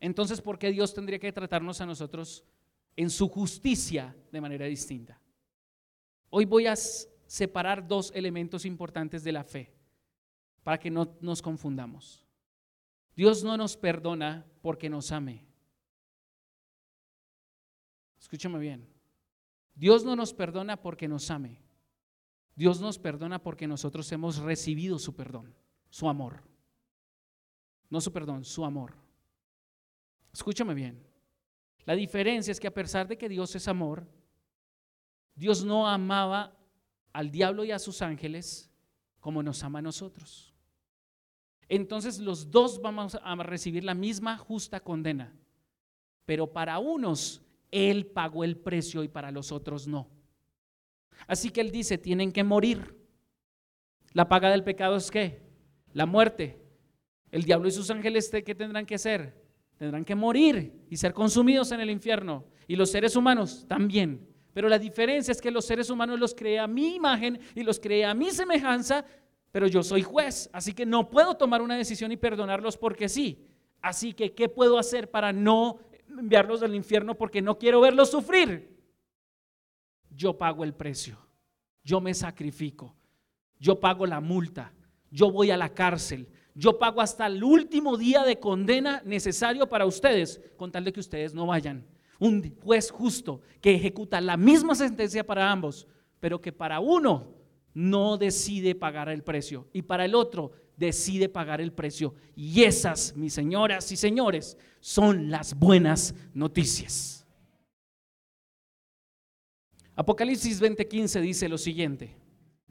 Entonces, 0.00 0.40
¿por 0.40 0.58
qué 0.58 0.70
Dios 0.70 0.94
tendría 0.94 1.18
que 1.18 1.32
tratarnos 1.32 1.80
a 1.80 1.86
nosotros 1.86 2.44
en 2.96 3.10
su 3.10 3.28
justicia 3.28 4.16
de 4.30 4.40
manera 4.40 4.66
distinta? 4.66 5.20
Hoy 6.30 6.44
voy 6.44 6.66
a 6.66 6.76
separar 6.76 7.86
dos 7.86 8.12
elementos 8.14 8.64
importantes 8.64 9.24
de 9.24 9.32
la 9.32 9.44
fe 9.44 9.72
para 10.62 10.78
que 10.78 10.90
no 10.90 11.16
nos 11.20 11.42
confundamos. 11.42 12.24
Dios 13.14 13.42
no 13.42 13.56
nos 13.56 13.76
perdona 13.76 14.44
porque 14.60 14.90
nos 14.90 15.10
ame. 15.12 15.46
Escúchame 18.20 18.58
bien. 18.58 18.86
Dios 19.74 20.04
no 20.04 20.16
nos 20.16 20.34
perdona 20.34 20.80
porque 20.80 21.08
nos 21.08 21.30
ame. 21.30 21.62
Dios 22.54 22.80
nos 22.80 22.98
perdona 22.98 23.42
porque 23.42 23.66
nosotros 23.66 24.10
hemos 24.12 24.38
recibido 24.38 24.98
su 24.98 25.14
perdón, 25.14 25.54
su 25.90 26.08
amor. 26.08 26.42
No 27.88 28.00
su 28.00 28.12
perdón, 28.12 28.44
su 28.44 28.64
amor. 28.64 29.05
Escúchame 30.36 30.74
bien. 30.74 31.02
La 31.86 31.94
diferencia 31.94 32.52
es 32.52 32.60
que 32.60 32.66
a 32.66 32.74
pesar 32.74 33.08
de 33.08 33.16
que 33.16 33.26
Dios 33.26 33.56
es 33.56 33.68
amor, 33.68 34.06
Dios 35.34 35.64
no 35.64 35.88
amaba 35.88 36.54
al 37.14 37.30
diablo 37.30 37.64
y 37.64 37.70
a 37.70 37.78
sus 37.78 38.02
ángeles 38.02 38.70
como 39.18 39.42
nos 39.42 39.64
ama 39.64 39.78
a 39.78 39.82
nosotros. 39.82 40.52
Entonces 41.70 42.18
los 42.18 42.50
dos 42.50 42.82
vamos 42.82 43.18
a 43.22 43.34
recibir 43.36 43.82
la 43.82 43.94
misma 43.94 44.36
justa 44.36 44.78
condena. 44.80 45.34
Pero 46.26 46.52
para 46.52 46.80
unos 46.80 47.40
él 47.70 48.04
pagó 48.04 48.44
el 48.44 48.58
precio 48.58 49.02
y 49.04 49.08
para 49.08 49.30
los 49.30 49.50
otros 49.52 49.88
no. 49.88 50.10
Así 51.26 51.48
que 51.48 51.62
Él 51.62 51.70
dice, 51.70 51.96
tienen 51.96 52.30
que 52.30 52.44
morir. 52.44 52.94
La 54.12 54.28
paga 54.28 54.50
del 54.50 54.64
pecado 54.64 54.96
es 54.96 55.10
qué? 55.10 55.40
La 55.94 56.04
muerte. 56.04 56.62
El 57.30 57.44
diablo 57.44 57.68
y 57.68 57.70
sus 57.70 57.88
ángeles, 57.88 58.30
¿qué 58.44 58.54
tendrán 58.54 58.84
que 58.84 58.96
hacer? 58.96 59.45
Tendrán 59.78 60.04
que 60.04 60.14
morir 60.14 60.72
y 60.88 60.96
ser 60.96 61.12
consumidos 61.12 61.72
en 61.72 61.80
el 61.80 61.90
infierno. 61.90 62.44
Y 62.66 62.76
los 62.76 62.90
seres 62.90 63.16
humanos 63.16 63.66
también. 63.68 64.26
Pero 64.52 64.68
la 64.68 64.78
diferencia 64.78 65.32
es 65.32 65.40
que 65.40 65.50
los 65.50 65.66
seres 65.66 65.90
humanos 65.90 66.18
los 66.18 66.34
creé 66.34 66.58
a 66.58 66.66
mi 66.66 66.96
imagen 66.96 67.38
y 67.54 67.62
los 67.62 67.78
creé 67.78 68.04
a 68.06 68.14
mi 68.14 68.30
semejanza, 68.30 69.04
pero 69.52 69.66
yo 69.66 69.82
soy 69.82 70.02
juez, 70.02 70.48
así 70.52 70.72
que 70.72 70.86
no 70.86 71.10
puedo 71.10 71.34
tomar 71.36 71.60
una 71.60 71.76
decisión 71.76 72.10
y 72.10 72.16
perdonarlos 72.16 72.76
porque 72.78 73.08
sí. 73.08 73.44
Así 73.82 74.14
que, 74.14 74.32
¿qué 74.32 74.48
puedo 74.48 74.78
hacer 74.78 75.10
para 75.10 75.32
no 75.32 75.80
enviarlos 76.08 76.62
al 76.62 76.74
infierno 76.74 77.16
porque 77.16 77.42
no 77.42 77.58
quiero 77.58 77.80
verlos 77.80 78.10
sufrir. 78.10 78.74
Yo 80.10 80.36
pago 80.36 80.64
el 80.64 80.74
precio, 80.74 81.18
yo 81.84 82.00
me 82.00 82.14
sacrifico, 82.14 82.96
yo 83.58 83.78
pago 83.78 84.06
la 84.06 84.20
multa, 84.20 84.72
yo 85.10 85.30
voy 85.30 85.50
a 85.50 85.56
la 85.56 85.74
cárcel, 85.74 86.28
yo 86.58 86.78
pago 86.78 87.02
hasta 87.02 87.26
el 87.26 87.44
último 87.44 87.98
día 87.98 88.24
de 88.24 88.40
condena 88.40 89.02
necesario 89.04 89.68
para 89.68 89.84
ustedes, 89.84 90.40
con 90.56 90.72
tal 90.72 90.84
de 90.84 90.92
que 90.92 91.00
ustedes 91.00 91.34
no 91.34 91.46
vayan. 91.46 91.86
Un 92.18 92.56
juez 92.62 92.90
justo 92.90 93.42
que 93.60 93.74
ejecuta 93.74 94.22
la 94.22 94.38
misma 94.38 94.74
sentencia 94.74 95.24
para 95.24 95.52
ambos, 95.52 95.86
pero 96.18 96.40
que 96.40 96.52
para 96.52 96.80
uno 96.80 97.34
no 97.74 98.16
decide 98.16 98.74
pagar 98.74 99.10
el 99.10 99.22
precio 99.22 99.68
y 99.74 99.82
para 99.82 100.06
el 100.06 100.14
otro 100.14 100.52
decide 100.78 101.28
pagar 101.28 101.60
el 101.60 101.74
precio. 101.74 102.14
Y 102.34 102.62
esas, 102.62 103.14
mis 103.14 103.34
señoras 103.34 103.92
y 103.92 103.96
señores, 103.96 104.56
son 104.80 105.30
las 105.30 105.58
buenas 105.58 106.14
noticias. 106.32 107.26
Apocalipsis 109.94 110.58
20:15 110.58 111.20
dice 111.20 111.50
lo 111.50 111.58
siguiente. 111.58 112.16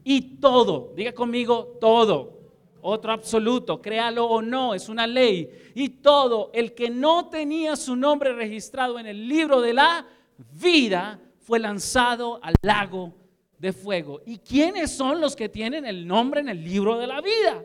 Y 0.02 0.38
todo, 0.38 0.92
diga 0.96 1.12
conmigo, 1.12 1.78
todo, 1.80 2.35
otro 2.82 3.12
absoluto, 3.12 3.80
créalo 3.80 4.26
o 4.26 4.42
no, 4.42 4.74
es 4.74 4.88
una 4.88 5.06
ley. 5.06 5.50
Y 5.74 5.88
todo 5.88 6.50
el 6.54 6.74
que 6.74 6.90
no 6.90 7.28
tenía 7.28 7.76
su 7.76 7.96
nombre 7.96 8.32
registrado 8.32 8.98
en 8.98 9.06
el 9.06 9.28
libro 9.28 9.60
de 9.60 9.74
la 9.74 10.06
vida 10.60 11.20
fue 11.38 11.58
lanzado 11.58 12.40
al 12.42 12.54
lago 12.62 13.14
de 13.58 13.72
fuego. 13.72 14.20
¿Y 14.26 14.38
quiénes 14.38 14.90
son 14.90 15.20
los 15.20 15.36
que 15.36 15.48
tienen 15.48 15.86
el 15.86 16.06
nombre 16.06 16.40
en 16.40 16.48
el 16.48 16.62
libro 16.62 16.98
de 16.98 17.06
la 17.06 17.20
vida? 17.20 17.64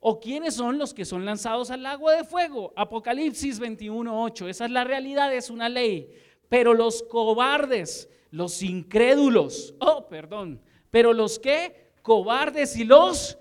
¿O 0.00 0.18
quiénes 0.18 0.54
son 0.54 0.78
los 0.78 0.92
que 0.92 1.04
son 1.04 1.24
lanzados 1.24 1.70
al 1.70 1.82
lago 1.82 2.10
de 2.10 2.24
fuego? 2.24 2.72
Apocalipsis 2.74 3.60
21:8. 3.60 4.48
Esa 4.48 4.64
es 4.64 4.70
la 4.70 4.84
realidad, 4.84 5.32
es 5.32 5.48
una 5.48 5.68
ley. 5.68 6.12
Pero 6.48 6.74
los 6.74 7.04
cobardes, 7.04 8.10
los 8.30 8.62
incrédulos, 8.62 9.74
oh, 9.78 10.08
perdón, 10.08 10.60
pero 10.90 11.12
los 11.12 11.38
que 11.38 11.92
cobardes 12.02 12.76
y 12.76 12.84
los 12.84 13.38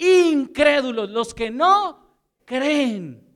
incrédulos, 0.00 1.10
los 1.10 1.34
que 1.34 1.50
no 1.50 2.18
creen. 2.44 3.26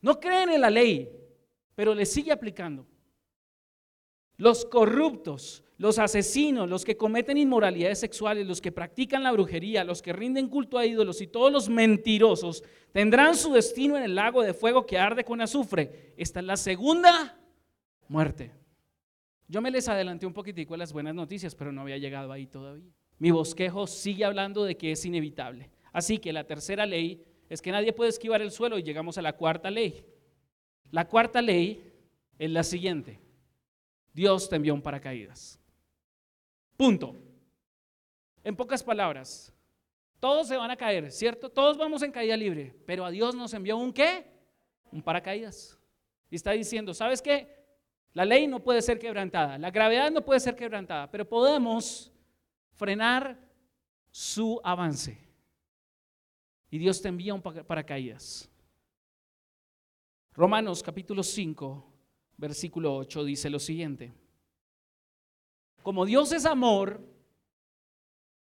No 0.00 0.20
creen 0.20 0.50
en 0.50 0.60
la 0.60 0.70
ley, 0.70 1.10
pero 1.74 1.94
le 1.94 2.06
sigue 2.06 2.30
aplicando. 2.30 2.86
Los 4.36 4.66
corruptos, 4.66 5.64
los 5.78 5.98
asesinos, 5.98 6.68
los 6.68 6.84
que 6.84 6.96
cometen 6.96 7.38
inmoralidades 7.38 7.98
sexuales, 7.98 8.46
los 8.46 8.60
que 8.60 8.70
practican 8.70 9.22
la 9.22 9.32
brujería, 9.32 9.82
los 9.82 10.02
que 10.02 10.12
rinden 10.12 10.48
culto 10.48 10.78
a 10.78 10.86
ídolos 10.86 11.20
y 11.20 11.26
todos 11.26 11.50
los 11.50 11.68
mentirosos 11.68 12.62
tendrán 12.92 13.34
su 13.34 13.52
destino 13.52 13.96
en 13.96 14.04
el 14.04 14.14
lago 14.14 14.42
de 14.42 14.54
fuego 14.54 14.86
que 14.86 14.98
arde 14.98 15.24
con 15.24 15.40
azufre. 15.40 16.14
Esta 16.16 16.40
es 16.40 16.46
la 16.46 16.56
segunda 16.56 17.38
muerte. 18.08 18.52
Yo 19.48 19.60
me 19.60 19.70
les 19.70 19.88
adelanté 19.88 20.26
un 20.26 20.32
poquitico 20.32 20.74
a 20.74 20.78
las 20.78 20.92
buenas 20.92 21.14
noticias, 21.14 21.54
pero 21.54 21.72
no 21.72 21.82
había 21.82 21.98
llegado 21.98 22.32
ahí 22.32 22.46
todavía. 22.46 22.92
Mi 23.18 23.30
bosquejo 23.30 23.86
sigue 23.86 24.24
hablando 24.24 24.64
de 24.64 24.76
que 24.76 24.92
es 24.92 25.04
inevitable. 25.04 25.70
Así 25.92 26.18
que 26.18 26.32
la 26.32 26.44
tercera 26.44 26.84
ley 26.84 27.24
es 27.48 27.62
que 27.62 27.72
nadie 27.72 27.92
puede 27.92 28.10
esquivar 28.10 28.42
el 28.42 28.50
suelo 28.50 28.78
y 28.78 28.82
llegamos 28.82 29.16
a 29.18 29.22
la 29.22 29.34
cuarta 29.34 29.70
ley. 29.70 30.04
La 30.90 31.08
cuarta 31.08 31.40
ley 31.40 31.92
es 32.38 32.50
la 32.50 32.62
siguiente. 32.62 33.20
Dios 34.12 34.48
te 34.48 34.56
envió 34.56 34.74
un 34.74 34.82
paracaídas. 34.82 35.58
Punto. 36.76 37.16
En 38.44 38.54
pocas 38.54 38.82
palabras, 38.82 39.52
todos 40.20 40.48
se 40.48 40.56
van 40.56 40.70
a 40.70 40.76
caer, 40.76 41.10
¿cierto? 41.10 41.48
Todos 41.48 41.76
vamos 41.76 42.02
en 42.02 42.12
caída 42.12 42.36
libre, 42.36 42.74
pero 42.86 43.04
a 43.04 43.10
Dios 43.10 43.34
nos 43.34 43.52
envió 43.54 43.76
un 43.76 43.92
qué? 43.92 44.24
Un 44.92 45.02
paracaídas. 45.02 45.78
Y 46.30 46.36
está 46.36 46.52
diciendo, 46.52 46.94
¿sabes 46.94 47.20
qué? 47.20 47.54
La 48.12 48.24
ley 48.24 48.46
no 48.46 48.62
puede 48.62 48.80
ser 48.82 48.98
quebrantada, 48.98 49.58
la 49.58 49.70
gravedad 49.70 50.10
no 50.10 50.24
puede 50.24 50.40
ser 50.40 50.56
quebrantada, 50.56 51.10
pero 51.10 51.28
podemos 51.28 52.10
frenar 52.76 53.38
su 54.10 54.60
avance. 54.62 55.18
Y 56.70 56.78
Dios 56.78 57.00
te 57.00 57.08
envía 57.08 57.34
un 57.34 57.42
paracaídas. 57.42 58.50
Romanos 60.34 60.82
capítulo 60.82 61.22
5, 61.22 61.92
versículo 62.36 62.96
8 62.96 63.24
dice 63.24 63.50
lo 63.50 63.58
siguiente. 63.58 64.12
Como 65.82 66.04
Dios 66.04 66.32
es 66.32 66.44
amor, 66.44 67.00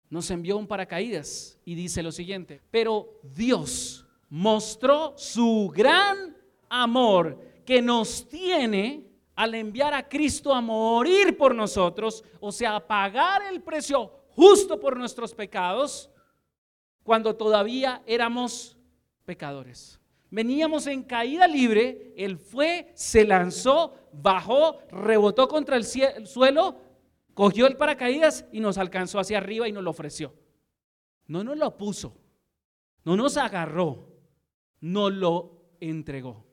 nos 0.09 0.29
envió 0.31 0.57
un 0.57 0.67
paracaídas 0.67 1.59
y 1.65 1.75
dice 1.75 2.01
lo 2.01 2.11
siguiente, 2.11 2.61
pero 2.71 3.19
Dios 3.23 4.05
mostró 4.29 5.13
su 5.17 5.71
gran 5.75 6.35
amor 6.69 7.39
que 7.65 7.81
nos 7.81 8.27
tiene 8.27 9.07
al 9.35 9.55
enviar 9.55 9.93
a 9.93 10.07
Cristo 10.07 10.53
a 10.53 10.61
morir 10.61 11.37
por 11.37 11.53
nosotros, 11.53 12.23
o 12.39 12.51
sea, 12.51 12.75
a 12.75 12.87
pagar 12.87 13.41
el 13.43 13.61
precio 13.61 14.22
justo 14.35 14.79
por 14.79 14.97
nuestros 14.97 15.33
pecados 15.33 16.09
cuando 17.03 17.35
todavía 17.35 18.01
éramos 18.05 18.77
pecadores. 19.25 19.99
Veníamos 20.31 20.87
en 20.87 21.03
caída 21.03 21.47
libre, 21.47 22.11
Él 22.17 22.37
fue, 22.37 22.91
se 22.95 23.23
lanzó, 23.23 23.93
bajó, 24.11 24.79
rebotó 24.89 25.47
contra 25.47 25.77
el, 25.77 25.85
suelo, 25.85 26.77
cogió 27.35 27.67
el 27.67 27.77
paracaídas 27.77 28.45
y 28.51 28.59
nos 28.59 28.79
alcanzó 28.79 29.19
hacia 29.19 29.37
arriba 29.37 29.67
y 29.67 29.71
nos 29.71 29.83
lo 29.83 29.91
ofreció. 29.91 30.33
No 31.27 31.43
nos 31.43 31.57
lo 31.57 31.77
puso, 31.77 32.17
no 33.03 33.15
nos 33.15 33.37
agarró, 33.37 34.07
nos 34.81 35.13
lo 35.13 35.61
entregó. 35.79 36.47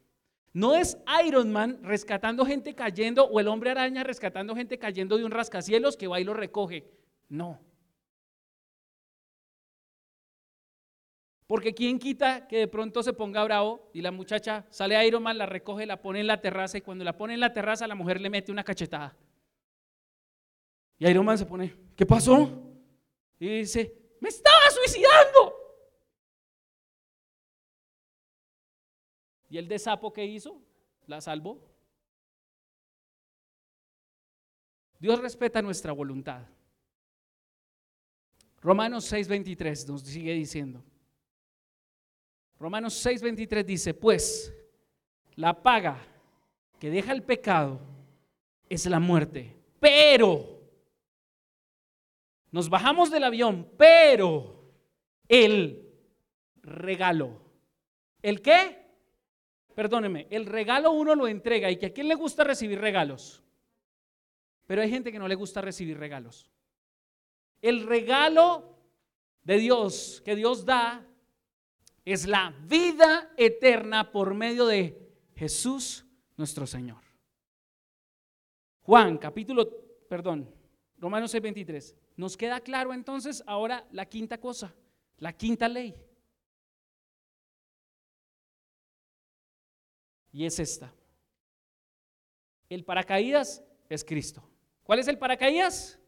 No 0.53 0.75
es 0.75 0.99
Iron 1.27 1.51
Man 1.51 1.79
rescatando 1.83 2.45
gente 2.45 2.75
cayendo 2.75 3.25
o 3.25 3.41
el 3.41 3.49
hombre 3.49 3.71
araña 3.71 4.05
rescatando 4.05 4.55
gente 4.55 4.79
cayendo 4.79 5.17
de 5.17 5.25
un 5.25 5.31
rascacielos 5.31 5.97
que 5.97 6.09
va 6.09 6.21
y 6.21 6.25
lo 6.25 6.35
recoge. 6.35 6.91
No. 7.29 7.61
Porque 11.51 11.75
quién 11.75 11.99
quita 11.99 12.47
que 12.47 12.59
de 12.59 12.69
pronto 12.69 13.03
se 13.03 13.13
ponga 13.13 13.43
bravo 13.43 13.91
y 13.93 14.03
la 14.03 14.13
muchacha 14.13 14.65
sale 14.71 14.95
a 14.95 15.05
Iron 15.05 15.21
Man, 15.21 15.37
la 15.37 15.47
recoge, 15.47 15.85
la 15.85 16.01
pone 16.01 16.21
en 16.21 16.29
la 16.29 16.41
terraza 16.41 16.79
y 16.79 16.81
cuando 16.81 17.03
la 17.03 17.17
pone 17.17 17.35
en 17.35 17.41
la 17.41 17.53
terraza 17.53 17.89
la 17.89 17.97
mujer 17.97 18.21
le 18.21 18.31
mete 18.31 18.53
una 18.53 18.63
cachetada. 18.63 19.17
Y 20.97 21.09
Iron 21.09 21.27
Man 21.27 21.37
se 21.37 21.47
pone, 21.47 21.75
¿qué 21.97 22.07
pasó? 22.07 22.49
Y 23.41 23.49
dice, 23.49 23.93
me 24.21 24.29
estaba 24.29 24.71
suicidando. 24.71 25.57
¿Y 29.49 29.59
el 29.59 29.67
de 29.67 29.81
sapo 29.81 30.13
que 30.13 30.25
hizo? 30.25 30.63
¿La 31.09 31.21
salvó? 31.21 31.69
Dios 35.01 35.21
respeta 35.21 35.61
nuestra 35.61 35.91
voluntad. 35.91 36.47
Romanos 38.61 39.13
6:23 39.13 39.89
nos 39.89 40.03
sigue 40.03 40.33
diciendo, 40.33 40.85
Romanos 42.61 42.95
6:23 43.05 43.65
dice, 43.65 43.95
pues 43.95 44.55
la 45.37 45.63
paga 45.63 45.97
que 46.79 46.91
deja 46.91 47.13
el 47.13 47.23
pecado 47.23 47.81
es 48.69 48.85
la 48.85 49.01
muerte, 49.01 49.57
pero 49.81 50.61
nos 52.51 52.69
bajamos 52.69 53.11
del 53.11 53.25
avión, 53.25 53.67
pero 53.79 54.63
el 55.27 55.91
regalo, 56.63 57.41
¿el 58.21 58.43
qué? 58.43 58.85
Perdóneme, 59.75 60.27
el 60.29 60.45
regalo 60.45 60.91
uno 60.91 61.15
lo 61.15 61.27
entrega 61.29 61.71
y 61.71 61.79
que 61.79 61.87
a 61.87 61.93
quién 61.95 62.09
le 62.09 62.15
gusta 62.15 62.45
recibir 62.45 62.79
regalos, 62.79 63.43
pero 64.67 64.83
hay 64.83 64.91
gente 64.91 65.11
que 65.11 65.19
no 65.19 65.29
le 65.29 65.35
gusta 65.35 65.63
recibir 65.63 65.99
regalos. 65.99 66.51
El 67.63 67.87
regalo 67.87 68.77
de 69.45 69.57
Dios 69.57 70.21
que 70.27 70.37
Dios 70.37 70.67
da 70.67 71.07
es 72.13 72.27
la 72.27 72.55
vida 72.67 73.33
eterna 73.37 74.11
por 74.11 74.35
medio 74.35 74.67
de 74.67 75.15
Jesús 75.37 76.05
nuestro 76.37 76.67
Señor. 76.67 77.03
Juan, 78.83 79.19
capítulo, 79.19 79.69
perdón, 80.09 80.53
Romanos 80.99 81.33
6:23. 81.33 81.95
Nos 82.17 82.37
queda 82.37 82.61
claro 82.61 82.93
entonces 82.93 83.43
ahora 83.47 83.87
la 83.93 84.07
quinta 84.07 84.39
cosa, 84.39 84.75
la 85.19 85.33
quinta 85.33 85.69
ley. 85.69 85.95
Y 90.33 90.45
es 90.45 90.59
esta. 90.59 90.93
El 92.69 92.85
paracaídas 92.85 93.63
es 93.89 94.05
Cristo. 94.05 94.43
¿Cuál 94.83 94.99
es 94.99 95.09
el 95.09 95.19
paracaídas? 95.19 95.99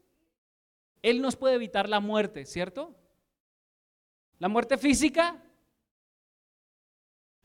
Él 1.01 1.21
nos 1.21 1.35
puede 1.35 1.55
evitar 1.55 1.89
la 1.89 1.99
muerte, 1.99 2.45
¿cierto? 2.45 2.95
La 4.39 4.47
muerte 4.47 4.77
física 4.77 5.41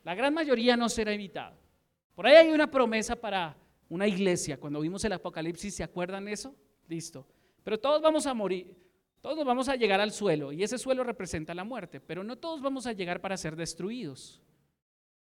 la 0.08 0.14
gran 0.14 0.32
mayoría 0.32 0.74
no 0.74 0.88
será 0.88 1.12
evitada. 1.12 1.54
Por 2.14 2.26
ahí 2.26 2.34
hay 2.36 2.48
una 2.48 2.70
promesa 2.70 3.14
para 3.14 3.54
una 3.90 4.08
iglesia. 4.08 4.58
Cuando 4.58 4.80
vimos 4.80 5.04
el 5.04 5.12
Apocalipsis, 5.12 5.74
¿se 5.74 5.82
acuerdan 5.82 6.28
eso? 6.28 6.56
Listo. 6.88 7.26
Pero 7.62 7.78
todos 7.78 8.00
vamos 8.00 8.26
a 8.26 8.32
morir, 8.32 8.74
todos 9.20 9.44
vamos 9.44 9.68
a 9.68 9.76
llegar 9.76 10.00
al 10.00 10.10
suelo 10.10 10.50
y 10.50 10.62
ese 10.62 10.78
suelo 10.78 11.04
representa 11.04 11.54
la 11.54 11.62
muerte, 11.62 12.00
pero 12.00 12.24
no 12.24 12.36
todos 12.36 12.62
vamos 12.62 12.86
a 12.86 12.94
llegar 12.94 13.20
para 13.20 13.36
ser 13.36 13.54
destruidos. 13.54 14.40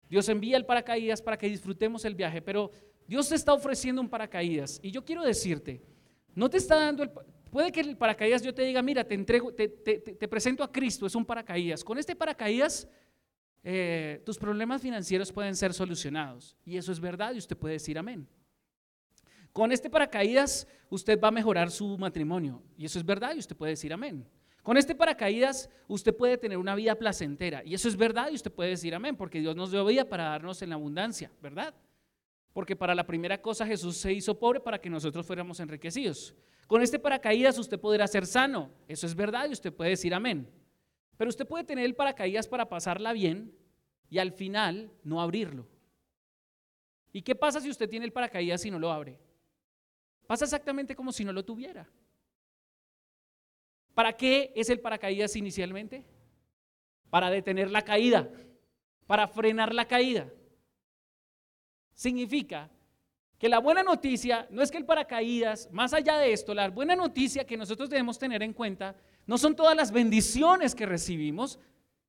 Dios 0.08 0.30
envía 0.30 0.56
el 0.56 0.66
paracaídas 0.66 1.22
para 1.22 1.38
que 1.38 1.50
disfrutemos 1.50 2.06
el 2.06 2.16
viaje, 2.16 2.42
pero 2.42 2.72
Dios 3.06 3.28
te 3.28 3.36
está 3.36 3.52
ofreciendo 3.54 4.02
un 4.02 4.08
paracaídas 4.08 4.80
y 4.82 4.92
yo 4.92 5.04
quiero 5.04 5.24
decirte, 5.24 5.84
no 6.36 6.50
te 6.50 6.56
está 6.56 6.78
dando 6.78 7.04
el... 7.04 7.12
Puede 7.52 7.74
que 7.74 7.82
el 7.82 7.98
paracaídas 7.98 8.44
yo 8.44 8.54
te 8.54 8.62
diga, 8.62 8.82
mira, 8.82 9.04
te 9.04 9.16
entrego, 9.16 9.54
te, 9.54 9.68
te 9.68 10.28
presento 10.30 10.64
a 10.64 10.72
Cristo, 10.72 11.06
es 11.06 11.16
un 11.16 11.26
paracaídas. 11.26 11.84
Con 11.84 11.98
este 11.98 12.16
paracaídas 12.16 12.88
eh, 13.64 14.22
tus 14.26 14.38
problemas 14.38 14.82
financieros 14.82 15.32
pueden 15.32 15.56
ser 15.56 15.74
solucionados. 15.74 16.56
Y 16.66 16.78
eso 16.78 16.92
es 16.92 17.00
verdad 17.00 17.34
y 17.34 17.38
usted 17.38 17.58
puede 17.58 17.74
decir 17.74 17.98
amén. 17.98 18.28
Con 19.52 19.72
este 19.72 19.90
paracaídas 19.90 20.68
usted 20.90 21.20
va 21.20 21.30
a 21.30 21.32
mejorar 21.32 21.72
su 21.72 21.98
matrimonio. 21.98 22.62
Y 22.78 22.86
eso 22.86 23.00
es 23.00 23.06
verdad 23.06 23.36
y 23.36 23.40
usted 23.40 23.56
puede 23.56 23.72
decir 23.72 23.92
amén. 23.92 24.26
Con 24.64 24.78
este 24.78 24.94
paracaídas 24.96 25.70
usted 25.88 26.16
puede 26.16 26.38
tener 26.38 26.58
una 26.58 26.76
vida 26.76 26.96
placentera. 26.96 27.64
Y 27.66 27.74
eso 27.74 27.88
es 27.88 27.98
verdad 27.98 28.30
y 28.32 28.36
usted 28.36 28.52
puede 28.52 28.72
decir 28.72 28.94
amén, 28.94 29.16
porque 29.16 29.40
Dios 29.40 29.56
nos 29.56 29.72
dio 29.72 29.86
vida 29.86 30.06
para 30.06 30.26
darnos 30.26 30.62
en 30.62 30.70
la 30.70 30.76
abundancia, 30.76 31.32
¿verdad? 31.42 31.74
Porque 32.54 32.76
para 32.76 32.94
la 32.94 33.06
primera 33.06 33.42
cosa 33.42 33.66
Jesús 33.66 33.98
se 33.98 34.14
hizo 34.14 34.38
pobre 34.38 34.60
para 34.60 34.80
que 34.80 34.90
nosotros 34.90 35.26
fuéramos 35.26 35.60
enriquecidos. 35.60 36.36
Con 36.68 36.82
este 36.82 37.00
paracaídas 37.00 37.58
usted 37.58 37.80
podrá 37.80 38.08
ser 38.08 38.26
sano. 38.26 38.70
Eso 38.88 39.08
es 39.08 39.16
verdad 39.16 39.50
y 39.50 39.54
usted 39.54 39.74
puede 39.74 39.92
decir 39.92 40.14
amén. 40.14 40.48
Pero 41.20 41.28
usted 41.28 41.46
puede 41.46 41.66
tener 41.66 41.84
el 41.84 41.96
paracaídas 41.96 42.48
para 42.48 42.70
pasarla 42.70 43.12
bien 43.12 43.54
y 44.10 44.20
al 44.20 44.32
final 44.32 44.90
no 45.04 45.22
abrirlo. 45.22 45.68
¿Y 47.12 47.24
qué 47.24 47.36
pasa 47.36 47.60
si 47.60 47.70
usted 47.70 47.90
tiene 47.90 48.06
el 48.06 48.14
paracaídas 48.14 48.64
y 48.64 48.72
no 48.72 48.80
lo 48.80 48.90
abre? 48.90 49.20
Pasa 50.28 50.46
exactamente 50.46 50.96
como 50.96 51.12
si 51.12 51.26
no 51.26 51.34
lo 51.34 51.44
tuviera. 51.44 51.90
¿Para 53.94 54.14
qué 54.14 54.54
es 54.56 54.70
el 54.70 54.80
paracaídas 54.80 55.36
inicialmente? 55.36 56.06
Para 57.10 57.30
detener 57.30 57.70
la 57.70 57.82
caída, 57.82 58.32
para 59.06 59.28
frenar 59.28 59.74
la 59.74 59.90
caída. 59.90 60.26
Significa 61.96 62.70
que 63.38 63.50
la 63.50 63.60
buena 63.60 63.84
noticia 63.84 64.48
no 64.52 64.62
es 64.62 64.72
que 64.72 64.78
el 64.78 64.86
paracaídas, 64.86 65.70
más 65.74 65.94
allá 65.94 66.18
de 66.18 66.32
esto, 66.32 66.54
la 66.54 66.70
buena 66.70 66.96
noticia 66.96 67.46
que 67.46 67.58
nosotros 67.58 67.90
debemos 67.90 68.18
tener 68.18 68.42
en 68.42 68.54
cuenta 68.54 68.96
no 69.30 69.38
son 69.38 69.56
todas 69.56 69.78
las 69.78 69.92
bendiciones 69.92 70.74
que 70.74 70.88
recibimos, 70.88 71.60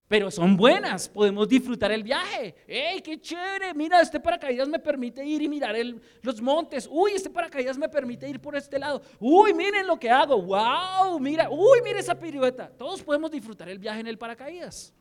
pero 0.08 0.30
son 0.30 0.56
buenas, 0.56 1.06
podemos 1.06 1.46
disfrutar 1.46 1.92
el 1.92 2.02
viaje. 2.02 2.54
¡Ey, 2.66 3.02
qué 3.02 3.20
chévere! 3.20 3.74
Mira, 3.74 4.00
este 4.00 4.18
paracaídas 4.18 4.66
me 4.66 4.78
permite 4.78 5.22
ir 5.22 5.42
y 5.42 5.46
mirar 5.46 5.76
los 6.22 6.40
montes. 6.40 6.88
¡Uy, 6.90 7.12
este 7.12 7.28
paracaídas 7.28 7.76
me 7.76 7.90
permite 7.90 8.26
ir 8.26 8.40
por 8.40 8.56
este 8.56 8.78
lado! 8.78 9.02
¡Uy, 9.18 9.52
miren 9.52 9.86
lo 9.86 9.98
que 9.98 10.08
hago! 10.08 10.40
¡Wow! 10.40 11.20
Mira, 11.20 11.50
¡uy, 11.50 11.80
mira 11.84 11.98
esa 11.98 12.18
pirueta! 12.18 12.70
Todos 12.70 13.02
podemos 13.02 13.30
disfrutar 13.30 13.68
el 13.68 13.78
viaje 13.78 14.00
en 14.00 14.06
el 14.06 14.16
paracaídas. 14.16 14.94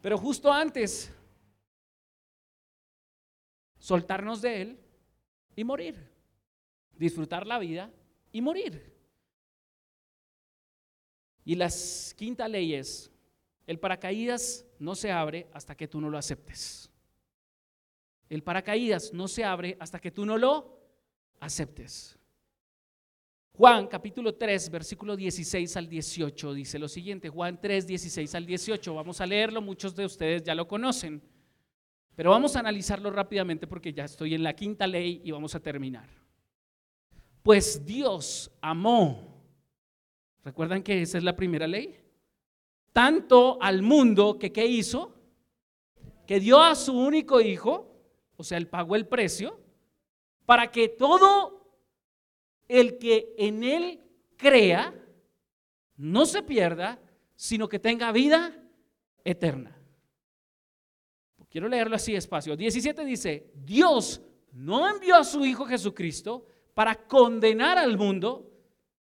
Pero 0.00 0.16
justo 0.16 0.50
antes, 0.50 1.12
soltarnos 3.78 4.40
de 4.40 4.62
él 4.62 4.80
y 5.54 5.62
morir. 5.62 6.10
Disfrutar 6.96 7.46
la 7.46 7.58
vida 7.58 7.90
y 8.32 8.40
morir. 8.40 8.89
Y 11.44 11.54
la 11.54 11.70
quinta 12.16 12.48
ley 12.48 12.74
es, 12.74 13.10
el 13.66 13.78
paracaídas 13.78 14.66
no 14.78 14.94
se 14.94 15.12
abre 15.12 15.46
hasta 15.52 15.74
que 15.74 15.88
tú 15.88 16.00
no 16.00 16.10
lo 16.10 16.18
aceptes. 16.18 16.90
El 18.28 18.42
paracaídas 18.42 19.12
no 19.12 19.28
se 19.28 19.44
abre 19.44 19.76
hasta 19.80 19.98
que 19.98 20.10
tú 20.10 20.24
no 20.24 20.38
lo 20.38 20.78
aceptes. 21.40 22.16
Juan 23.52 23.88
capítulo 23.88 24.34
3, 24.34 24.70
versículo 24.70 25.16
16 25.16 25.76
al 25.76 25.88
18 25.88 26.54
dice 26.54 26.78
lo 26.78 26.88
siguiente, 26.88 27.28
Juan 27.28 27.60
3, 27.60 27.86
16 27.86 28.34
al 28.34 28.46
18, 28.46 28.94
vamos 28.94 29.20
a 29.20 29.26
leerlo, 29.26 29.60
muchos 29.60 29.94
de 29.94 30.06
ustedes 30.06 30.42
ya 30.42 30.54
lo 30.54 30.66
conocen, 30.66 31.20
pero 32.14 32.30
vamos 32.30 32.56
a 32.56 32.60
analizarlo 32.60 33.10
rápidamente 33.10 33.66
porque 33.66 33.92
ya 33.92 34.04
estoy 34.04 34.34
en 34.34 34.42
la 34.42 34.54
quinta 34.54 34.86
ley 34.86 35.20
y 35.24 35.30
vamos 35.30 35.54
a 35.54 35.60
terminar. 35.60 36.08
Pues 37.42 37.84
Dios 37.84 38.50
amó 38.60 39.29
¿Recuerdan 40.44 40.82
que 40.82 41.02
esa 41.02 41.18
es 41.18 41.24
la 41.24 41.36
primera 41.36 41.66
ley? 41.66 42.00
Tanto 42.92 43.60
al 43.60 43.82
mundo 43.82 44.38
que 44.38 44.52
¿qué 44.52 44.66
hizo? 44.66 45.14
Que 46.26 46.40
dio 46.40 46.60
a 46.60 46.74
su 46.74 46.98
único 46.98 47.40
hijo, 47.40 47.94
o 48.36 48.44
sea, 48.44 48.58
él 48.58 48.68
pagó 48.68 48.96
el 48.96 49.06
precio, 49.06 49.60
para 50.46 50.70
que 50.70 50.88
todo 50.88 51.74
el 52.68 52.98
que 52.98 53.34
en 53.36 53.64
él 53.64 54.00
crea 54.36 54.94
no 55.96 56.24
se 56.24 56.42
pierda, 56.42 57.00
sino 57.36 57.68
que 57.68 57.78
tenga 57.78 58.12
vida 58.12 58.56
eterna. 59.24 59.76
Quiero 61.50 61.68
leerlo 61.68 61.96
así 61.96 62.12
despacio. 62.12 62.56
17 62.56 63.04
dice, 63.04 63.50
Dios 63.54 64.22
no 64.52 64.88
envió 64.88 65.16
a 65.16 65.24
su 65.24 65.44
Hijo 65.44 65.66
Jesucristo 65.66 66.46
para 66.74 66.94
condenar 66.94 67.76
al 67.76 67.98
mundo, 67.98 68.49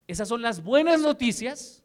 esas 0.06 0.28
son 0.28 0.42
las 0.42 0.62
buenas 0.62 1.00
noticias. 1.00 1.82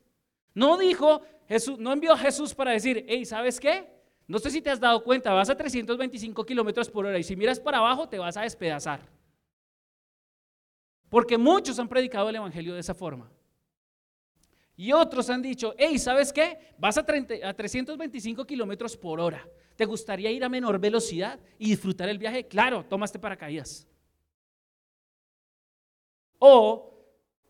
No 0.54 0.78
dijo 0.78 1.22
Jesús, 1.48 1.80
no 1.80 1.92
envió 1.92 2.14
a 2.14 2.18
Jesús 2.18 2.54
para 2.54 2.72
decir, 2.72 3.06
hey, 3.08 3.26
¿sabes 3.26 3.60
qué? 3.60 3.90
No 4.28 4.40
sé 4.40 4.50
si 4.50 4.62
te 4.62 4.70
has 4.70 4.80
dado 4.80 5.04
cuenta, 5.04 5.34
vas 5.34 5.50
a 5.50 5.58
325 5.58 6.46
kilómetros 6.46 6.90
por 6.90 7.06
hora 7.06 7.20
y 7.20 7.24
si 7.24 7.36
miras 7.36 7.60
para 7.60 7.80
abajo 7.80 8.08
te 8.08 8.20
vas 8.20 8.38
a 8.38 8.42
despedazar. 8.42 9.02
Porque 11.10 11.38
muchos 11.38 11.78
han 11.80 11.90
predicado 11.90 12.30
el 12.30 12.38
Evangelio 12.38 12.74
de 12.74 12.80
esa 12.80 12.94
forma. 12.94 13.30
Y 14.78 14.94
otros 14.94 15.30
han 15.30 15.42
dicho, 15.42 15.76
hey, 15.78 16.00
¿sabes 16.00 16.32
qué? 16.32 16.74
Vas 16.78 16.98
a, 16.98 17.02
a 17.02 17.54
325 17.54 18.46
kilómetros 18.46 18.96
por 18.96 19.20
hora. 19.20 19.46
¿Te 19.76 19.86
gustaría 19.86 20.32
ir 20.32 20.44
a 20.44 20.50
menor 20.50 20.80
velocidad 20.80 21.40
y 21.60 21.70
disfrutar 21.72 22.08
el 22.08 22.18
viaje? 22.18 22.48
Claro, 22.48 22.86
tomaste 22.86 23.20
paracaídas. 23.20 23.88
O 26.40 26.91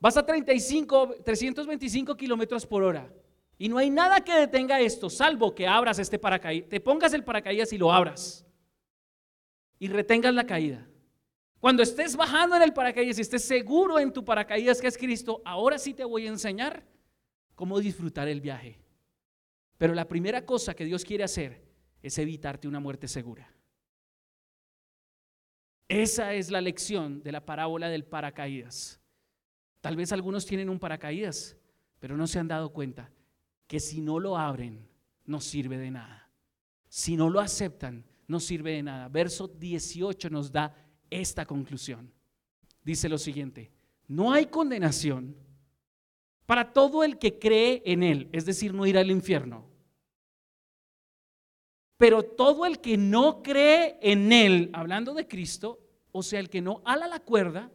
Vas 0.02 0.18
a 0.18 0.26
35, 0.26 1.18
325 1.24 2.18
kilómetros 2.18 2.66
por 2.66 2.82
hora. 2.82 3.14
Y 3.60 3.70
no 3.70 3.78
hay 3.78 3.92
nada 3.92 4.22
que 4.22 4.34
detenga 4.34 4.80
esto, 4.80 5.12
salvo 5.12 5.54
que 5.54 5.68
abras 5.68 6.00
este 6.00 6.18
paracaídas, 6.18 6.68
te 6.68 6.80
pongas 6.80 7.14
el 7.14 7.24
paracaídas 7.24 7.72
y 7.72 7.78
lo 7.78 7.94
abras. 7.94 8.44
Y 9.78 9.88
retengas 9.88 10.34
la 10.34 10.44
caída. 10.48 10.88
Cuando 11.60 11.84
estés 11.84 12.16
bajando 12.16 12.56
en 12.56 12.64
el 12.64 12.74
paracaídas 12.74 13.20
y 13.20 13.22
estés 13.22 13.44
seguro 13.44 14.00
en 14.00 14.12
tu 14.12 14.26
paracaídas 14.26 14.82
que 14.82 14.88
es 14.88 14.98
Cristo, 14.98 15.44
ahora 15.46 15.78
sí 15.78 15.94
te 15.94 16.04
voy 16.04 16.26
a 16.26 16.30
enseñar 16.30 16.84
cómo 17.54 17.80
disfrutar 17.80 18.28
el 18.28 18.42
viaje. 18.42 18.80
Pero 19.78 19.94
la 19.94 20.08
primera 20.08 20.44
cosa 20.44 20.74
que 20.74 20.86
Dios 20.86 21.06
quiere 21.06 21.24
hacer 21.24 21.62
es 22.02 22.18
evitarte 22.18 22.68
una 22.68 22.80
muerte 22.80 23.08
segura. 23.08 23.54
Esa 25.88 26.34
es 26.34 26.50
la 26.50 26.62
lección 26.62 27.22
de 27.22 27.34
la 27.34 27.46
parábola 27.46 27.90
del 27.90 28.06
paracaídas. 28.06 29.01
Tal 29.82 29.96
vez 29.96 30.12
algunos 30.12 30.46
tienen 30.46 30.70
un 30.70 30.80
paracaídas, 30.80 31.58
pero 32.00 32.16
no 32.16 32.28
se 32.28 32.40
han 32.40 32.48
dado 32.48 32.72
cuenta 32.72 33.12
que 33.68 33.80
si 33.80 34.00
no 34.00 34.20
lo 34.20 34.38
abren, 34.38 34.88
no 35.26 35.42
sirve 35.42 35.78
de 35.78 35.92
nada. 35.92 36.30
Si 36.88 37.18
no 37.18 37.30
lo 37.30 37.40
aceptan, 37.40 38.06
no 38.28 38.40
sirve 38.40 38.74
de 38.74 38.84
nada. 38.84 39.08
Verso 39.08 39.48
18 39.48 40.30
nos 40.30 40.52
da 40.52 40.76
esta 41.10 41.46
conclusión. 41.46 42.12
Dice 42.84 43.10
lo 43.10 43.18
siguiente, 43.18 43.72
no 44.08 44.32
hay 44.32 44.48
condenación 44.48 45.36
para 46.46 46.74
todo 46.74 47.04
el 47.04 47.18
que 47.18 47.40
cree 47.40 47.82
en 47.86 48.04
Él, 48.04 48.30
es 48.32 48.46
decir, 48.46 48.74
no 48.74 48.86
ir 48.86 48.98
al 48.98 49.10
infierno. 49.10 49.66
Pero 51.98 52.24
todo 52.24 52.66
el 52.66 52.80
que 52.80 52.98
no 52.98 53.42
cree 53.42 53.98
en 54.02 54.34
Él, 54.34 54.70
hablando 54.74 55.14
de 55.14 55.28
Cristo, 55.28 55.80
o 56.12 56.24
sea, 56.24 56.40
el 56.40 56.50
que 56.50 56.62
no 56.62 56.82
ala 56.84 57.08
la 57.08 57.20
cuerda, 57.20 57.72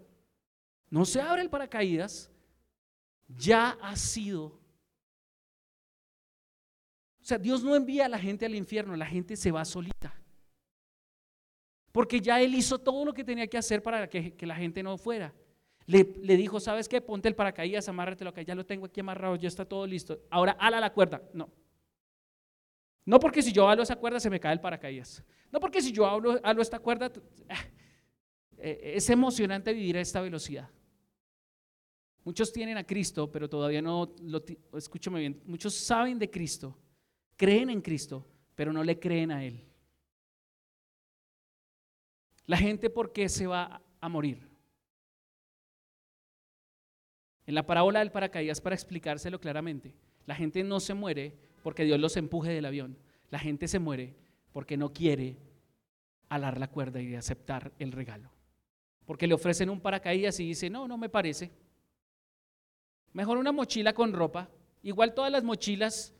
no 0.91 1.05
se 1.05 1.20
abre 1.20 1.43
el 1.43 1.51
paracaídas, 1.51 2.30
ya 3.28 3.70
ha 3.82 3.97
sido. 3.97 4.47
O 7.20 7.28
sea, 7.28 7.39
Dios 7.39 7.64
no 7.64 7.74
envía 7.74 8.07
a 8.07 8.09
la 8.09 8.18
gente 8.18 8.47
al 8.47 8.55
infierno, 8.55 8.95
la 8.97 9.07
gente 9.07 9.37
se 9.37 9.51
va 9.51 9.64
solita. 9.64 10.14
Porque 11.91 12.20
ya 12.20 12.41
Él 12.41 12.55
hizo 12.55 12.78
todo 12.78 13.05
lo 13.05 13.12
que 13.12 13.24
tenía 13.24 13.47
que 13.47 13.59
hacer 13.59 13.82
para 13.82 14.09
que, 14.09 14.37
la 14.43 14.55
gente 14.55 14.82
no 14.82 14.97
fuera. 14.97 15.34
Le, 15.87 16.05
dijo, 16.05 16.61
¿sabes 16.61 16.89
qué? 16.89 17.01
Ponte 17.01 17.28
el 17.28 17.34
paracaídas, 17.34 17.89
amárratelo 17.89 18.30
acá, 18.30 18.43
ya 18.43 18.55
lo 18.55 18.66
tengo 18.66 18.87
aquí 18.87 19.01
amarrado, 19.01 19.37
ya 19.37 19.49
está 19.49 19.64
todo 19.64 19.87
listo. 19.87 20.20
Ahora, 20.30 20.53
ala 20.53 20.78
la 20.78 20.93
cuerda. 20.93 21.22
No. 21.32 21.51
No 23.05 23.18
porque 23.18 23.41
si 23.41 23.53
yo 23.53 23.68
halo 23.68 23.82
esa 23.82 23.97
cuerda 23.97 24.20
se 24.20 24.28
me 24.28 24.39
cae 24.39 24.53
el 24.53 24.61
paracaídas. 24.61 25.24
No 25.51 25.59
porque 25.59 25.80
si 25.80 25.91
yo 25.91 26.07
halo, 26.07 26.61
esta 26.61 26.78
cuerda, 26.78 27.11
ah, 27.49 27.64
eh, 28.59 28.92
es 28.96 29.09
emocionante 29.11 29.72
vivir 29.72 29.96
a 29.96 30.00
esta 30.00 30.20
velocidad. 30.20 30.68
Muchos 32.24 32.52
tienen 32.52 32.76
a 32.76 32.84
Cristo, 32.84 33.30
pero 33.30 33.48
todavía 33.48 33.80
no 33.80 34.14
lo, 34.20 34.42
escúchame 34.76 35.20
bien, 35.20 35.42
muchos 35.46 35.74
saben 35.74 36.18
de 36.18 36.30
Cristo, 36.30 36.76
creen 37.36 37.70
en 37.70 37.80
Cristo, 37.80 38.26
pero 38.54 38.72
no 38.72 38.82
le 38.82 38.98
creen 38.98 39.30
a 39.30 39.44
Él. 39.44 39.64
La 42.46 42.57
gente, 42.57 42.90
¿por 42.90 43.12
qué 43.12 43.28
se 43.28 43.46
va 43.46 43.82
a 44.00 44.09
morir? 44.09 44.48
En 47.46 47.54
la 47.54 47.64
parábola 47.64 48.00
del 48.00 48.11
paracaídas, 48.11 48.61
para 48.61 48.74
explicárselo 48.74 49.40
claramente, 49.40 49.94
la 50.26 50.34
gente 50.34 50.64
no 50.64 50.80
se 50.80 50.94
muere 50.94 51.32
porque 51.62 51.84
Dios 51.84 52.00
los 52.00 52.16
empuje 52.16 52.52
del 52.52 52.64
avión. 52.64 52.98
La 53.30 53.38
gente 53.38 53.68
se 53.68 53.78
muere 53.78 54.16
porque 54.52 54.76
no 54.76 54.92
quiere 54.92 55.36
alar 56.28 56.59
la 56.59 56.70
cuerda 56.70 57.00
y 57.00 57.14
aceptar 57.14 57.72
el 57.78 57.92
regalo. 57.92 58.30
Porque 59.07 59.26
le 59.26 59.34
ofrecen 59.34 59.70
un 59.70 59.80
paracaídas 59.80 60.38
y 60.40 60.48
dice, 60.48 60.68
no, 60.68 60.86
no 60.86 60.98
me 60.98 61.09
parece. 61.09 61.50
Mejor 63.12 63.38
una 63.38 63.52
mochila 63.52 63.94
con 63.94 64.12
ropa. 64.12 64.50
Igual 64.82 65.14
todas 65.14 65.32
las 65.32 65.42
mochilas 65.42 66.14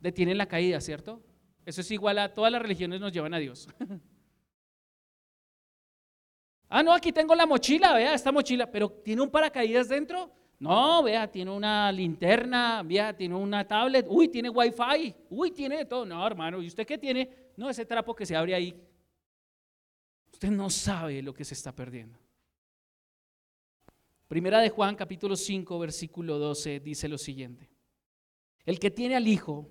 detienen 0.00 0.36
la 0.36 0.46
caída, 0.46 0.80
¿cierto? 0.80 1.22
Eso 1.64 1.80
es 1.80 1.90
igual 1.90 2.18
a 2.18 2.34
todas 2.34 2.52
las 2.52 2.60
religiones 2.60 3.00
nos 3.00 3.12
llevan 3.12 3.34
a 3.34 3.38
Dios. 3.38 3.68
ah, 6.68 6.82
no, 6.82 6.92
aquí 6.92 7.12
tengo 7.12 7.34
la 7.34 7.46
mochila, 7.46 7.94
vea, 7.94 8.14
esta 8.14 8.32
mochila, 8.32 8.70
pero 8.70 8.90
tiene 8.90 9.22
un 9.22 9.30
paracaídas 9.30 9.88
dentro. 9.88 10.32
No, 10.58 11.04
vea, 11.04 11.30
tiene 11.30 11.52
una 11.52 11.92
linterna, 11.92 12.82
vea, 12.84 13.16
tiene 13.16 13.34
una 13.34 13.66
tablet, 13.66 14.06
uy, 14.08 14.28
tiene 14.28 14.50
wifi, 14.50 15.14
uy, 15.30 15.52
tiene 15.52 15.78
de 15.78 15.84
todo. 15.84 16.04
No, 16.04 16.26
hermano, 16.26 16.60
¿y 16.60 16.66
usted 16.66 16.84
qué 16.84 16.98
tiene? 16.98 17.30
No, 17.56 17.70
ese 17.70 17.86
trapo 17.86 18.14
que 18.14 18.26
se 18.26 18.34
abre 18.34 18.54
ahí. 18.54 18.87
Usted 20.38 20.52
no 20.52 20.70
sabe 20.70 21.20
lo 21.20 21.34
que 21.34 21.44
se 21.44 21.54
está 21.54 21.74
perdiendo. 21.74 22.16
Primera 24.28 24.60
de 24.60 24.70
Juan, 24.70 24.94
capítulo 24.94 25.34
5, 25.34 25.76
versículo 25.80 26.38
12, 26.38 26.78
dice 26.78 27.08
lo 27.08 27.18
siguiente. 27.18 27.68
El 28.64 28.78
que 28.78 28.92
tiene 28.92 29.16
al 29.16 29.26
Hijo, 29.26 29.68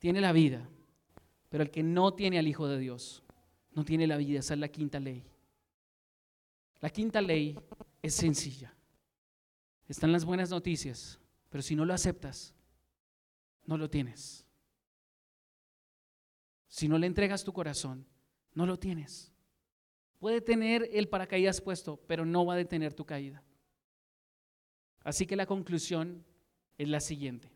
tiene 0.00 0.20
la 0.20 0.32
vida, 0.32 0.68
pero 1.48 1.62
el 1.62 1.70
que 1.70 1.84
no 1.84 2.12
tiene 2.12 2.40
al 2.40 2.48
Hijo 2.48 2.66
de 2.66 2.80
Dios, 2.80 3.22
no 3.70 3.84
tiene 3.84 4.08
la 4.08 4.16
vida. 4.16 4.40
Esa 4.40 4.54
es 4.54 4.58
la 4.58 4.66
quinta 4.66 4.98
ley. 4.98 5.24
La 6.80 6.90
quinta 6.90 7.20
ley 7.20 7.56
es 8.02 8.12
sencilla. 8.12 8.74
Están 9.86 10.10
las 10.10 10.24
buenas 10.24 10.50
noticias, 10.50 11.20
pero 11.50 11.62
si 11.62 11.76
no 11.76 11.84
lo 11.84 11.94
aceptas, 11.94 12.52
no 13.64 13.78
lo 13.78 13.88
tienes. 13.88 14.44
Si 16.66 16.88
no 16.88 16.98
le 16.98 17.06
entregas 17.06 17.44
tu 17.44 17.52
corazón, 17.52 18.04
no 18.54 18.66
lo 18.66 18.76
tienes. 18.76 19.32
Puede 20.20 20.42
tener 20.42 20.88
el 20.92 21.08
paracaídas 21.08 21.60
puesto, 21.60 21.98
pero 22.06 22.24
no 22.24 22.44
va 22.46 22.54
a 22.54 22.58
detener 22.58 22.92
tu 22.94 23.04
caída. 23.04 23.42
Así 25.02 25.26
que 25.26 25.34
la 25.34 25.46
conclusión 25.46 26.24
es 26.76 26.88
la 26.88 27.00
siguiente. 27.00 27.50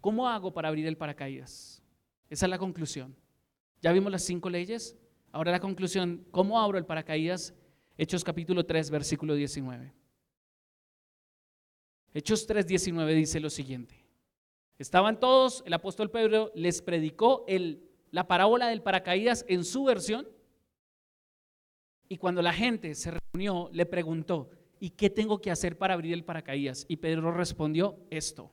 ¿Cómo 0.00 0.26
hago 0.26 0.52
para 0.54 0.68
abrir 0.68 0.86
el 0.86 0.96
paracaídas? 0.96 1.82
Esa 2.30 2.46
es 2.46 2.50
la 2.50 2.58
conclusión. 2.58 3.14
Ya 3.82 3.92
vimos 3.92 4.10
las 4.10 4.24
cinco 4.24 4.48
leyes. 4.48 4.96
Ahora 5.32 5.52
la 5.52 5.60
conclusión, 5.60 6.26
¿cómo 6.30 6.58
abro 6.58 6.78
el 6.78 6.86
paracaídas? 6.86 7.54
Hechos 7.98 8.24
capítulo 8.24 8.64
3, 8.64 8.90
versículo 8.90 9.34
19. 9.34 9.92
Hechos 12.14 12.46
3, 12.46 12.66
19 12.66 13.14
dice 13.14 13.38
lo 13.38 13.50
siguiente. 13.50 14.02
Estaban 14.78 15.20
todos, 15.20 15.62
el 15.66 15.74
apóstol 15.74 16.10
Pedro 16.10 16.50
les 16.54 16.80
predicó 16.80 17.44
el, 17.46 17.86
la 18.10 18.26
parábola 18.26 18.68
del 18.68 18.82
paracaídas 18.82 19.44
en 19.46 19.62
su 19.62 19.84
versión. 19.84 20.26
Y 22.12 22.18
cuando 22.18 22.42
la 22.42 22.52
gente 22.52 22.92
se 22.96 23.12
reunió, 23.12 23.70
le 23.72 23.86
preguntó, 23.86 24.50
¿y 24.80 24.90
qué 24.90 25.10
tengo 25.10 25.40
que 25.40 25.52
hacer 25.52 25.78
para 25.78 25.94
abrir 25.94 26.12
el 26.12 26.24
paracaídas? 26.24 26.84
Y 26.88 26.96
Pedro 26.96 27.30
respondió 27.30 28.00
esto. 28.10 28.52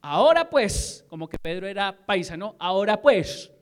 Ahora 0.00 0.48
pues, 0.48 1.04
como 1.06 1.28
que 1.28 1.38
Pedro 1.38 1.66
era 1.66 2.06
paisano, 2.06 2.56
ahora 2.58 3.02
pues, 3.02 3.52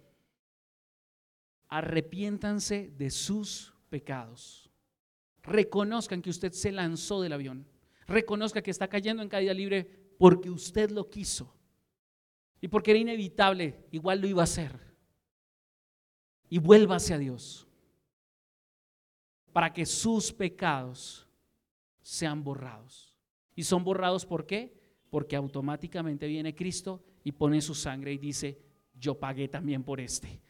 arrepiéntanse 1.66 2.92
de 2.96 3.10
sus 3.10 3.74
pecados. 3.88 4.70
Reconozcan 5.42 6.22
que 6.22 6.30
usted 6.30 6.52
se 6.52 6.70
lanzó 6.70 7.20
del 7.20 7.32
avión. 7.32 7.66
Reconozca 8.06 8.62
que 8.62 8.70
está 8.70 8.86
cayendo 8.86 9.24
en 9.24 9.28
caída 9.28 9.52
libre 9.52 9.90
porque 10.18 10.50
usted 10.50 10.88
lo 10.90 11.10
quiso. 11.10 11.52
Y 12.60 12.68
porque 12.68 12.92
era 12.92 13.00
inevitable, 13.00 13.88
igual 13.90 14.20
lo 14.20 14.28
iba 14.28 14.42
a 14.42 14.44
hacer. 14.44 14.70
Y 16.48 16.58
vuélvase 16.58 17.12
a 17.12 17.18
Dios 17.18 17.66
para 19.52 19.72
que 19.72 19.86
sus 19.86 20.32
pecados 20.32 21.26
sean 22.00 22.42
borrados. 22.42 23.14
¿Y 23.54 23.64
son 23.64 23.84
borrados 23.84 24.24
por 24.24 24.46
qué? 24.46 24.72
Porque 25.10 25.36
automáticamente 25.36 26.26
viene 26.26 26.54
Cristo 26.54 27.02
y 27.24 27.32
pone 27.32 27.60
su 27.60 27.74
sangre 27.74 28.12
y 28.12 28.18
dice, 28.18 28.58
yo 28.94 29.18
pagué 29.18 29.48
también 29.48 29.82
por 29.82 30.00
este. 30.00 30.40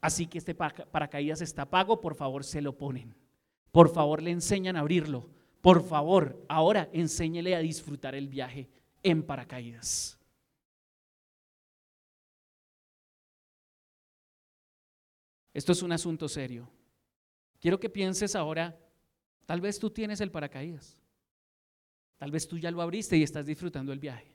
Así 0.00 0.26
que 0.26 0.38
este 0.38 0.54
paracaídas 0.54 1.42
está 1.42 1.68
pago, 1.68 2.00
por 2.00 2.14
favor 2.14 2.44
se 2.44 2.62
lo 2.62 2.76
ponen. 2.76 3.14
Por 3.70 3.90
favor 3.90 4.22
le 4.22 4.30
enseñan 4.30 4.76
a 4.76 4.80
abrirlo. 4.80 5.28
Por 5.60 5.84
favor, 5.84 6.42
ahora 6.48 6.88
enséñele 6.92 7.54
a 7.54 7.60
disfrutar 7.60 8.14
el 8.14 8.28
viaje 8.28 8.68
en 9.02 9.22
paracaídas. 9.22 10.18
Esto 15.52 15.72
es 15.72 15.82
un 15.82 15.92
asunto 15.92 16.28
serio. 16.28 16.70
Quiero 17.60 17.78
que 17.78 17.90
pienses 17.90 18.34
ahora, 18.34 18.76
tal 19.44 19.60
vez 19.60 19.78
tú 19.78 19.90
tienes 19.90 20.20
el 20.22 20.30
paracaídas. 20.30 20.98
Tal 22.16 22.30
vez 22.30 22.48
tú 22.48 22.58
ya 22.58 22.70
lo 22.70 22.80
abriste 22.80 23.16
y 23.16 23.22
estás 23.22 23.46
disfrutando 23.46 23.92
el 23.92 23.98
viaje. 23.98 24.34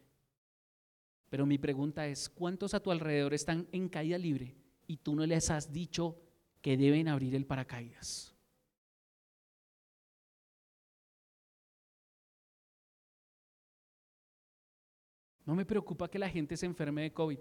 Pero 1.30 1.46
mi 1.46 1.58
pregunta 1.58 2.08
es, 2.08 2.30
¿cuántos 2.30 2.76
a 2.76 2.80
tu 2.80 2.92
alrededor 2.92 3.34
están 3.34 3.68
en 3.72 3.90
caída 3.90 4.18
libre 4.18 4.56
y 4.88 4.98
tú 4.98 5.16
no 5.16 5.26
les 5.26 5.50
has 5.50 5.74
dicho 5.74 6.22
que 6.62 6.78
deben 6.78 7.08
abrir 7.08 7.36
el 7.36 7.48
paracaídas? 7.48 8.36
No 15.46 15.56
me 15.56 15.66
preocupa 15.66 16.10
que 16.10 16.20
la 16.20 16.30
gente 16.30 16.58
se 16.58 16.66
enferme 16.66 17.04
de 17.04 17.14
COVID. 17.14 17.40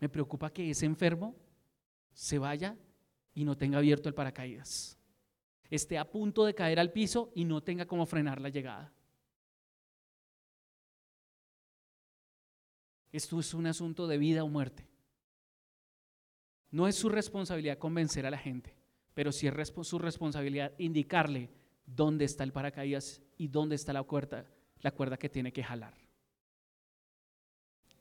Me 0.00 0.08
preocupa 0.08 0.52
que 0.52 0.70
ese 0.70 0.86
enfermo 0.86 1.36
se 2.12 2.38
vaya 2.38 2.76
y 3.32 3.44
no 3.44 3.56
tenga 3.56 3.78
abierto 3.78 4.08
el 4.08 4.14
paracaídas 4.14 4.93
esté 5.74 5.98
a 5.98 6.10
punto 6.10 6.44
de 6.44 6.54
caer 6.54 6.78
al 6.78 6.92
piso 6.92 7.32
y 7.34 7.44
no 7.44 7.62
tenga 7.62 7.86
cómo 7.86 8.06
frenar 8.06 8.40
la 8.40 8.48
llegada. 8.48 8.92
Esto 13.12 13.38
es 13.38 13.54
un 13.54 13.66
asunto 13.66 14.06
de 14.06 14.18
vida 14.18 14.42
o 14.42 14.48
muerte. 14.48 14.88
No 16.70 16.88
es 16.88 16.96
su 16.96 17.08
responsabilidad 17.08 17.78
convencer 17.78 18.26
a 18.26 18.30
la 18.30 18.38
gente, 18.38 18.74
pero 19.14 19.30
sí 19.30 19.46
es 19.46 19.72
su 19.82 19.98
responsabilidad 19.98 20.72
indicarle 20.78 21.50
dónde 21.86 22.24
está 22.24 22.42
el 22.42 22.52
paracaídas 22.52 23.22
y 23.36 23.48
dónde 23.48 23.76
está 23.76 23.92
la 23.92 24.02
cuerda, 24.02 24.46
la 24.80 24.90
cuerda 24.90 25.16
que 25.16 25.28
tiene 25.28 25.52
que 25.52 25.62
jalar. 25.62 25.94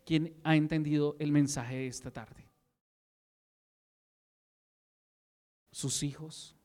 ¿Quién 0.05 0.39
ha 0.43 0.55
entendido 0.55 1.15
el 1.19 1.32
mensaje 1.32 1.76
de 1.76 1.88
esta 1.88 2.11
tarde? 2.11 2.49
Sus 5.71 6.03
hijos, 6.03 6.55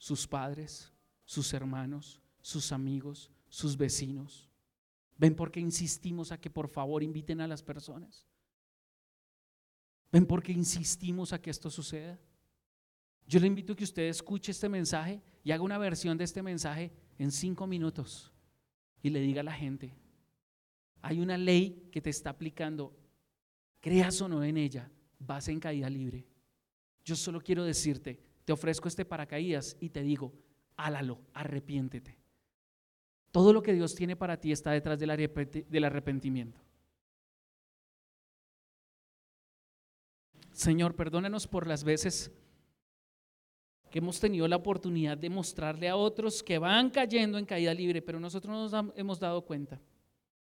sus 0.00 0.26
padres, 0.26 0.90
sus 1.26 1.52
hermanos, 1.52 2.22
sus 2.40 2.72
amigos, 2.72 3.30
sus 3.50 3.76
vecinos. 3.76 4.48
¿Ven 5.18 5.36
por 5.36 5.52
qué 5.52 5.60
insistimos 5.60 6.32
a 6.32 6.40
que 6.40 6.48
por 6.48 6.68
favor 6.68 7.02
inviten 7.02 7.42
a 7.42 7.46
las 7.46 7.62
personas? 7.62 8.26
¿Ven 10.10 10.26
por 10.26 10.42
qué 10.42 10.52
insistimos 10.52 11.34
a 11.34 11.40
que 11.40 11.50
esto 11.50 11.70
suceda? 11.70 12.18
Yo 13.26 13.38
le 13.40 13.46
invito 13.46 13.74
a 13.74 13.76
que 13.76 13.84
usted 13.84 14.04
escuche 14.04 14.52
este 14.52 14.70
mensaje 14.70 15.22
y 15.44 15.52
haga 15.52 15.62
una 15.62 15.76
versión 15.76 16.16
de 16.16 16.24
este 16.24 16.42
mensaje 16.42 16.90
en 17.18 17.30
cinco 17.30 17.66
minutos 17.66 18.32
y 19.02 19.10
le 19.10 19.20
diga 19.20 19.42
a 19.42 19.44
la 19.44 19.52
gente, 19.52 19.94
hay 21.02 21.20
una 21.20 21.36
ley 21.36 21.90
que 21.92 22.00
te 22.00 22.08
está 22.08 22.30
aplicando, 22.30 22.96
creas 23.80 24.18
o 24.22 24.28
no 24.28 24.42
en 24.42 24.56
ella, 24.56 24.90
vas 25.18 25.46
en 25.48 25.60
caída 25.60 25.90
libre. 25.90 26.26
Yo 27.04 27.16
solo 27.16 27.42
quiero 27.42 27.64
decirte, 27.64 28.29
te 28.50 28.54
ofrezco 28.54 28.88
este 28.88 29.04
paracaídas 29.04 29.76
y 29.78 29.90
te 29.90 30.02
digo, 30.02 30.32
hálalo, 30.74 31.20
arrepiéntete. 31.34 32.18
Todo 33.30 33.52
lo 33.52 33.62
que 33.62 33.72
Dios 33.72 33.94
tiene 33.94 34.16
para 34.16 34.40
ti 34.40 34.50
está 34.50 34.72
detrás 34.72 34.98
del 34.98 35.84
arrepentimiento. 35.84 36.60
Señor, 40.50 40.96
perdónanos 40.96 41.46
por 41.46 41.68
las 41.68 41.84
veces 41.84 42.32
que 43.88 44.00
hemos 44.00 44.18
tenido 44.18 44.48
la 44.48 44.56
oportunidad 44.56 45.16
de 45.16 45.30
mostrarle 45.30 45.88
a 45.88 45.94
otros 45.94 46.42
que 46.42 46.58
van 46.58 46.90
cayendo 46.90 47.38
en 47.38 47.46
caída 47.46 47.72
libre, 47.72 48.02
pero 48.02 48.18
nosotros 48.18 48.52
no 48.52 48.68
nos 48.68 48.92
hemos 48.96 49.20
dado 49.20 49.42
cuenta. 49.42 49.80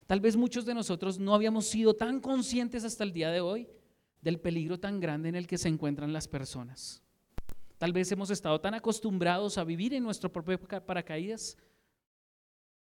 Tal 0.07 0.21
vez 0.21 0.37
muchos 0.37 0.67
de 0.67 0.75
nosotros 0.75 1.19
no 1.19 1.35
habíamos 1.35 1.65
sido 1.65 1.95
tan 1.95 2.21
conscientes 2.21 2.85
hasta 2.85 3.05
el 3.05 3.15
día 3.15 3.31
de 3.31 3.41
hoy 3.41 3.67
del 4.21 4.39
peligro 4.39 4.79
tan 4.79 5.01
grande 5.01 5.31
en 5.31 5.35
el 5.35 5.47
que 5.47 5.57
se 5.57 5.71
encuentran 5.71 6.13
las 6.13 6.29
personas. 6.29 7.03
Tal 7.79 7.93
vez 7.93 8.11
hemos 8.11 8.31
estado 8.31 8.61
tan 8.61 8.75
acostumbrados 8.75 9.59
a 9.59 9.65
vivir 9.65 9.93
en 9.93 10.03
nuestro 10.03 10.33
propio 10.33 10.59
paracaídas 10.59 11.59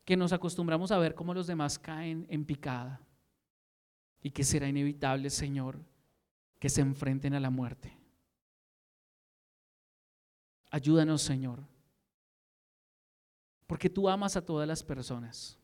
que 0.04 0.16
nos 0.16 0.32
acostumbramos 0.32 0.92
a 0.92 0.98
ver 0.98 1.14
cómo 1.14 1.34
los 1.34 1.48
demás 1.48 1.78
caen 1.78 2.26
en 2.30 2.44
picada 2.44 3.00
y 4.22 4.30
que 4.30 4.44
será 4.44 4.68
inevitable, 4.68 5.30
Señor, 5.30 5.80
que 6.60 6.68
se 6.68 6.80
enfrenten 6.80 7.34
a 7.34 7.40
la 7.40 7.50
muerte. 7.50 7.98
Ayúdanos, 10.70 11.22
Señor, 11.22 11.64
porque 13.66 13.90
tú 13.90 14.08
amas 14.08 14.36
a 14.36 14.44
todas 14.44 14.68
las 14.68 14.84
personas. 14.84 15.58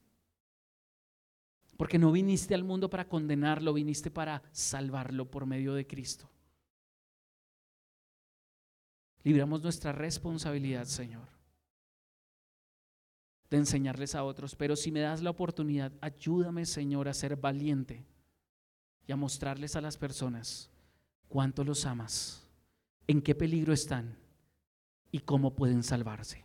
Porque 1.77 1.99
no 1.99 2.13
viniste 2.13 2.55
al 2.55 2.65
mundo 2.65 2.91
para 2.91 3.09
condenarlo, 3.09 3.73
viniste 3.73 4.11
para 4.11 4.43
salvarlo 4.53 5.31
por 5.31 5.47
medio 5.47 5.75
de 5.75 5.87
Cristo 5.87 6.29
libramos 9.23 9.63
nuestra 9.63 9.93
responsabilidad, 9.93 10.85
Señor, 10.87 11.29
de 13.51 13.59
enseñarles 13.59 14.15
a 14.15 14.25
otros. 14.25 14.57
Pero 14.57 14.77
si 14.77 14.91
me 14.91 15.01
das 15.01 15.23
la 15.23 15.31
oportunidad, 15.31 15.93
ayúdame, 16.01 16.67
Señor, 16.67 17.09
a 17.09 17.15
ser 17.15 17.37
valiente 17.37 18.05
y 19.07 19.13
a 19.13 19.17
mostrarles 19.17 19.77
a 19.77 19.81
las 19.81 19.97
personas 19.97 20.71
cuánto 21.29 21.65
los 21.65 21.87
amas, 21.87 22.47
en 23.07 23.23
qué 23.23 23.35
peligro 23.35 23.73
están 23.73 24.17
y 25.11 25.21
cómo 25.21 25.55
pueden 25.55 25.83
salvarse. 25.83 26.45